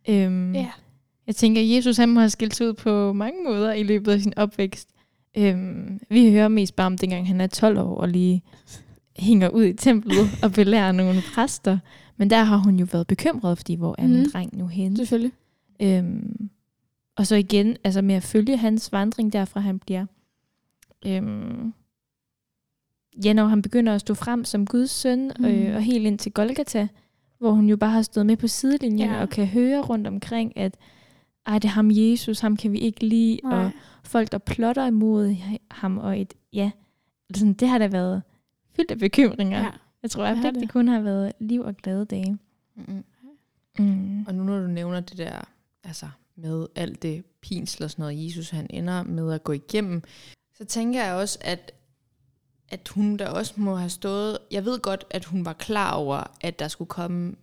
Øhm, 0.08 0.54
Ja. 0.54 0.70
Jeg 1.26 1.36
tænker, 1.36 1.60
at 1.62 1.70
Jesus 1.70 1.96
han 1.96 2.08
må 2.08 2.20
have 2.20 2.30
skilt 2.30 2.54
sig 2.56 2.68
ud 2.68 2.72
på 2.74 3.12
mange 3.12 3.44
måder 3.44 3.72
i 3.72 3.82
løbet 3.82 4.12
af 4.12 4.20
sin 4.20 4.32
opvækst. 4.36 4.88
Øhm, 5.36 6.00
vi 6.10 6.30
hører 6.30 6.48
mest 6.48 6.76
bare 6.76 6.86
om 6.86 6.98
dengang 6.98 7.26
han 7.26 7.40
er 7.40 7.46
12 7.46 7.78
år 7.78 7.94
og 7.96 8.08
lige 8.08 8.42
hænger 9.18 9.48
ud 9.48 9.64
i 9.64 9.72
templet 9.72 10.28
og 10.44 10.52
belærer 10.52 10.92
nogle 10.92 11.20
præster. 11.34 11.78
Men 12.16 12.30
der 12.30 12.42
har 12.42 12.56
hun 12.56 12.78
jo 12.78 12.86
været 12.92 13.06
bekymret, 13.06 13.58
fordi 13.58 13.74
hvor 13.74 13.94
er 13.98 14.06
min 14.06 14.16
Mhm. 14.20 14.30
dreng 14.32 14.58
nu 14.58 14.66
henne? 14.66 14.96
Selvfølgelig. 14.96 15.32
Øhm, 15.82 16.48
og 17.16 17.26
så 17.26 17.34
igen, 17.36 17.76
altså 17.84 18.02
med 18.02 18.14
at 18.14 18.22
følge 18.22 18.56
hans 18.56 18.92
vandring 18.92 19.32
derfra 19.32 19.60
han 19.60 19.78
bliver. 19.78 20.06
Øhm, 21.06 21.72
ja, 23.24 23.32
når 23.32 23.46
han 23.46 23.62
begynder 23.62 23.94
at 23.94 24.00
stå 24.00 24.14
frem 24.14 24.44
som 24.44 24.66
Guds 24.66 24.90
søn, 24.90 25.30
Mm. 25.38 25.44
øh, 25.44 25.76
og 25.76 25.82
helt 25.82 26.06
ind 26.06 26.18
til 26.18 26.32
Golgata, 26.32 26.88
hvor 27.38 27.50
hun 27.52 27.68
jo 27.68 27.76
bare 27.76 27.90
har 27.90 28.02
stået 28.02 28.26
med 28.26 28.36
på 28.36 28.48
sidelinjen 28.48 29.10
Ja. 29.10 29.20
og 29.20 29.28
kan 29.28 29.46
høre 29.46 29.80
rundt 29.80 30.06
omkring, 30.06 30.56
at 30.56 30.74
ej, 31.46 31.58
det 31.58 31.68
er 31.68 31.72
ham 31.72 31.90
Jesus, 31.90 32.40
ham 32.40 32.56
kan 32.56 32.72
vi 32.72 32.78
ikke 32.78 33.06
lide, 33.06 33.40
Nej. 33.44 33.64
og 33.64 33.70
folk, 34.04 34.32
der 34.32 34.38
plotter 34.38 34.86
imod 34.86 35.36
ham, 35.70 35.98
og 35.98 36.20
et 36.20 36.34
ja, 36.52 36.70
sådan, 37.34 37.52
det 37.54 37.68
har 37.68 37.78
da 37.78 37.86
været 37.86 38.22
fyldt 38.76 38.90
af 38.90 38.98
bekymringer. 38.98 39.58
Ja. 39.58 39.70
Jeg 40.02 40.10
tror, 40.10 40.24
at 40.24 40.36
Det 40.36 40.44
har 40.44 40.50
det, 40.50 40.70
kun 40.70 40.88
har 40.88 41.00
været 41.00 41.32
liv 41.40 41.60
og 41.60 41.76
glade 41.76 42.04
dage. 42.04 42.38
Mm. 42.74 43.04
Mm. 43.78 44.24
Og 44.26 44.34
nu 44.34 44.44
når 44.44 44.60
du 44.60 44.66
nævner 44.66 45.00
det 45.00 45.18
der, 45.18 45.40
altså 45.84 46.08
med 46.36 46.66
alt 46.74 47.02
det 47.02 47.24
pinsel 47.40 47.84
og 47.84 47.90
sådan 47.90 48.02
noget, 48.02 48.26
Jesus 48.26 48.50
han 48.50 48.66
ender 48.70 49.02
med 49.02 49.32
at 49.32 49.44
gå 49.44 49.52
igennem, 49.52 50.02
så 50.54 50.64
tænker 50.64 51.04
jeg 51.04 51.14
også, 51.14 51.38
at, 51.40 51.72
at 52.68 52.88
hun 52.88 53.16
der 53.16 53.28
også 53.28 53.54
må 53.56 53.76
have 53.76 53.90
stået, 53.90 54.38
jeg 54.50 54.64
ved 54.64 54.80
godt, 54.80 55.04
at 55.10 55.24
hun 55.24 55.44
var 55.44 55.52
klar 55.52 55.92
over, 55.92 56.36
at 56.40 56.58
der 56.58 56.68
skulle 56.68 56.88
komme 56.88 57.34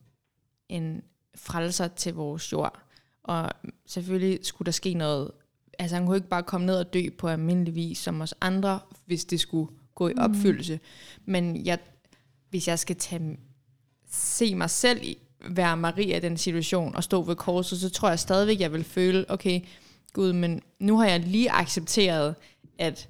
en 0.69 1.03
frelser 1.35 1.87
til 1.87 2.13
vores 2.13 2.51
jord. 2.51 2.79
Og 3.23 3.49
selvfølgelig 3.85 4.39
skulle 4.43 4.65
der 4.65 4.71
ske 4.71 4.93
noget, 4.93 5.31
altså 5.79 5.95
han 5.95 6.05
kunne 6.05 6.17
ikke 6.17 6.29
bare 6.29 6.43
komme 6.43 6.65
ned 6.67 6.75
og 6.75 6.93
dø 6.93 7.01
på 7.17 7.27
almindelig 7.27 7.75
vis 7.75 7.97
som 7.97 8.21
os 8.21 8.33
andre, 8.41 8.79
hvis 9.05 9.25
det 9.25 9.39
skulle 9.39 9.71
gå 9.95 10.07
i 10.07 10.13
Mm. 10.13 10.19
opfyldelse. 10.19 10.79
Men 11.25 11.65
jeg, 11.65 11.79
hvis 12.49 12.67
jeg 12.67 12.79
skal 12.79 12.95
tage, 12.95 13.37
se 14.11 14.55
mig 14.55 14.69
selv 14.69 15.03
i, 15.03 15.17
være 15.49 15.77
Maria 15.77 16.17
i 16.17 16.19
den 16.19 16.37
situation 16.37 16.95
og 16.95 17.03
stå 17.03 17.21
ved 17.21 17.35
korset, 17.35 17.79
så 17.79 17.89
tror 17.89 18.09
jeg 18.09 18.19
stadigvæk, 18.19 18.59
jeg 18.59 18.73
vil 18.73 18.83
føle, 18.83 19.25
okay, 19.31 19.61
Gud, 20.13 20.33
men 20.33 20.61
nu 20.79 20.97
har 20.97 21.05
jeg 21.05 21.19
lige 21.19 21.51
accepteret, 21.51 22.35
at 22.77 23.09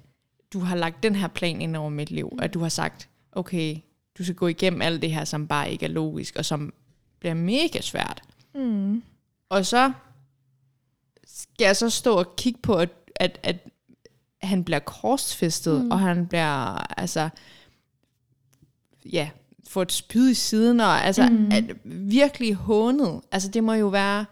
du 0.52 0.60
har 0.60 0.76
lagt 0.76 1.02
den 1.02 1.14
her 1.16 1.28
plan 1.28 1.60
ind 1.60 1.76
over 1.76 1.88
mit 1.90 2.10
liv, 2.10 2.38
at 2.42 2.54
du 2.54 2.60
har 2.60 2.68
sagt, 2.68 3.08
okay, 3.32 3.76
du 4.18 4.24
skal 4.24 4.34
gå 4.36 4.46
igennem 4.48 4.82
alt 4.82 5.02
det 5.02 5.12
her, 5.12 5.24
som 5.24 5.46
bare 5.48 5.72
ikke 5.72 5.86
er 5.86 5.90
logisk, 5.90 6.36
og 6.36 6.44
som 6.44 6.72
bliver 7.20 7.34
mega 7.34 7.80
svært. 7.80 8.22
Mm. 8.54 9.02
Og 9.52 9.66
så 9.66 9.92
skal 11.26 11.64
jeg 11.64 11.76
så 11.76 11.90
stå 11.90 12.14
og 12.14 12.36
kigge 12.36 12.60
på, 12.62 12.74
at, 12.74 12.90
at, 13.16 13.40
at 13.42 13.56
han 14.42 14.64
bliver 14.64 14.78
korsfæstet, 14.78 15.78
Mm. 15.78 15.84
mm. 15.84 15.90
og 15.90 16.00
han 16.00 16.26
bliver, 16.26 16.76
altså, 17.00 17.28
ja, 19.12 19.30
får 19.68 19.82
et 19.82 19.92
spyd 19.92 20.30
i 20.30 20.34
siden, 20.34 20.80
og 20.80 21.04
altså, 21.04 21.28
Mm. 21.28 21.34
mm. 21.36 21.52
at 21.52 21.64
virkelig 21.84 22.54
hånet. 22.54 23.20
Altså, 23.32 23.48
det 23.48 23.64
må 23.64 23.72
jo 23.72 23.86
være 23.88 24.24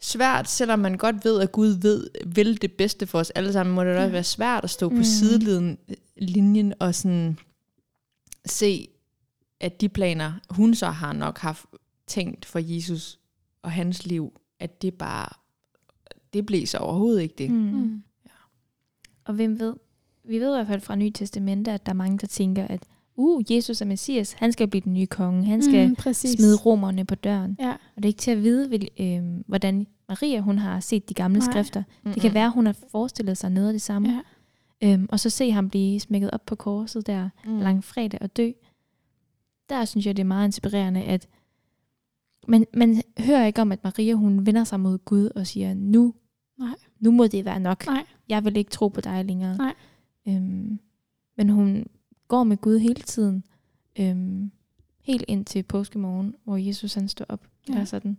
svært, 0.00 0.48
selvom 0.50 0.78
man 0.78 0.94
godt 0.96 1.24
ved, 1.24 1.40
at 1.40 1.52
Gud 1.52 1.68
ved, 1.68 2.10
vil 2.26 2.62
det 2.62 2.72
bedste 2.72 3.06
for 3.06 3.18
os 3.18 3.30
alle 3.30 3.52
sammen, 3.52 3.74
må 3.74 3.84
det 3.84 3.94
da 3.94 4.00
også 4.00 4.10
være 4.12 4.24
svært 4.24 4.64
at 4.64 4.70
stå 4.70 4.88
på 4.88 4.94
Mm. 4.94 5.04
sidelinjen 5.04 5.78
linjen 6.16 6.74
og 6.80 6.94
sådan 6.94 7.38
se, 8.46 8.88
at 9.60 9.80
de 9.80 9.88
planer, 9.88 10.32
hun 10.50 10.74
så 10.74 10.86
har 10.90 11.12
nok 11.12 11.38
haft 11.38 11.64
tænkt 12.06 12.44
for 12.44 12.58
Jesus 12.62 13.18
og 13.66 13.72
hans 13.72 14.06
liv, 14.06 14.32
at 14.60 14.82
det 14.82 14.94
bare, 14.94 15.28
det 16.32 16.46
blev 16.46 16.66
så 16.66 16.78
overhovedet 16.78 17.22
ikke 17.22 17.34
det. 17.38 17.50
Mm. 17.50 17.56
Mm. 17.56 18.02
Og 19.24 19.34
hvem 19.34 19.60
ved? 19.60 19.74
Vi 20.24 20.38
ved 20.38 20.52
i 20.52 20.56
hvert 20.56 20.66
fald 20.66 20.80
fra 20.80 20.96
Nye 20.96 21.10
Testamente, 21.10 21.72
at 21.72 21.86
der 21.86 21.92
er 21.92 21.96
mange, 21.96 22.18
der 22.18 22.26
tænker, 22.26 22.66
at 22.66 22.82
uh, 23.16 23.52
Jesus 23.52 23.80
er 23.80 23.84
Messias, 23.84 24.32
han 24.32 24.52
skal 24.52 24.68
blive 24.68 24.80
den 24.80 24.94
nye 24.94 25.06
konge, 25.06 25.44
han 25.44 25.62
skal 25.62 25.88
mm, 25.88 25.94
præcis. 25.94 26.30
smide 26.30 26.56
romerne 26.56 27.04
på 27.04 27.14
døren. 27.14 27.56
Ja. 27.60 27.70
Og 27.70 27.96
det 27.96 28.04
er 28.04 28.08
ikke 28.08 28.18
til 28.18 28.30
at 28.30 28.42
vide, 28.42 28.70
vil, 28.70 28.88
øh, 29.00 29.22
hvordan 29.46 29.86
Maria 30.08 30.40
hun 30.40 30.58
har 30.58 30.80
set 30.80 31.08
de 31.08 31.14
gamle 31.14 31.38
Nej. 31.38 31.50
skrifter. 31.50 31.82
Det 32.04 32.22
kan 32.22 32.34
være, 32.34 32.50
hun 32.50 32.66
har 32.66 32.76
forestillet 32.90 33.38
sig 33.38 33.50
noget 33.50 33.66
af 33.68 33.72
det 33.74 33.82
samme. 33.82 34.08
ja. 34.08 34.20
Øhm, 34.82 35.06
og 35.08 35.20
så 35.20 35.30
se 35.30 35.50
ham 35.50 35.70
blive 35.70 36.00
smækket 36.00 36.30
op 36.30 36.46
på 36.46 36.54
korset 36.54 37.06
der, 37.06 37.28
mm. 37.44 37.58
langfredag 37.58 38.22
og 38.22 38.36
dø. 38.36 38.50
Der 39.68 39.84
synes 39.84 40.06
jeg, 40.06 40.16
det 40.16 40.22
er 40.22 40.26
meget 40.26 40.48
inspirerende, 40.48 41.02
at 41.02 41.28
man, 42.48 42.66
man 42.74 43.02
hører 43.18 43.46
ikke 43.46 43.62
om, 43.62 43.72
at 43.72 43.84
Maria 43.84 44.14
hun 44.14 44.46
vender 44.46 44.64
sig 44.64 44.80
mod 44.80 44.98
Gud 44.98 45.28
og 45.34 45.46
siger, 45.46 45.74
nu, 45.74 46.14
Nej. 46.58 46.74
nu 47.00 47.10
må 47.10 47.26
det 47.26 47.44
være 47.44 47.60
nok. 47.60 47.86
Nej. 47.86 48.06
Jeg 48.28 48.44
vil 48.44 48.56
ikke 48.56 48.70
tro 48.70 48.88
på 48.88 49.00
dig 49.00 49.24
længere. 49.24 49.56
Nej. 49.56 49.74
Øhm, 50.28 50.80
men 51.36 51.48
hun 51.48 51.86
går 52.28 52.44
med 52.44 52.56
Gud 52.56 52.78
hele 52.78 53.02
tiden. 53.02 53.44
Øhm, 53.98 54.50
helt 55.00 55.24
ind 55.28 55.44
til 55.44 55.62
påskemorgen, 55.62 56.34
hvor 56.44 56.56
Jesus 56.56 56.94
han 56.94 57.08
står 57.08 57.26
op. 57.28 57.46
Ja. 57.68 57.74
Der 57.74 57.84
sådan, 57.84 58.18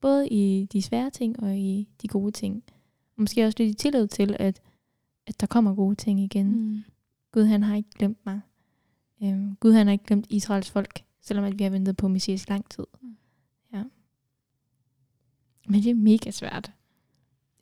både 0.00 0.28
i 0.28 0.68
de 0.72 0.82
svære 0.82 1.10
ting 1.10 1.42
og 1.42 1.56
i 1.56 1.88
de 2.02 2.08
gode 2.08 2.32
ting. 2.32 2.62
Og 3.16 3.22
måske 3.22 3.46
også 3.46 3.56
lidt 3.58 3.70
i 3.70 3.82
tillid 3.82 4.08
til, 4.08 4.36
at, 4.38 4.60
at 5.26 5.40
der 5.40 5.46
kommer 5.46 5.74
gode 5.74 5.94
ting 5.94 6.20
igen. 6.20 6.46
Mm. 6.46 6.82
Gud 7.32 7.44
han 7.44 7.62
har 7.62 7.76
ikke 7.76 7.90
glemt 7.90 8.26
mig. 8.26 8.40
Øhm, 9.22 9.56
Gud 9.60 9.72
han 9.72 9.86
har 9.86 9.92
ikke 9.92 10.04
glemt 10.04 10.26
Israels 10.30 10.70
folk, 10.70 11.04
selvom 11.20 11.44
at 11.44 11.58
vi 11.58 11.64
har 11.64 11.70
ventet 11.70 11.96
på 11.96 12.08
Messias 12.08 12.48
lang 12.48 12.70
tid. 12.70 12.84
Mm. 13.02 13.16
Men 15.66 15.82
det 15.82 15.90
er 15.90 15.94
mega 15.94 16.30
svært 16.30 16.72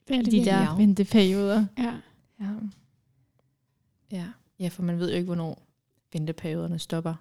Det 0.09 0.17
er 0.17 0.23
det 0.23 0.33
de 0.33 0.45
der 0.45 0.61
Ja. 0.62 0.75
venteperioder. 0.77 1.67
Ja. 1.79 1.95
Ja. 2.41 2.51
Ja. 4.11 4.27
ja, 4.59 4.69
for 4.69 4.83
man 4.83 4.99
ved 4.99 5.09
jo 5.11 5.15
ikke, 5.17 5.27
hvornår 5.27 5.62
venteperioderne 6.12 6.79
stopper, 6.79 7.15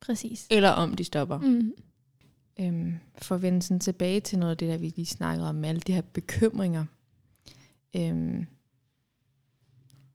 Præcis. 0.00 0.46
eller 0.50 0.70
om 0.70 0.94
de 0.94 1.04
stopper. 1.04 1.38
Mm. 1.38 1.72
Øhm, 2.60 2.94
for 3.18 3.34
at 3.34 3.42
vende 3.42 3.62
sådan 3.62 3.80
tilbage 3.80 4.20
til 4.20 4.38
noget 4.38 4.50
af 4.50 4.56
det, 4.58 4.68
der 4.68 4.76
vi 4.78 4.88
lige 4.96 5.06
snakkede 5.06 5.48
om, 5.48 5.54
med 5.54 5.68
alle 5.68 5.80
de 5.80 5.92
her 5.92 6.00
bekymringer. 6.02 6.84
Øhm, 7.96 8.46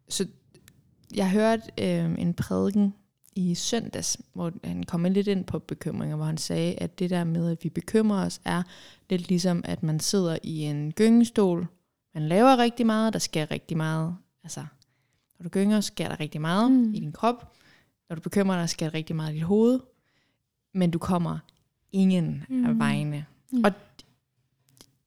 så 0.10 0.28
jeg 1.16 1.32
hørte 1.32 1.64
øhm, 1.78 2.16
en 2.20 2.34
prædiken 2.34 2.94
i 3.36 3.56
søndags, 3.56 4.18
hvor 4.34 4.52
han 4.64 4.84
kom 4.84 5.04
lidt 5.04 5.28
ind 5.28 5.46
på 5.46 5.60
bekymringer, 5.60 6.16
hvor 6.16 6.26
han 6.26 6.38
sagde, 6.38 6.76
at 6.76 7.00
det 7.00 7.10
der 7.10 7.24
med, 7.24 7.52
at 7.52 7.64
vi 7.64 7.70
bekymrer 7.70 8.26
os, 8.26 8.42
er 8.46 8.64
lidt 9.10 9.30
ligesom, 9.30 9.62
at 9.66 9.84
man 9.84 10.00
sidder 10.00 10.38
i 10.44 10.60
en 10.62 10.92
gyngestol, 10.92 11.68
man 12.14 12.28
laver 12.28 12.58
rigtig 12.58 12.86
meget, 12.86 13.14
der 13.14 13.20
sker 13.20 13.52
rigtig 13.52 13.78
meget. 13.78 14.16
Altså, 14.44 14.66
når 15.40 15.44
du 15.44 15.50
gynger, 15.50 15.82
sker 15.82 16.08
der 16.08 16.20
rigtig 16.20 16.42
meget 16.42 16.72
Mm. 16.72 16.94
i 16.94 17.00
din 17.00 17.12
krop. 17.12 17.54
Når 18.10 18.16
du 18.16 18.22
bekymrer 18.22 18.60
dig, 18.60 18.70
sker 18.70 18.86
der 18.90 18.94
rigtig 18.94 19.16
meget 19.16 19.32
i 19.32 19.36
dit 19.36 19.44
hoved. 19.44 19.80
Men 20.74 20.92
du 20.92 21.00
kommer 21.00 21.40
ingen 21.92 22.44
mm. 22.50 22.66
af 22.66 22.80
vejene. 22.80 23.26
Mm. 23.52 23.64
Og 23.64 23.72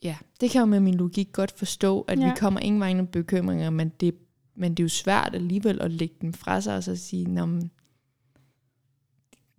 ja, 0.03 0.17
det 0.41 0.51
kan 0.51 0.59
jeg 0.59 0.67
jo 0.67 0.71
med 0.71 0.81
min 0.81 0.95
logik 0.95 1.33
godt 1.33 1.59
forstå, 1.59 2.01
at 2.01 2.21
ja. 2.21 2.29
Vi 2.29 2.33
kommer 2.39 2.61
ingen 2.61 2.81
vegne 2.81 3.03
med 3.03 3.09
bekymringer, 3.09 3.71
men 3.71 3.89
det, 3.89 4.15
men 4.55 4.75
det 4.75 4.83
er 4.83 4.85
jo 4.85 4.89
svært 4.89 5.35
alligevel 5.35 5.81
at 5.81 5.91
lægge 5.91 6.15
dem 6.21 6.33
fra 6.33 6.61
sig, 6.61 6.77
og 6.77 6.83
så 6.83 6.97
sige, 6.97 7.25
Nå, 7.25 7.47
men, 7.47 7.71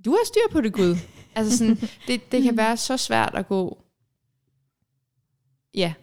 du 0.05 0.11
har 0.11 0.25
styr 0.25 0.51
på 0.51 0.61
det, 0.61 0.73
Gud. 0.73 0.95
altså 1.35 1.57
sådan, 1.57 1.75
det, 2.07 2.31
det 2.31 2.43
kan 2.43 2.53
Mm. 2.53 2.57
være 2.57 2.77
så 2.77 2.97
svært 2.97 3.35
at 3.35 3.47
gå, 3.47 3.81
ja, 5.73 5.93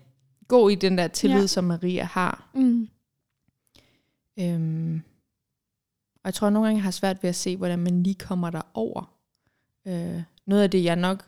gå 0.48 0.68
i 0.68 0.74
den 0.74 0.98
der 0.98 1.09
tillid, 1.09 1.40
Ja. 1.40 1.46
som 1.46 1.64
Maria 1.64 2.05
har. 2.05 2.50
Mm. 2.55 2.88
Øhm, 4.38 5.03
og 6.14 6.20
jeg 6.24 6.34
tror, 6.34 6.46
at 6.46 6.53
nogle 6.53 6.66
gange 6.66 6.76
jeg 6.78 6.82
har 6.84 6.90
svært 6.90 7.22
ved 7.22 7.28
at 7.30 7.36
se, 7.36 7.57
hvordan 7.57 7.78
man 7.78 8.03
lige 8.03 8.14
kommer 8.14 8.50
der 8.50 8.62
over. 8.74 9.14
Øh, 9.86 10.22
noget 10.46 10.62
af 10.62 10.70
det, 10.70 10.84
jeg 10.84 10.96
nok 10.96 11.24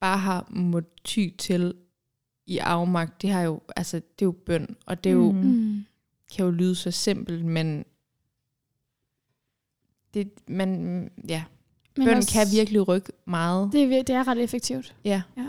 bare 0.00 0.18
har 0.18 0.46
måttet 0.50 0.92
ty 1.04 1.28
til 1.38 1.74
i 2.46 2.58
afmagt, 2.58 3.22
det 3.22 3.30
har 3.30 3.42
jo, 3.42 3.60
altså, 3.76 3.96
det 3.96 4.22
er 4.22 4.26
jo 4.26 4.32
bøn, 4.46 4.76
og 4.86 5.04
det 5.04 5.10
er 5.10 5.14
jo, 5.14 5.32
mm. 5.32 5.38
Mm. 5.38 5.84
kan 6.34 6.44
jo 6.44 6.50
lyde 6.50 6.74
så 6.74 6.90
simpelt, 6.90 7.44
men 7.44 7.84
det, 10.14 10.48
man, 10.48 11.10
ja, 11.28 11.44
Men 11.96 12.06
Bøn 12.06 12.16
også- 12.16 12.32
kan 12.32 12.46
virkelig 12.52 12.88
rykke 12.88 13.12
meget. 13.26 13.72
Det 13.72 13.82
er, 13.82 14.02
det 14.02 14.14
er 14.14 14.28
ret 14.28 14.38
effektivt. 14.38 14.94
Ja. 15.04 15.22
Ja. 15.36 15.46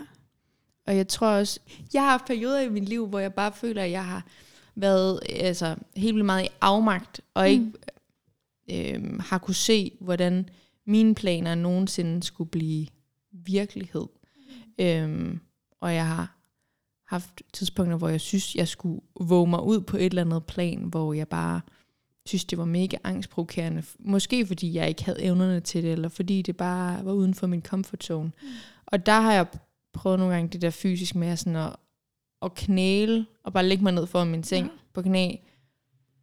Og 0.87 0.97
jeg 0.97 1.07
tror 1.07 1.27
også, 1.27 1.59
jeg 1.93 2.01
har 2.01 2.09
haft 2.09 2.25
perioder 2.25 2.59
i 2.59 2.69
mit 2.69 2.89
liv, 2.89 3.07
hvor 3.07 3.19
jeg 3.19 3.33
bare 3.33 3.51
føler, 3.53 3.83
at 3.83 3.91
jeg 3.91 4.05
har 4.05 4.25
været 4.75 5.19
altså, 5.29 5.75
helt 5.95 6.15
vildt 6.15 6.25
meget 6.25 6.45
i 6.45 6.49
afmagt, 6.61 7.21
og 7.33 7.43
Mm. 7.43 7.49
ikke 7.49 7.71
øhm, 8.95 9.19
har 9.19 9.37
kunne 9.37 9.55
se, 9.55 9.91
hvordan 10.01 10.49
mine 10.87 11.15
planer 11.15 11.55
nogensinde 11.55 12.23
skulle 12.23 12.49
blive 12.49 12.87
virkelighed. 13.31 14.05
Øhm, 14.79 15.39
og 15.81 15.93
jeg 15.93 16.07
har 16.07 16.37
haft 17.07 17.41
tidspunkter, 17.53 17.97
hvor 17.97 18.09
jeg 18.09 18.21
synes, 18.21 18.55
jeg 18.55 18.67
skulle 18.67 19.01
våge 19.21 19.47
mig 19.49 19.63
ud 19.63 19.81
på 19.81 19.97
et 19.97 20.05
eller 20.05 20.21
andet 20.21 20.45
plan, 20.45 20.77
hvor 20.83 21.13
jeg 21.13 21.27
bare 21.27 21.61
synes, 22.25 22.45
det 22.45 22.57
var 22.57 22.65
mega 22.65 22.97
angstprovokerende. 23.03 23.83
Måske 23.99 24.47
fordi 24.47 24.73
jeg 24.73 24.89
ikke 24.89 25.03
havde 25.05 25.23
evnerne 25.23 25.59
til 25.59 25.83
det, 25.83 25.91
eller 25.91 26.09
fordi 26.09 26.41
det 26.41 26.57
bare 26.57 27.05
var 27.05 27.11
uden 27.11 27.33
for 27.33 27.47
min 27.47 27.61
comfort 27.61 28.03
zone. 28.03 28.31
Mm. 28.41 28.47
Og 28.85 29.05
der 29.05 29.19
har 29.21 29.33
jeg 29.33 29.47
prøvet 29.93 30.19
nogle 30.19 30.33
gange 30.33 30.49
det 30.49 30.61
der 30.61 30.69
fysisk 30.69 31.15
med 31.15 31.37
sådan 31.37 31.55
at, 31.55 31.75
at 32.41 32.53
knæle, 32.55 33.25
og 33.43 33.53
bare 33.53 33.65
lægge 33.65 33.83
mig 33.83 33.93
ned 33.93 34.07
foran 34.07 34.27
min 34.27 34.43
seng 34.43 34.65
Ja. 34.65 34.71
ja. 34.71 34.77
på 34.93 35.01
knæ, 35.01 35.35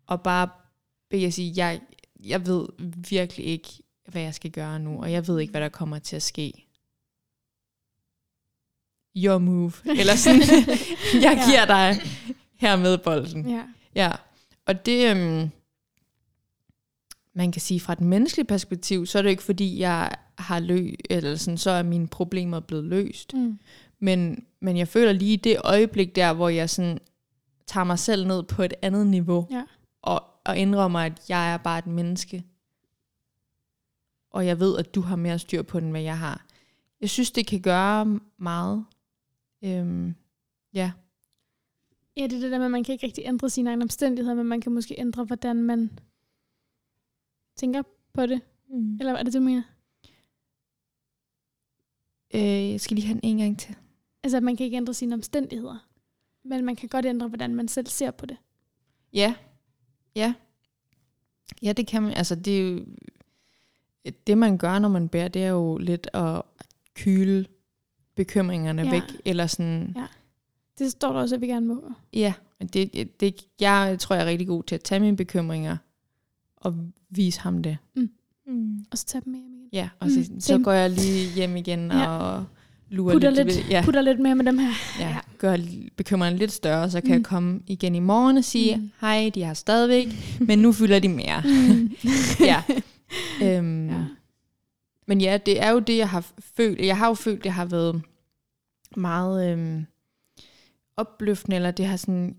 og 0.07 0.23
bare 0.23 0.49
bede 1.11 1.27
at 1.27 1.35
sige, 1.35 1.53
jeg, 1.57 1.81
jeg 2.25 2.47
ved 2.47 2.67
virkelig 3.11 3.47
ikke, 3.47 3.69
hvad 4.09 4.23
jeg 4.23 4.35
skal 4.35 4.51
gøre 4.51 4.79
nu, 4.79 5.03
og 5.03 5.13
jeg 5.13 5.27
ved 5.29 5.41
ikke, 5.41 5.51
hvad 5.51 5.61
der 5.61 5.69
kommer 5.69 5.99
til 5.99 6.17
at 6.17 6.23
ske. 6.23 6.53
Your 9.17 9.39
move. 9.39 9.73
Eller 10.01 10.17
sådan, 10.17 10.41
jeg 11.27 11.37
Ja. 11.37 11.45
giver 11.51 11.65
dig 11.67 11.97
hermed 12.59 12.99
bolden. 12.99 13.49
Ja. 13.51 13.63
Ja, 13.95 14.13
og 14.67 14.87
det, 14.87 15.11
øhm, 15.17 15.51
man 17.35 17.53
kan 17.53 17.61
sige 17.61 17.81
fra 17.81 17.93
et 17.93 18.01
menneskeligt 18.01 18.49
perspektiv, 18.49 19.07
så 19.07 19.19
er 19.19 19.23
det 19.23 19.31
ikke 19.31 19.43
fordi, 19.43 19.79
jeg 19.79 20.15
har 20.39 20.61
lø, 20.61 20.93
eller 21.11 21.37
sådan, 21.37 21.59
så 21.59 21.71
er 21.71 21.83
mine 21.83 22.09
problemer 22.09 22.61
blevet 22.61 22.85
løst. 22.85 23.35
Mm. 23.35 23.59
Men, 23.99 24.45
men 24.61 24.77
jeg 24.77 24.89
føler 24.89 25.13
lige 25.13 25.37
det 25.37 25.57
øjeblik 25.65 26.17
der, 26.17 26.33
hvor 26.33 26.49
jeg 26.49 26.71
sådan 26.71 26.99
tager 27.67 27.85
mig 27.85 27.99
selv 27.99 28.27
ned 28.27 28.43
på 28.43 28.63
et 28.63 28.75
andet 28.83 29.07
niveau, 29.07 29.47
Ja. 29.51 29.63
og, 30.03 30.23
og 30.45 30.59
indrømmer, 30.59 31.01
at 31.01 31.23
jeg 31.29 31.53
er 31.53 31.57
bare 31.57 31.79
et 31.79 31.87
menneske. 31.87 32.45
Og 34.31 34.47
jeg 34.47 34.61
ved, 34.61 34.79
at 34.79 34.95
du 34.95 35.01
har 35.01 35.17
mere 35.17 35.39
styr 35.39 35.63
på 35.63 35.81
den, 35.81 35.91
hvad 35.91 36.03
jeg 36.03 36.19
har. 36.19 36.47
Jeg 37.01 37.11
synes, 37.11 37.31
det 37.31 37.47
kan 37.47 37.61
gøre 37.61 38.21
meget. 38.39 38.85
Øhm, 39.65 40.15
ja. 40.75 40.93
Ja, 42.17 42.23
det 42.23 42.33
er 42.33 42.41
det 42.41 42.51
der 42.53 42.59
med, 42.59 42.65
at 42.65 42.71
man 42.71 42.85
kan 42.85 42.93
ikke 42.93 43.07
rigtig 43.07 43.25
ændre 43.27 43.51
sine 43.51 43.71
egne 43.71 43.83
omstændigheder, 43.83 44.37
men 44.37 44.47
man 44.47 44.61
kan 44.61 44.73
måske 44.73 44.95
ændre, 44.99 45.25
hvordan 45.25 45.57
man 45.63 45.91
tænker 47.63 47.83
på 48.13 48.27
det. 48.27 48.41
Mm. 48.69 48.97
Eller 49.01 49.13
er 49.13 49.23
det, 49.23 49.35
du 49.35 49.41
mener? 49.41 49.63
Øh, 52.35 52.71
jeg 52.71 52.81
skal 52.81 52.95
lige 52.95 53.07
have 53.07 53.15
den 53.15 53.21
en 53.25 53.39
gang 53.39 53.59
til. 53.59 53.75
Altså, 54.23 54.37
at 54.37 54.43
man 54.43 54.57
kan 54.57 54.65
ikke 54.65 54.77
ændre 54.77 54.95
sine 54.95 55.15
omstændigheder. 55.15 55.89
Men 56.45 56.65
man 56.65 56.77
kan 56.77 56.89
godt 56.89 57.07
ændre, 57.07 57.29
hvordan 57.29 57.55
man 57.55 57.69
selv 57.69 57.87
ser 57.87 58.11
på 58.11 58.27
det. 58.27 58.37
Ja. 59.13 59.35
Ja. 60.17 60.35
Ja, 61.63 61.73
det 61.73 61.87
kan 61.87 62.03
man. 62.03 62.13
Altså, 62.13 62.35
det 62.35 62.59
er 62.59 62.71
jo, 62.71 62.85
det 64.27 64.39
man 64.39 64.59
gør, 64.59 64.79
når 64.79 64.89
man 64.89 65.09
bærer, 65.09 65.29
det 65.29 65.45
er 65.45 65.49
jo 65.49 65.79
lidt 65.79 66.09
at 66.13 66.43
kyle 66.95 67.47
bekymringerne 68.15 68.83
ja. 68.83 68.91
væk. 68.91 69.03
Eller 69.25 69.47
sådan, 69.47 69.93
Ja. 69.97 70.07
Det 70.79 70.93
står 70.93 71.13
der 71.13 71.21
også, 71.21 71.35
at 71.35 71.41
vi 71.41 71.47
gerne 71.47 71.67
må. 71.67 71.93
ja, 72.13 72.35
det, 72.73 73.21
det, 73.21 73.47
jeg 73.61 73.97
tror, 74.01 74.17
jeg 74.17 74.23
er 74.25 74.29
rigtig 74.29 74.47
god 74.47 74.63
til 74.63 74.75
at 74.75 74.83
tage 74.83 75.01
mine 75.01 75.17
bekymringer 75.17 75.77
og 76.63 76.75
vise 77.11 77.41
ham 77.41 77.63
det. 77.63 77.77
Mm. 77.97 78.85
Og 78.91 78.99
så 78.99 79.07
tage 79.07 79.23
dem 79.25 79.33
med 79.33 79.41
hjem 79.41 79.51
igen. 79.53 79.69
Ja, 79.73 79.89
og 80.01 80.07
Mm, 80.09 80.13
så, 80.25 80.31
så 80.41 80.47
same. 80.47 80.65
går 80.65 80.73
jeg 80.73 80.91
lige 80.91 81.35
hjem 81.35 81.57
igen 81.57 81.91
Ja. 81.91 82.07
og 82.09 82.45
lurer 82.91 83.15
Putter 83.15 83.31
lidt. 83.31 83.47
lidt, 83.55 83.71
ja, 83.71 83.83
putter 83.85 84.01
lidt 84.01 84.21
mere 84.21 84.35
med 84.35 84.45
dem 84.45 84.59
her. 84.59 84.71
ja, 85.01 85.09
ja. 85.09 85.19
gør 85.39 85.57
bekymringen 85.97 86.39
lidt 86.39 86.53
større, 86.53 86.91
så 86.91 87.01
kan 87.01 87.09
Mm. 87.11 87.15
jeg 87.15 87.23
komme 87.25 87.61
igen 87.67 87.95
i 87.95 87.99
morgen 88.01 88.37
og 88.37 88.45
sige, 88.45 88.77
Mm. 88.77 88.91
hej, 89.01 89.31
de 89.35 89.43
har 89.43 89.55
stadigvæk, 89.55 90.09
men 90.41 90.59
nu 90.59 90.73
fylder 90.73 90.99
de 90.99 91.09
mere. 91.09 91.43
ja. 92.51 92.63
Øhm, 93.43 93.89
ja. 93.89 94.05
Men 95.07 95.21
ja, 95.21 95.39
det 95.47 95.63
er 95.63 95.71
jo 95.71 95.79
det, 95.79 95.97
jeg 95.97 96.09
har 96.09 96.27
følt. 96.39 96.81
Jeg 96.81 96.97
har 96.99 97.09
jo 97.09 97.15
følt, 97.15 97.45
det 97.45 97.53
har 97.53 97.65
været 97.65 98.03
meget 98.97 99.53
øhm, 99.53 99.87
opløftende, 100.97 101.57
eller 101.57 101.71
det 101.71 101.87
har 101.87 101.97
sådan 101.97 102.37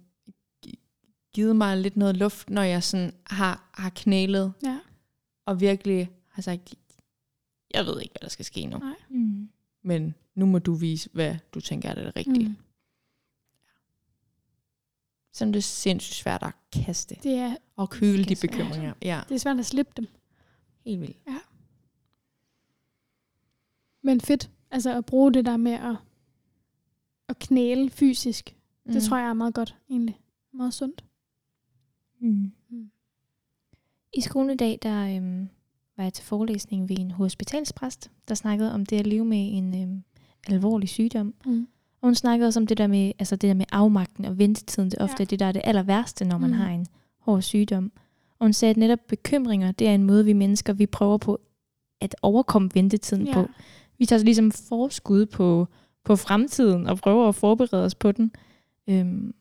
givet 1.34 1.56
mig 1.56 1.78
lidt 1.78 1.98
noget 1.98 2.18
luft, 2.18 2.50
når 2.50 2.62
jeg 2.62 2.84
sådan 2.84 3.14
har, 3.28 3.70
har 3.74 3.90
knælet, 3.90 4.54
ja. 4.64 4.80
og 5.46 5.62
virkelig 5.62 6.12
har 6.30 6.42
sagt, 6.42 6.76
jeg 7.74 7.86
ved 7.86 8.02
ikke, 8.02 8.12
hvad 8.14 8.26
der 8.26 8.30
skal 8.30 8.46
ske 8.46 8.66
nu, 8.66 8.78
Nej. 8.78 8.96
Mm. 9.10 9.50
men 9.82 10.16
nu 10.36 10.46
må 10.46 10.60
du 10.60 10.74
vise, 10.74 11.10
hvad 11.14 11.36
du 11.54 11.62
tænker 11.62 11.90
er 11.90 11.96
det 11.96 12.16
rigtige. 12.16 12.48
Mm. 12.48 12.56
Så 15.34 15.46
det 15.46 15.56
er 15.56 15.60
sindssygt 15.62 16.16
svært 16.16 16.44
at 16.44 16.54
kaste 16.74 17.16
Det 17.24 17.34
er, 17.34 17.56
og 17.76 17.90
køle 17.90 18.24
de 18.24 18.34
er 18.34 18.38
bekymringer. 18.42 18.94
Ja, 19.02 19.22
det 19.30 19.36
er 19.36 19.40
svært 19.40 19.60
at 19.60 19.66
slippe 19.66 19.92
dem. 19.98 20.08
helt 20.86 21.02
vildt. 21.02 21.18
Men 24.02 24.22
fedt. 24.22 24.50
Altså 24.72 24.98
at 24.98 25.06
bruge 25.06 25.34
det 25.34 25.46
der 25.46 25.58
med 25.58 25.72
at, 25.72 25.96
at 27.30 27.40
knæle 27.40 27.90
fysisk. 27.90 28.56
Mm. 28.86 28.94
Det 28.94 29.04
tror 29.04 29.18
jeg 29.18 29.30
er 29.30 29.34
meget 29.34 29.54
godt, 29.54 29.76
egentlig. 29.90 30.20
Meget 30.54 30.74
sundt. 30.74 31.04
Mm. 32.24 32.52
Mm. 32.70 32.90
I 34.14 34.22
skolen 34.22 34.50
i 34.50 34.56
dag, 34.56 34.80
der 34.84 35.16
øhm, 35.18 35.50
var 35.98 36.04
jeg 36.04 36.14
til 36.14 36.26
forelæsning 36.26 36.90
ved 36.90 37.00
en 37.00 37.12
hospitalspræst, 37.12 38.12
der 38.28 38.36
snakkede 38.36 38.74
om 38.74 38.86
det 38.86 39.00
at 39.00 39.08
leve 39.08 39.26
med 39.26 39.50
en 39.58 39.82
øhm, 39.82 40.04
alvorlig 40.48 40.90
sygdom. 40.90 41.34
Mm. 41.46 41.68
Og 42.02 42.08
hun 42.08 42.16
snakkede 42.16 42.48
også 42.48 42.60
om 42.60 42.68
det 42.68 42.78
der 42.78 42.88
med, 42.88 43.12
altså 43.20 43.36
det 43.36 43.48
der 43.48 43.54
med 43.54 43.66
afmagten 43.72 44.26
og 44.26 44.38
ventetiden. 44.38 44.92
Det 44.92 45.00
er 45.00 45.04
ofte 45.04 45.16
Ja. 45.20 45.26
det, 45.26 45.40
der 45.40 45.46
er 45.46 45.52
det 45.52 45.62
aller 45.66 45.84
værste, 45.84 46.26
når 46.26 46.38
man 46.38 46.50
Mm. 46.50 46.56
mm. 46.56 46.62
har 46.62 46.70
en 46.70 46.86
hård 47.20 47.42
sygdom. 47.42 47.92
Og 48.40 48.46
hun 48.46 48.54
sagde, 48.54 48.70
at 48.70 48.78
netop 48.78 49.00
bekymringer, 49.08 49.72
det 49.72 49.88
er 49.88 49.96
en 49.96 50.04
måde, 50.04 50.26
vi 50.26 50.34
mennesker, 50.34 50.74
vi 50.74 50.86
prøver 50.86 51.18
på 51.18 51.42
at 52.02 52.16
overkomme 52.22 52.70
ventetiden 52.74 53.28
Ja. 53.28 53.34
på. 53.34 53.48
Vi 53.98 54.06
tager 54.06 54.24
ligesom 54.24 54.52
forskud 54.52 55.26
på, 55.26 55.68
på 56.04 56.16
fremtiden 56.16 56.88
og 56.88 56.98
prøver 56.98 57.28
at 57.30 57.36
forberede 57.36 57.86
os 57.86 57.96
på 57.96 58.12
den. 58.12 58.32
Øhm, 58.90 59.34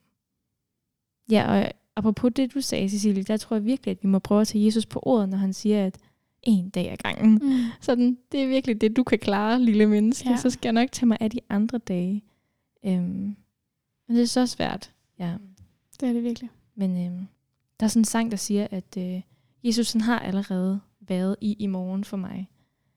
ja, 1.31 1.51
og 1.51 1.71
apropos 1.95 2.31
det, 2.35 2.53
du 2.53 2.61
sagde, 2.61 2.89
Cecilie, 2.89 3.23
der 3.23 3.37
tror 3.37 3.55
jeg 3.55 3.65
virkelig, 3.65 3.91
at 3.91 4.03
vi 4.03 4.07
må 4.07 4.19
prøve 4.19 4.41
at 4.41 4.47
tage 4.47 4.65
Jesus 4.65 4.85
på 4.85 4.99
ordet, 5.03 5.29
når 5.29 5.37
han 5.37 5.53
siger, 5.53 5.85
at 5.85 5.97
en 6.43 6.69
dag 6.69 6.91
ad 6.91 6.97
gangen. 6.97 7.33
Mm. 7.33 7.59
Sådan, 7.81 8.17
det 8.31 8.43
er 8.43 8.47
virkelig 8.47 8.81
det, 8.81 8.97
du 8.97 9.03
kan 9.03 9.19
klare, 9.19 9.61
lille 9.61 9.85
menneske. 9.85 10.29
Ja. 10.29 10.37
Så 10.37 10.49
skal 10.49 10.67
jeg 10.67 10.73
nok 10.73 10.91
tage 10.91 11.07
mig 11.07 11.17
af 11.21 11.29
de 11.29 11.39
andre 11.49 11.77
dage. 11.77 12.23
Øhm, 12.85 13.35
men 14.07 14.15
det 14.15 14.21
er 14.21 14.25
så 14.25 14.45
svært. 14.45 14.91
Ja. 15.19 15.35
Det 15.99 16.09
er 16.09 16.13
det 16.13 16.23
virkelig. 16.23 16.49
Men 16.75 17.05
øhm, 17.05 17.27
der 17.79 17.85
er 17.85 17.87
sådan 17.87 18.01
en 18.01 18.05
sang, 18.05 18.31
der 18.31 18.37
siger, 18.37 18.67
at 18.71 18.97
øh, 18.97 19.21
Jesus 19.63 19.91
han 19.91 20.01
har 20.01 20.19
allerede 20.19 20.79
været 21.01 21.35
i 21.41 21.55
i 21.59 21.67
morgen 21.67 22.03
for 22.03 22.17
mig. 22.17 22.49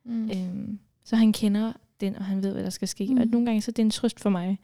Mm. 0.04 0.30
Øhm, 0.30 0.78
så 1.04 1.16
han 1.16 1.32
kender 1.32 1.72
den, 2.00 2.16
og 2.16 2.24
han 2.24 2.42
ved, 2.42 2.52
hvad 2.52 2.64
der 2.64 2.70
skal 2.70 2.88
ske. 2.88 3.06
Mm. 3.06 3.20
Og 3.20 3.26
nogle 3.26 3.46
gange 3.46 3.62
så 3.62 3.70
er 3.70 3.72
det 3.72 3.82
en 3.82 3.90
trøst 3.90 4.20
for 4.20 4.30
mig, 4.30 4.58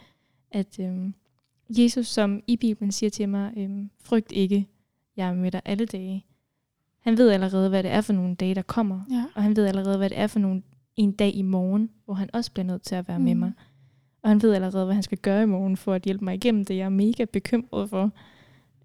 at 0.51 0.78
øhm, 0.80 1.14
Jesus, 1.79 2.07
som 2.07 2.41
i 2.47 2.57
Bibelen 2.57 2.93
siger 2.93 3.11
til 3.11 3.29
mig, 3.29 3.53
øhm, 3.57 3.91
frygt 4.05 4.33
ikke, 4.33 4.66
jeg 5.16 5.29
er 5.29 5.35
med 5.35 5.51
dig 5.51 5.61
alle 5.64 5.87
dage. 5.87 6.25
Han 7.01 7.18
ved 7.18 7.31
allerede, 7.31 7.68
hvad 7.68 7.83
det 7.83 7.91
er 7.91 8.01
for 8.01 8.12
nogle 8.12 8.35
dage, 8.35 8.55
der 8.55 8.62
kommer. 8.62 9.01
Ja. 9.11 9.25
Og 9.35 9.43
han 9.43 9.57
ved 9.57 9.66
allerede, 9.66 9.97
hvad 9.99 10.11
det 10.11 10.18
er 10.18 10.27
for 10.27 10.39
nogle, 10.39 10.62
en 10.97 11.12
dag 11.12 11.35
i 11.35 11.43
morgen, 11.43 11.91
hvor 12.05 12.14
han 12.14 12.31
også 12.33 12.53
bliver 12.53 12.66
nødt 12.66 12.83
til 12.83 12.95
at 12.95 13.09
være 13.09 13.18
mm. 13.18 13.25
med 13.25 13.35
Mm. 13.35 13.41
mig. 13.41 13.53
Og 14.23 14.29
han 14.31 14.43
ved 14.43 14.55
allerede, 14.55 14.85
hvad 14.85 14.95
han 14.95 15.03
skal 15.03 15.18
gøre 15.18 15.43
i 15.43 15.47
morgen 15.47 15.77
for 15.77 15.95
at 15.95 16.03
hjælpe 16.03 16.25
mig 16.25 16.35
igennem 16.35 16.64
det, 16.64 16.77
jeg 16.77 16.85
er 16.85 16.89
mega 16.89 17.25
bekymret 17.25 17.91
for. 17.91 18.11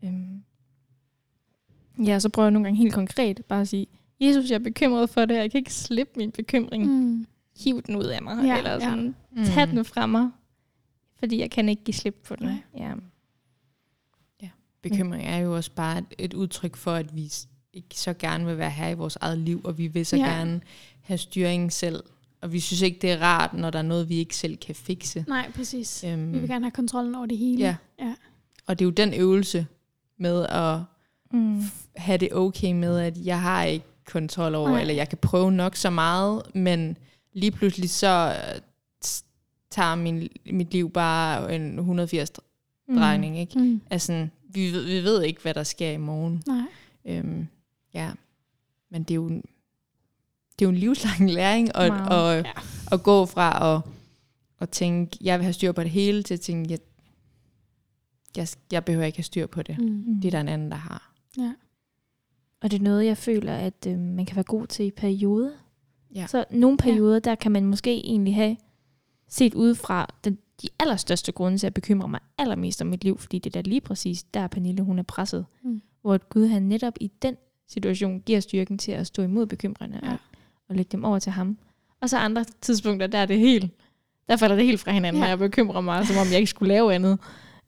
Øhm. 0.04 0.44
Ja, 2.06 2.20
så 2.20 2.30
prøver 2.30 2.46
jeg 2.46 2.52
nogle 2.52 2.64
gange 2.66 2.78
helt 2.78 2.94
konkret 2.94 3.42
bare 3.48 3.62
at 3.62 3.68
sige, 3.68 3.88
Jesus, 4.22 4.50
jeg 4.50 4.56
er 4.56 4.60
bekymret 4.64 5.10
for 5.10 5.26
det, 5.26 5.36
jeg 5.36 5.52
kan 5.52 5.58
ikke 5.58 5.74
slippe 5.74 6.14
min 6.18 6.32
bekymring. 6.32 6.86
Mm. 6.86 6.92
Mm. 6.92 7.26
Hiv 7.64 7.82
den 7.82 7.96
ud 7.96 8.04
af 8.04 8.22
mig, 8.24 8.46
Ja, 8.46 8.58
eller 8.58 8.72
ja. 8.72 8.80
sådan, 8.80 9.16
mm. 9.32 9.44
tag 9.44 9.68
den 9.68 9.86
fra 9.86 10.06
mig, 10.06 10.30
fordi 11.20 11.40
jeg 11.40 11.52
kan 11.52 11.70
ikke 11.70 11.84
give 11.84 11.96
slip 11.96 12.16
på 12.28 12.36
den. 12.36 12.46
Nej. 12.48 12.58
Ja. 12.78 12.94
Bekymring 14.82 15.28
er 15.28 15.38
jo 15.38 15.56
også 15.56 15.72
bare 15.76 15.98
et, 15.98 16.06
et 16.18 16.34
udtryk 16.34 16.76
for, 16.76 16.92
at 16.94 17.16
vi 17.16 17.32
ikke 17.74 17.88
så 18.00 18.14
gerne 18.14 18.46
vil 18.46 18.58
være 18.58 18.70
her 18.72 18.90
i 18.90 18.94
vores 18.94 19.16
eget 19.22 19.38
liv, 19.38 19.62
og 19.64 19.78
vi 19.78 19.88
vil 19.88 20.06
så 20.06 20.16
Ja. 20.18 20.26
ja. 20.26 20.32
gerne 20.38 20.62
have 21.02 21.18
styringen 21.18 21.70
selv. 21.70 22.04
Og 22.42 22.54
vi 22.54 22.60
synes 22.60 22.82
ikke, 22.82 23.00
det 23.02 23.12
er 23.12 23.18
rart, 23.22 23.54
når 23.54 23.70
der 23.70 23.80
er 23.80 23.84
noget, 23.84 24.10
vi 24.10 24.16
ikke 24.16 24.36
selv 24.36 24.58
kan 24.58 24.76
fikse. 24.76 25.26
Nej, 25.28 25.52
præcis. 25.52 26.04
Øhm, 26.04 26.34
Vi 26.34 26.40
vil 26.40 26.50
gerne 26.50 26.66
have 26.66 26.72
kontrollen 26.72 27.16
over 27.16 27.26
det 27.26 27.38
hele. 27.38 27.60
Ja. 27.60 27.76
ja. 28.00 28.16
Og 28.66 28.80
det 28.80 28.86
er 28.86 28.88
jo 28.88 28.92
den 28.92 29.14
øvelse 29.14 29.68
med 30.18 30.46
at 30.50 30.80
Mm. 31.32 31.64
have 31.96 32.18
det 32.18 32.34
okay 32.34 32.72
med, 32.74 33.00
at 33.00 33.26
jeg 33.26 33.42
har 33.42 33.64
ikke 33.64 33.86
kontrol 34.06 34.56
over, 34.56 34.70
Nej. 34.70 34.82
Eller 34.82 34.94
jeg 34.94 35.10
kan 35.10 35.18
prøve 35.18 35.52
nok 35.52 35.76
så 35.76 35.90
meget, 35.90 36.42
men 36.56 36.98
lige 37.34 37.52
pludselig 37.52 37.90
så 37.90 38.36
tager 39.78 39.96
min, 39.96 40.30
mit 40.52 40.72
liv 40.74 40.90
bare 40.92 41.56
en 41.56 41.78
180 41.80 42.32
Mm. 42.90 42.96
drejning, 42.96 43.40
ikke? 43.40 43.60
Mm. 43.60 43.82
Altså, 43.90 44.28
vi, 44.50 44.72
ved- 44.72 44.86
vi 44.86 45.04
ved 45.04 45.24
ikke, 45.24 45.42
hvad 45.42 45.54
der 45.54 45.64
sker 45.64 45.92
i 45.92 45.98
morgen. 45.98 46.44
Nej. 46.48 46.62
Øhm, 47.06 47.48
ja, 47.94 48.12
men 48.90 49.04
det 49.04 49.12
er 49.12 49.16
jo 49.16 49.30
det 49.30 50.66
er 50.66 50.66
jo 50.66 50.70
en 50.70 50.76
livslang 50.76 51.30
læring, 51.32 51.76
og, 51.76 51.88
Meget. 51.88 52.10
og, 52.10 52.32
Ja. 52.34 52.38
ja. 52.38 52.52
at 52.92 53.04
gå 53.04 53.26
fra 53.26 53.76
at, 53.76 53.82
at 54.60 54.70
tænke, 54.70 55.18
jeg 55.22 55.40
vil 55.40 55.44
have 55.44 55.54
styr 55.54 55.72
på 55.72 55.84
det 55.84 55.92
hele, 55.92 56.24
til 56.24 56.34
at 56.34 56.42
tænke, 56.42 56.72
jeg, 56.72 56.80
jeg, 58.38 58.48
jeg 58.72 58.86
behøver 58.86 59.06
ikke 59.06 59.18
have 59.18 59.24
styr 59.24 59.48
på 59.48 59.62
det. 59.64 59.80
Mm. 59.80 60.16
Det 60.22 60.28
er 60.28 60.32
der 60.32 60.42
en 60.42 60.48
anden, 60.50 60.72
der 60.72 60.78
har. 60.78 61.14
Og 62.62 62.72
det 62.72 62.80
er 62.80 62.84
noget, 62.84 63.06
jeg 63.06 63.18
føler, 63.18 63.54
at 63.54 63.88
øh, 63.88 64.00
man 64.00 64.26
kan 64.26 64.36
være 64.36 64.44
god 64.44 64.68
til 64.68 64.86
i 64.86 64.92
perioder. 64.92 65.52
Ja. 66.16 66.28
Så 66.28 66.46
nogle 66.52 66.78
perioder, 66.78 67.14
ja. 67.14 67.20
der 67.20 67.36
kan 67.36 67.52
man 67.52 67.66
måske 67.66 68.06
egentlig 68.06 68.36
have 68.36 68.58
set 69.30 69.54
udefra 69.54 70.14
den, 70.24 70.38
de 70.62 70.68
allerstørste 70.80 71.32
grunde 71.32 71.58
til 71.58 71.68
at 71.68 71.74
bekymre 71.74 72.08
mig 72.08 72.20
allermest 72.38 72.82
om 72.82 72.88
mit 72.88 73.04
liv, 73.04 73.18
fordi 73.18 73.40
det 73.40 73.56
er 73.56 73.62
da 73.62 73.70
lige 73.70 73.82
præcis 73.82 74.24
der, 74.24 74.48
Pernille, 74.48 74.82
hun 74.84 75.00
er 75.00 75.04
presset. 75.04 75.46
Mm. 75.64 75.82
Hvor 76.02 76.18
Gud, 76.18 76.48
han 76.48 76.64
netop 76.64 76.94
i 77.02 77.12
den 77.22 77.36
situation, 77.68 78.20
giver 78.22 78.40
styrken 78.40 78.78
til 78.78 78.92
at 78.92 79.08
stå 79.08 79.22
imod 79.24 79.46
bekymrende 79.46 80.00
Ja. 80.04 80.12
og, 80.12 80.18
og 80.70 80.76
lægge 80.76 80.90
dem 80.92 81.04
over 81.04 81.20
til 81.20 81.32
ham. 81.32 81.58
Og 82.02 82.10
så 82.10 82.18
andre 82.18 82.46
tidspunkter, 82.62 83.08
der 83.08 83.18
er 83.18 83.26
det 83.26 83.40
helt, 83.40 83.72
der 84.30 84.36
falder 84.38 84.56
det 84.56 84.66
helt 84.66 84.80
fra 84.80 84.92
hinanden, 84.92 85.22
Ja. 85.22 85.26
og 85.26 85.30
jeg 85.30 85.40
bekymrer 85.40 85.82
mig, 85.82 86.08
som 86.08 86.18
om 86.18 86.28
jeg 86.32 86.38
ikke 86.40 86.50
skulle 86.50 86.74
lave 86.74 86.94
andet. 86.96 87.20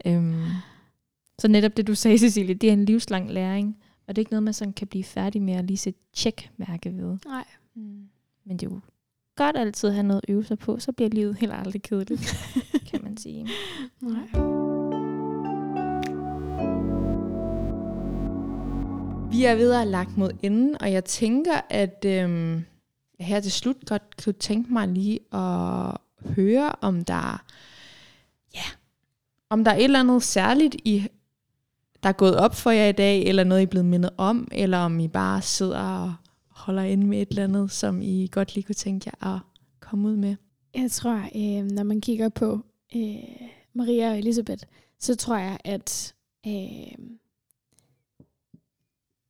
Øhm, 0.05 0.45
så 1.39 1.47
netop 1.47 1.77
det, 1.77 1.87
du 1.87 1.95
sagde, 1.95 2.17
Cecilie, 2.17 2.53
det 2.55 2.69
er 2.69 2.73
en 2.73 2.85
livslang 2.85 3.31
læring, 3.31 3.77
og 4.07 4.15
det 4.15 4.17
er 4.17 4.21
ikke 4.21 4.31
noget, 4.31 4.43
man 4.43 4.53
sådan 4.53 4.73
kan 4.73 4.87
blive 4.87 5.03
færdig 5.03 5.41
med 5.41 5.53
at 5.53 5.65
lige 5.65 5.77
sætte 5.77 5.99
tjekmærke 6.13 6.97
ved. 6.97 7.17
Nej. 7.25 7.45
Men 8.45 8.57
det 8.57 8.63
er 8.65 8.69
jo 8.71 8.79
godt 9.39 9.57
altid 9.57 9.91
have 9.91 10.03
noget 10.03 10.21
at 10.27 10.33
øve 10.33 10.45
sig 10.45 10.59
på, 10.59 10.79
så 10.79 10.91
bliver 10.91 11.09
livet 11.09 11.35
heller 11.35 11.55
aldrig 11.55 11.81
kedeligt, 11.81 12.35
kan 12.91 12.99
man 13.03 13.17
sige. 13.17 13.47
Nej. 14.01 14.29
Vi 19.31 19.43
er 19.45 19.55
ved 19.55 19.71
at 19.71 19.77
have 19.77 19.89
lagt 19.89 20.17
mod 20.17 20.31
enden, 20.43 20.81
og 20.81 20.91
jeg 20.91 21.05
tænker, 21.05 21.61
at 21.69 22.05
øhm, 22.05 22.65
jeg 23.19 23.27
her 23.27 23.39
til 23.39 23.51
slut 23.51 23.75
godt 23.85 24.23
kunne 24.23 24.33
tænke 24.33 24.73
mig 24.73 24.87
lige 24.87 25.19
at 25.33 25.97
høre, 26.35 26.75
om 26.81 27.03
der, 27.05 27.43
ja, 28.55 28.65
om 29.49 29.63
der 29.63 29.71
er 29.71 29.75
et 29.75 29.83
eller 29.83 29.99
andet 29.99 30.23
særligt, 30.23 30.75
I, 30.85 31.07
der 32.03 32.09
er 32.09 32.13
gået 32.13 32.37
op 32.37 32.55
for 32.55 32.71
jer 32.71 32.87
i 32.87 32.91
dag, 32.91 33.23
eller 33.23 33.43
noget, 33.43 33.61
I 33.61 33.63
er 33.63 33.67
blevet 33.67 33.85
mindet 33.85 34.11
om, 34.17 34.47
eller 34.51 34.77
om 34.77 34.99
I 34.99 35.07
bare 35.07 35.41
sidder 35.41 35.79
og 35.79 36.13
holder 36.69 36.83
inde 36.83 37.07
med 37.07 37.21
et 37.21 37.29
eller 37.29 37.43
andet, 37.43 37.71
som 37.71 38.01
I 38.01 38.27
godt 38.31 38.55
lige 38.55 38.63
kunne 38.63 38.75
tænke 38.75 39.11
jer 39.13 39.35
at 39.35 39.41
komme 39.79 40.07
ud 40.07 40.15
med. 40.15 40.35
Jeg 40.73 40.91
tror, 40.91 41.15
øh, 41.15 41.65
når 41.65 41.83
man 41.83 42.01
kigger 42.01 42.29
på 42.29 42.59
øh, 42.95 43.49
Maria 43.73 44.09
og 44.09 44.17
Elisabeth, 44.17 44.63
så 44.99 45.15
tror 45.15 45.37
jeg, 45.37 45.59
at, 45.63 46.15
øh, 46.47 46.97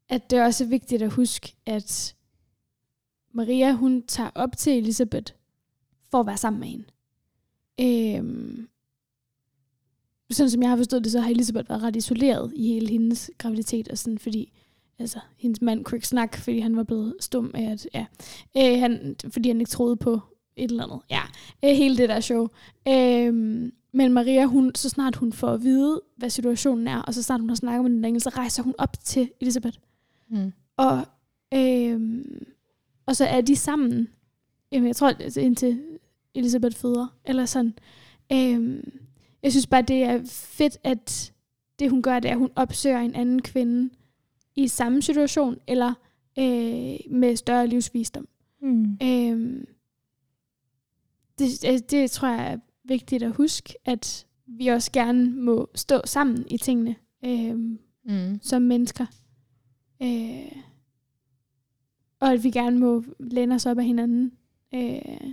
at 0.10 0.30
det 0.30 0.40
er 0.40 0.46
også 0.46 0.66
vigtigt 0.66 1.02
at 1.02 1.12
huske, 1.12 1.56
at 1.66 2.16
Maria, 3.32 3.72
hun 3.72 4.04
tager 4.08 4.32
op 4.36 4.58
til 4.58 4.78
Elisabeth 4.78 5.34
for 6.12 6.20
at 6.20 6.26
være 6.26 6.38
sammen 6.38 6.60
med 6.60 6.68
hende. 6.68 6.86
Øh, 7.80 8.68
sådan 10.32 10.50
som 10.50 10.62
jeg 10.62 10.70
har 10.70 10.78
forstået 10.78 11.04
det, 11.04 11.12
så 11.12 11.20
har 11.20 11.30
Elisabeth 11.30 11.70
været 11.70 11.84
ret 11.84 11.96
isoleret 11.96 12.54
i 12.56 12.68
hele 12.68 12.90
hendes 12.90 13.32
graviditet, 13.38 13.88
og 13.88 13.98
sådan, 13.98 14.18
fordi 14.18 14.54
altså, 15.00 15.20
hendes 15.38 15.62
mand 15.62 15.84
kunne 15.84 15.96
ikke 15.96 16.08
snakke, 16.08 16.38
fordi 16.38 16.60
han 16.60 16.76
var 16.76 16.84
blevet 16.84 17.16
stum 17.20 17.52
af, 17.54 17.72
at, 17.72 17.88
ja, 17.94 18.06
øh, 18.58 18.80
han, 18.80 19.16
fordi 19.30 19.50
han 19.50 19.60
ikke 19.60 19.72
troede 19.72 19.96
på 19.96 20.20
et 20.56 20.72
eller 20.72 20.84
andet. 20.84 21.00
Ja, 21.10 21.22
øh, 21.66 21.76
hele 21.76 21.98
det 21.98 22.10
der 22.10 22.20
show. 22.20 22.48
Øhm, 22.88 23.72
men 23.92 24.14
Maria, 24.14 24.46
hun, 24.46 24.72
så 24.76 24.90
snart 24.90 25.16
hun 25.16 25.34
får 25.34 25.48
at 25.48 25.64
vide, 25.64 26.02
hvad 26.18 26.30
situationen 26.30 26.88
er, 26.88 27.02
og 27.02 27.14
så 27.14 27.24
snart 27.24 27.40
hun 27.40 27.50
har 27.50 27.56
snakket 27.56 27.84
med 27.84 27.92
den 27.92 28.06
engel, 28.06 28.22
så 28.22 28.30
rejser 28.30 28.64
hun 28.64 28.76
op 28.78 29.00
til 29.04 29.32
Elisabeth. 29.42 29.78
Mm. 30.30 30.54
Og, 30.78 31.06
øhm, 31.54 32.46
og 33.06 33.16
så 33.16 33.26
er 33.26 33.42
de 33.42 33.56
sammen. 33.56 34.08
Jamen, 34.72 34.88
jeg 34.88 34.96
tror, 34.96 35.08
altså, 35.08 35.42
indtil 35.42 35.82
Elisabeth 36.36 36.76
føder. 36.76 37.08
Eller 37.26 37.46
sådan. 37.46 37.74
Øhm, 38.34 38.92
jeg 39.44 39.52
synes 39.52 39.68
bare, 39.68 39.82
det 39.82 40.04
er 40.04 40.22
fedt, 40.30 40.78
at 40.84 41.34
det 41.80 41.90
hun 41.90 42.02
gør, 42.02 42.20
det 42.20 42.30
er, 42.30 42.34
at 42.34 42.40
hun 42.40 42.52
opsøger 42.56 43.00
en 43.00 43.16
anden 43.16 43.42
kvinde 43.42 43.90
i 44.56 44.68
samme 44.68 45.02
situation, 45.02 45.58
eller 45.68 45.94
øh, 46.40 47.14
med 47.20 47.36
større 47.36 47.68
livsvisdom. 47.68 48.28
Mm. 48.62 48.98
Øhm, 49.04 49.66
det, 51.40 51.62
det, 51.62 51.92
det 51.92 52.12
tror 52.12 52.28
jeg 52.28 52.54
er 52.54 52.58
vigtigt 52.84 53.24
at 53.24 53.32
huske, 53.36 53.74
at 53.86 54.28
vi 54.48 54.68
også 54.68 54.92
gerne 54.92 55.32
må 55.32 55.70
stå 55.76 56.02
sammen 56.06 56.46
i 56.48 56.58
tingene 56.58 56.96
øhm, 57.26 57.80
Mm. 58.06 58.40
som 58.42 58.62
mennesker. 58.62 59.06
Øh, 60.02 60.62
og 62.20 62.32
at 62.34 62.44
vi 62.44 62.50
gerne 62.52 62.80
må 62.80 63.04
læne 63.20 63.56
os 63.56 63.66
op 63.66 63.78
af 63.78 63.86
hinanden. 63.86 64.32
Øh, 64.74 65.32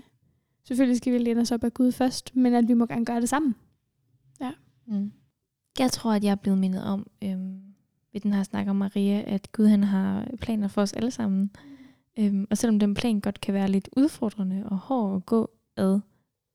selvfølgelig 0.65 0.97
skal 0.97 1.13
vi 1.13 1.19
læne 1.19 1.41
os 1.41 1.53
op 1.53 1.65
af 1.65 1.75
Gud 1.75 1.93
først, 1.93 2.37
men 2.37 2.55
at 2.55 2.69
vi 2.69 2.75
må 2.75 2.87
gerne 2.87 3.05
gøre 3.05 3.21
det 3.21 3.29
sammen. 3.29 3.55
Mm. 4.87 5.13
Jeg 5.79 5.93
tror, 5.93 6.13
at 6.13 6.25
jeg 6.25 6.31
er 6.31 6.35
blevet 6.35 6.59
mindet 6.59 6.85
om, 6.85 7.07
øhm, 7.25 7.61
ved 8.17 8.21
den 8.21 8.33
her 8.33 8.43
snak 8.43 8.69
om 8.69 8.77
Maria, 8.77 9.23
at 9.27 9.53
Gud 9.53 9.67
han 9.67 9.85
har 9.85 10.29
planer 10.41 10.69
for 10.69 10.83
os 10.83 10.93
alle 10.93 11.11
sammen. 11.11 11.51
Øhm, 12.19 12.47
og 12.51 12.59
selvom 12.59 12.79
den 12.79 12.95
plan 12.95 13.21
godt 13.21 13.41
kan 13.41 13.55
være 13.55 13.69
lidt 13.71 13.89
udfordrende 13.97 14.63
og 14.67 14.77
hård 14.79 15.17
at 15.17 15.27
gå 15.27 15.51
ad, 15.77 16.01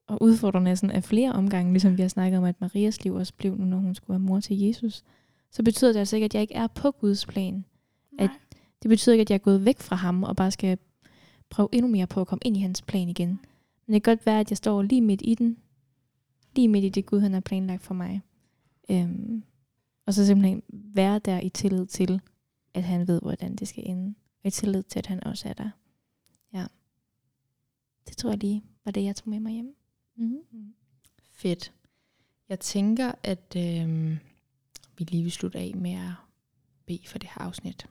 og 0.08 0.22
udfordrende 0.22 0.76
sådan 0.76 0.96
af 0.96 1.04
flere 1.04 1.32
omgange, 1.34 1.72
ligesom 1.74 1.98
vi 1.98 2.02
har 2.02 2.10
snakket 2.10 2.38
om, 2.38 2.44
at 2.44 2.62
Marias 2.62 3.04
liv 3.04 3.14
også 3.14 3.34
blev 3.38 3.56
nu, 3.58 3.66
når 3.66 3.78
hun 3.78 3.96
skulle 3.96 4.10
være 4.10 4.20
mor 4.20 4.40
til 4.40 4.60
Jesus, 4.60 5.04
så 5.52 5.64
betyder 5.64 5.92
det 5.94 6.00
altså 6.00 6.16
ikke, 6.16 6.26
at 6.26 6.34
jeg 6.34 6.42
ikke 6.42 6.54
er 6.54 6.68
på 6.68 6.92
Guds 6.92 7.26
plan. 7.26 7.66
At- 8.20 8.30
Det 8.82 8.90
betyder 8.90 9.14
ikke, 9.14 9.22
at 9.22 9.30
jeg 9.30 9.36
er 9.36 9.40
gået 9.40 9.66
væk 9.66 9.80
fra 9.80 9.96
ham 9.96 10.24
og 10.24 10.36
bare 10.36 10.52
skal 10.52 10.78
prøve 11.50 11.70
endnu 11.72 11.92
mere 11.92 12.08
på 12.08 12.22
at 12.22 12.28
komme 12.28 12.42
ind 12.46 12.58
i 12.58 12.60
hans 12.60 12.82
plan 12.82 13.10
igen. 13.10 13.30
Men 13.88 13.94
det 13.94 14.04
kan 14.04 14.12
godt 14.16 14.26
være, 14.26 14.40
at 14.40 14.52
jeg 14.52 14.58
står 14.58 14.82
lige 14.82 15.02
midt 15.02 15.22
i 15.26 15.36
den. 15.36 15.58
Lige 16.56 16.68
midt 16.68 16.86
i 16.86 16.90
det 16.90 17.06
Gud, 17.06 17.20
han 17.20 17.34
har 17.34 17.40
planlagt 17.40 17.82
for 17.82 17.94
mig. 17.94 18.22
Øhm, 18.92 19.44
og 20.12 20.16
så 20.16 20.26
simpelthen 20.26 20.64
være 20.70 21.20
der 21.20 21.40
i 21.40 21.50
tillid 21.50 21.86
til, 21.86 22.22
at 22.74 22.84
han 22.84 23.08
ved, 23.08 23.22
hvordan 23.22 23.56
det 23.56 23.68
skal 23.68 23.84
ende. 23.88 24.16
Og 24.44 24.48
i 24.48 24.52
tillid 24.52 24.84
til, 24.84 25.00
at 25.00 25.06
han 25.06 25.24
også 25.24 25.50
er 25.50 25.54
der. 25.54 25.70
Ja. 26.54 26.66
Det 28.08 28.18
tror 28.18 28.30
jeg 28.30 28.40
lige 28.40 28.64
var 28.86 28.92
det, 28.92 29.04
jeg 29.04 29.16
tog 29.16 29.30
med 29.30 29.40
mig 29.40 29.54
hjem. 29.54 29.76
Mm-hmm. 30.16 30.74
Fedt. 31.32 31.74
Jeg 32.50 32.60
tænker, 32.60 33.12
at 33.24 33.56
øh, 33.58 34.18
vi 34.98 35.04
lige 35.04 35.24
vil 35.24 35.32
slutte 35.32 35.60
af 35.60 35.72
med 35.76 35.92
at 35.94 36.14
bede 36.86 37.08
for 37.08 37.18
det 37.18 37.30
her 37.30 37.42
afsnit. 37.42 37.86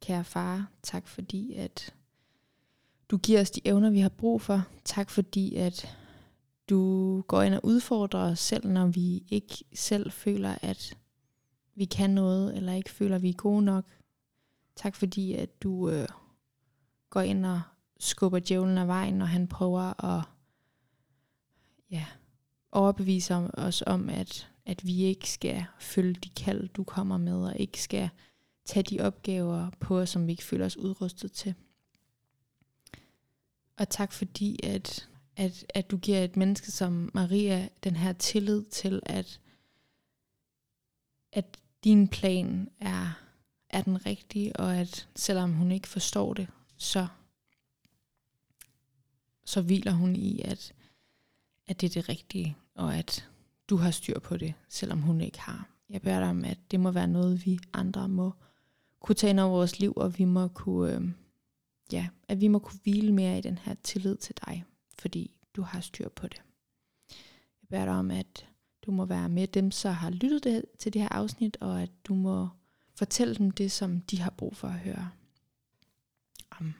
Kære 0.00 0.24
far, 0.24 0.70
tak 0.82 1.08
fordi, 1.08 1.54
at 1.54 1.94
du 3.08 3.16
giver 3.16 3.40
os 3.40 3.50
de 3.50 3.60
evner, 3.64 3.90
vi 3.90 4.00
har 4.00 4.08
brug 4.08 4.40
for. 4.40 4.68
Tak 4.84 5.10
fordi, 5.10 5.54
at 5.54 5.96
du 6.70 7.20
går 7.20 7.42
ind 7.42 7.54
og 7.54 7.60
udfordrer 7.64 8.20
os 8.20 8.38
selv, 8.38 8.68
når 8.68 8.86
vi 8.86 9.24
ikke 9.28 9.64
selv 9.74 10.10
føler, 10.10 10.58
at 10.62 10.98
vi 11.74 11.84
kan 11.84 12.10
noget, 12.10 12.56
eller 12.56 12.72
ikke 12.72 12.90
føler, 12.90 13.16
at 13.16 13.22
vi 13.22 13.28
er 13.28 13.34
gode 13.34 13.62
nok. 13.62 13.84
Tak 14.76 14.94
fordi, 14.94 15.32
at 15.32 15.62
du 15.62 15.90
øh, 15.90 16.08
går 17.10 17.20
ind 17.20 17.46
og 17.46 17.60
skubber 18.00 18.38
djævlen 18.38 18.78
af 18.78 18.88
vejen, 18.88 19.14
når 19.14 19.26
han 19.26 19.48
prøver 19.48 20.04
at 20.04 20.24
ja, 21.90 22.06
overbevise 22.72 23.34
os 23.34 23.82
om, 23.86 24.08
at, 24.08 24.50
at 24.66 24.86
vi 24.86 25.02
ikke 25.02 25.30
skal 25.30 25.64
følge 25.78 26.14
de 26.14 26.28
kald, 26.28 26.68
du 26.68 26.84
kommer 26.84 27.18
med, 27.18 27.44
og 27.44 27.56
ikke 27.56 27.82
skal 27.82 28.10
tage 28.64 28.82
de 28.82 29.00
opgaver 29.00 29.70
på 29.80 29.98
os, 29.98 30.10
som 30.10 30.26
vi 30.26 30.32
ikke 30.32 30.44
føler 30.44 30.66
os 30.66 30.76
udrustet 30.76 31.32
til. 31.32 31.54
Og 33.76 33.88
tak 33.88 34.12
fordi, 34.12 34.60
at, 34.62 35.08
at, 35.36 35.66
at 35.74 35.90
du 35.90 35.96
giver 35.96 36.24
et 36.24 36.36
menneske 36.36 36.70
som 36.70 37.10
Maria 37.14 37.68
den 37.84 37.96
her 37.96 38.12
tillid 38.12 38.64
til, 38.64 39.02
at, 39.06 39.40
at 41.32 41.58
din 41.84 42.08
plan 42.08 42.68
er, 42.80 43.20
er 43.70 43.82
den 43.82 44.06
rigtige, 44.06 44.56
og 44.56 44.76
at 44.76 45.08
selvom 45.16 45.52
hun 45.52 45.70
ikke 45.70 45.88
forstår 45.88 46.34
det, 46.34 46.48
så, 46.76 47.06
så 49.44 49.62
hviler 49.62 49.92
hun 49.92 50.16
i, 50.16 50.40
at, 50.44 50.72
at 51.66 51.80
det 51.80 51.86
er 51.86 52.00
det 52.00 52.08
rigtige, 52.08 52.56
og 52.74 52.96
at 52.96 53.28
du 53.68 53.76
har 53.76 53.90
styr 53.90 54.18
på 54.18 54.36
det, 54.36 54.54
selvom 54.68 55.00
hun 55.00 55.20
ikke 55.20 55.40
har. 55.40 55.70
Jeg 55.90 56.02
beder 56.02 56.20
dig 56.20 56.28
om, 56.28 56.44
at 56.44 56.58
det 56.70 56.80
må 56.80 56.90
være 56.90 57.08
noget, 57.08 57.46
vi 57.46 57.58
andre 57.72 58.08
må 58.08 58.32
kunne 59.00 59.16
tage 59.16 59.30
ind 59.30 59.40
over 59.40 59.50
vores 59.50 59.80
liv, 59.80 59.92
og 59.96 60.18
vi 60.18 60.24
må 60.24 60.48
kunne, 60.48 60.94
øh, 60.94 61.08
ja, 61.92 62.08
at 62.28 62.40
vi 62.40 62.48
må 62.48 62.58
kunne 62.58 62.80
hvile 62.82 63.12
mere 63.12 63.38
i 63.38 63.40
den 63.40 63.58
her 63.58 63.74
tillid 63.82 64.16
til 64.16 64.34
dig, 64.46 64.64
fordi 64.98 65.36
du 65.56 65.62
har 65.62 65.80
styr 65.80 66.08
på 66.08 66.28
det. 66.28 66.42
Jeg 67.62 67.68
beder 67.68 67.84
dig 67.84 67.94
om, 67.94 68.10
at 68.10 68.48
du 68.86 68.90
må 68.90 69.04
være 69.04 69.28
med 69.28 69.46
dem, 69.46 69.70
så 69.70 69.90
har 69.90 70.10
lyttet 70.10 70.44
det, 70.44 70.64
til 70.78 70.92
det 70.92 71.02
her 71.02 71.08
afsnit, 71.08 71.56
og 71.60 71.82
at 71.82 71.90
du 72.04 72.14
må 72.14 72.48
fortælle 72.94 73.34
dem 73.34 73.50
det, 73.50 73.72
som 73.72 74.00
de 74.00 74.20
har 74.20 74.30
brug 74.30 74.56
for 74.56 74.68
at 74.68 74.78
høre. 74.78 75.10
Amen. 76.50 76.74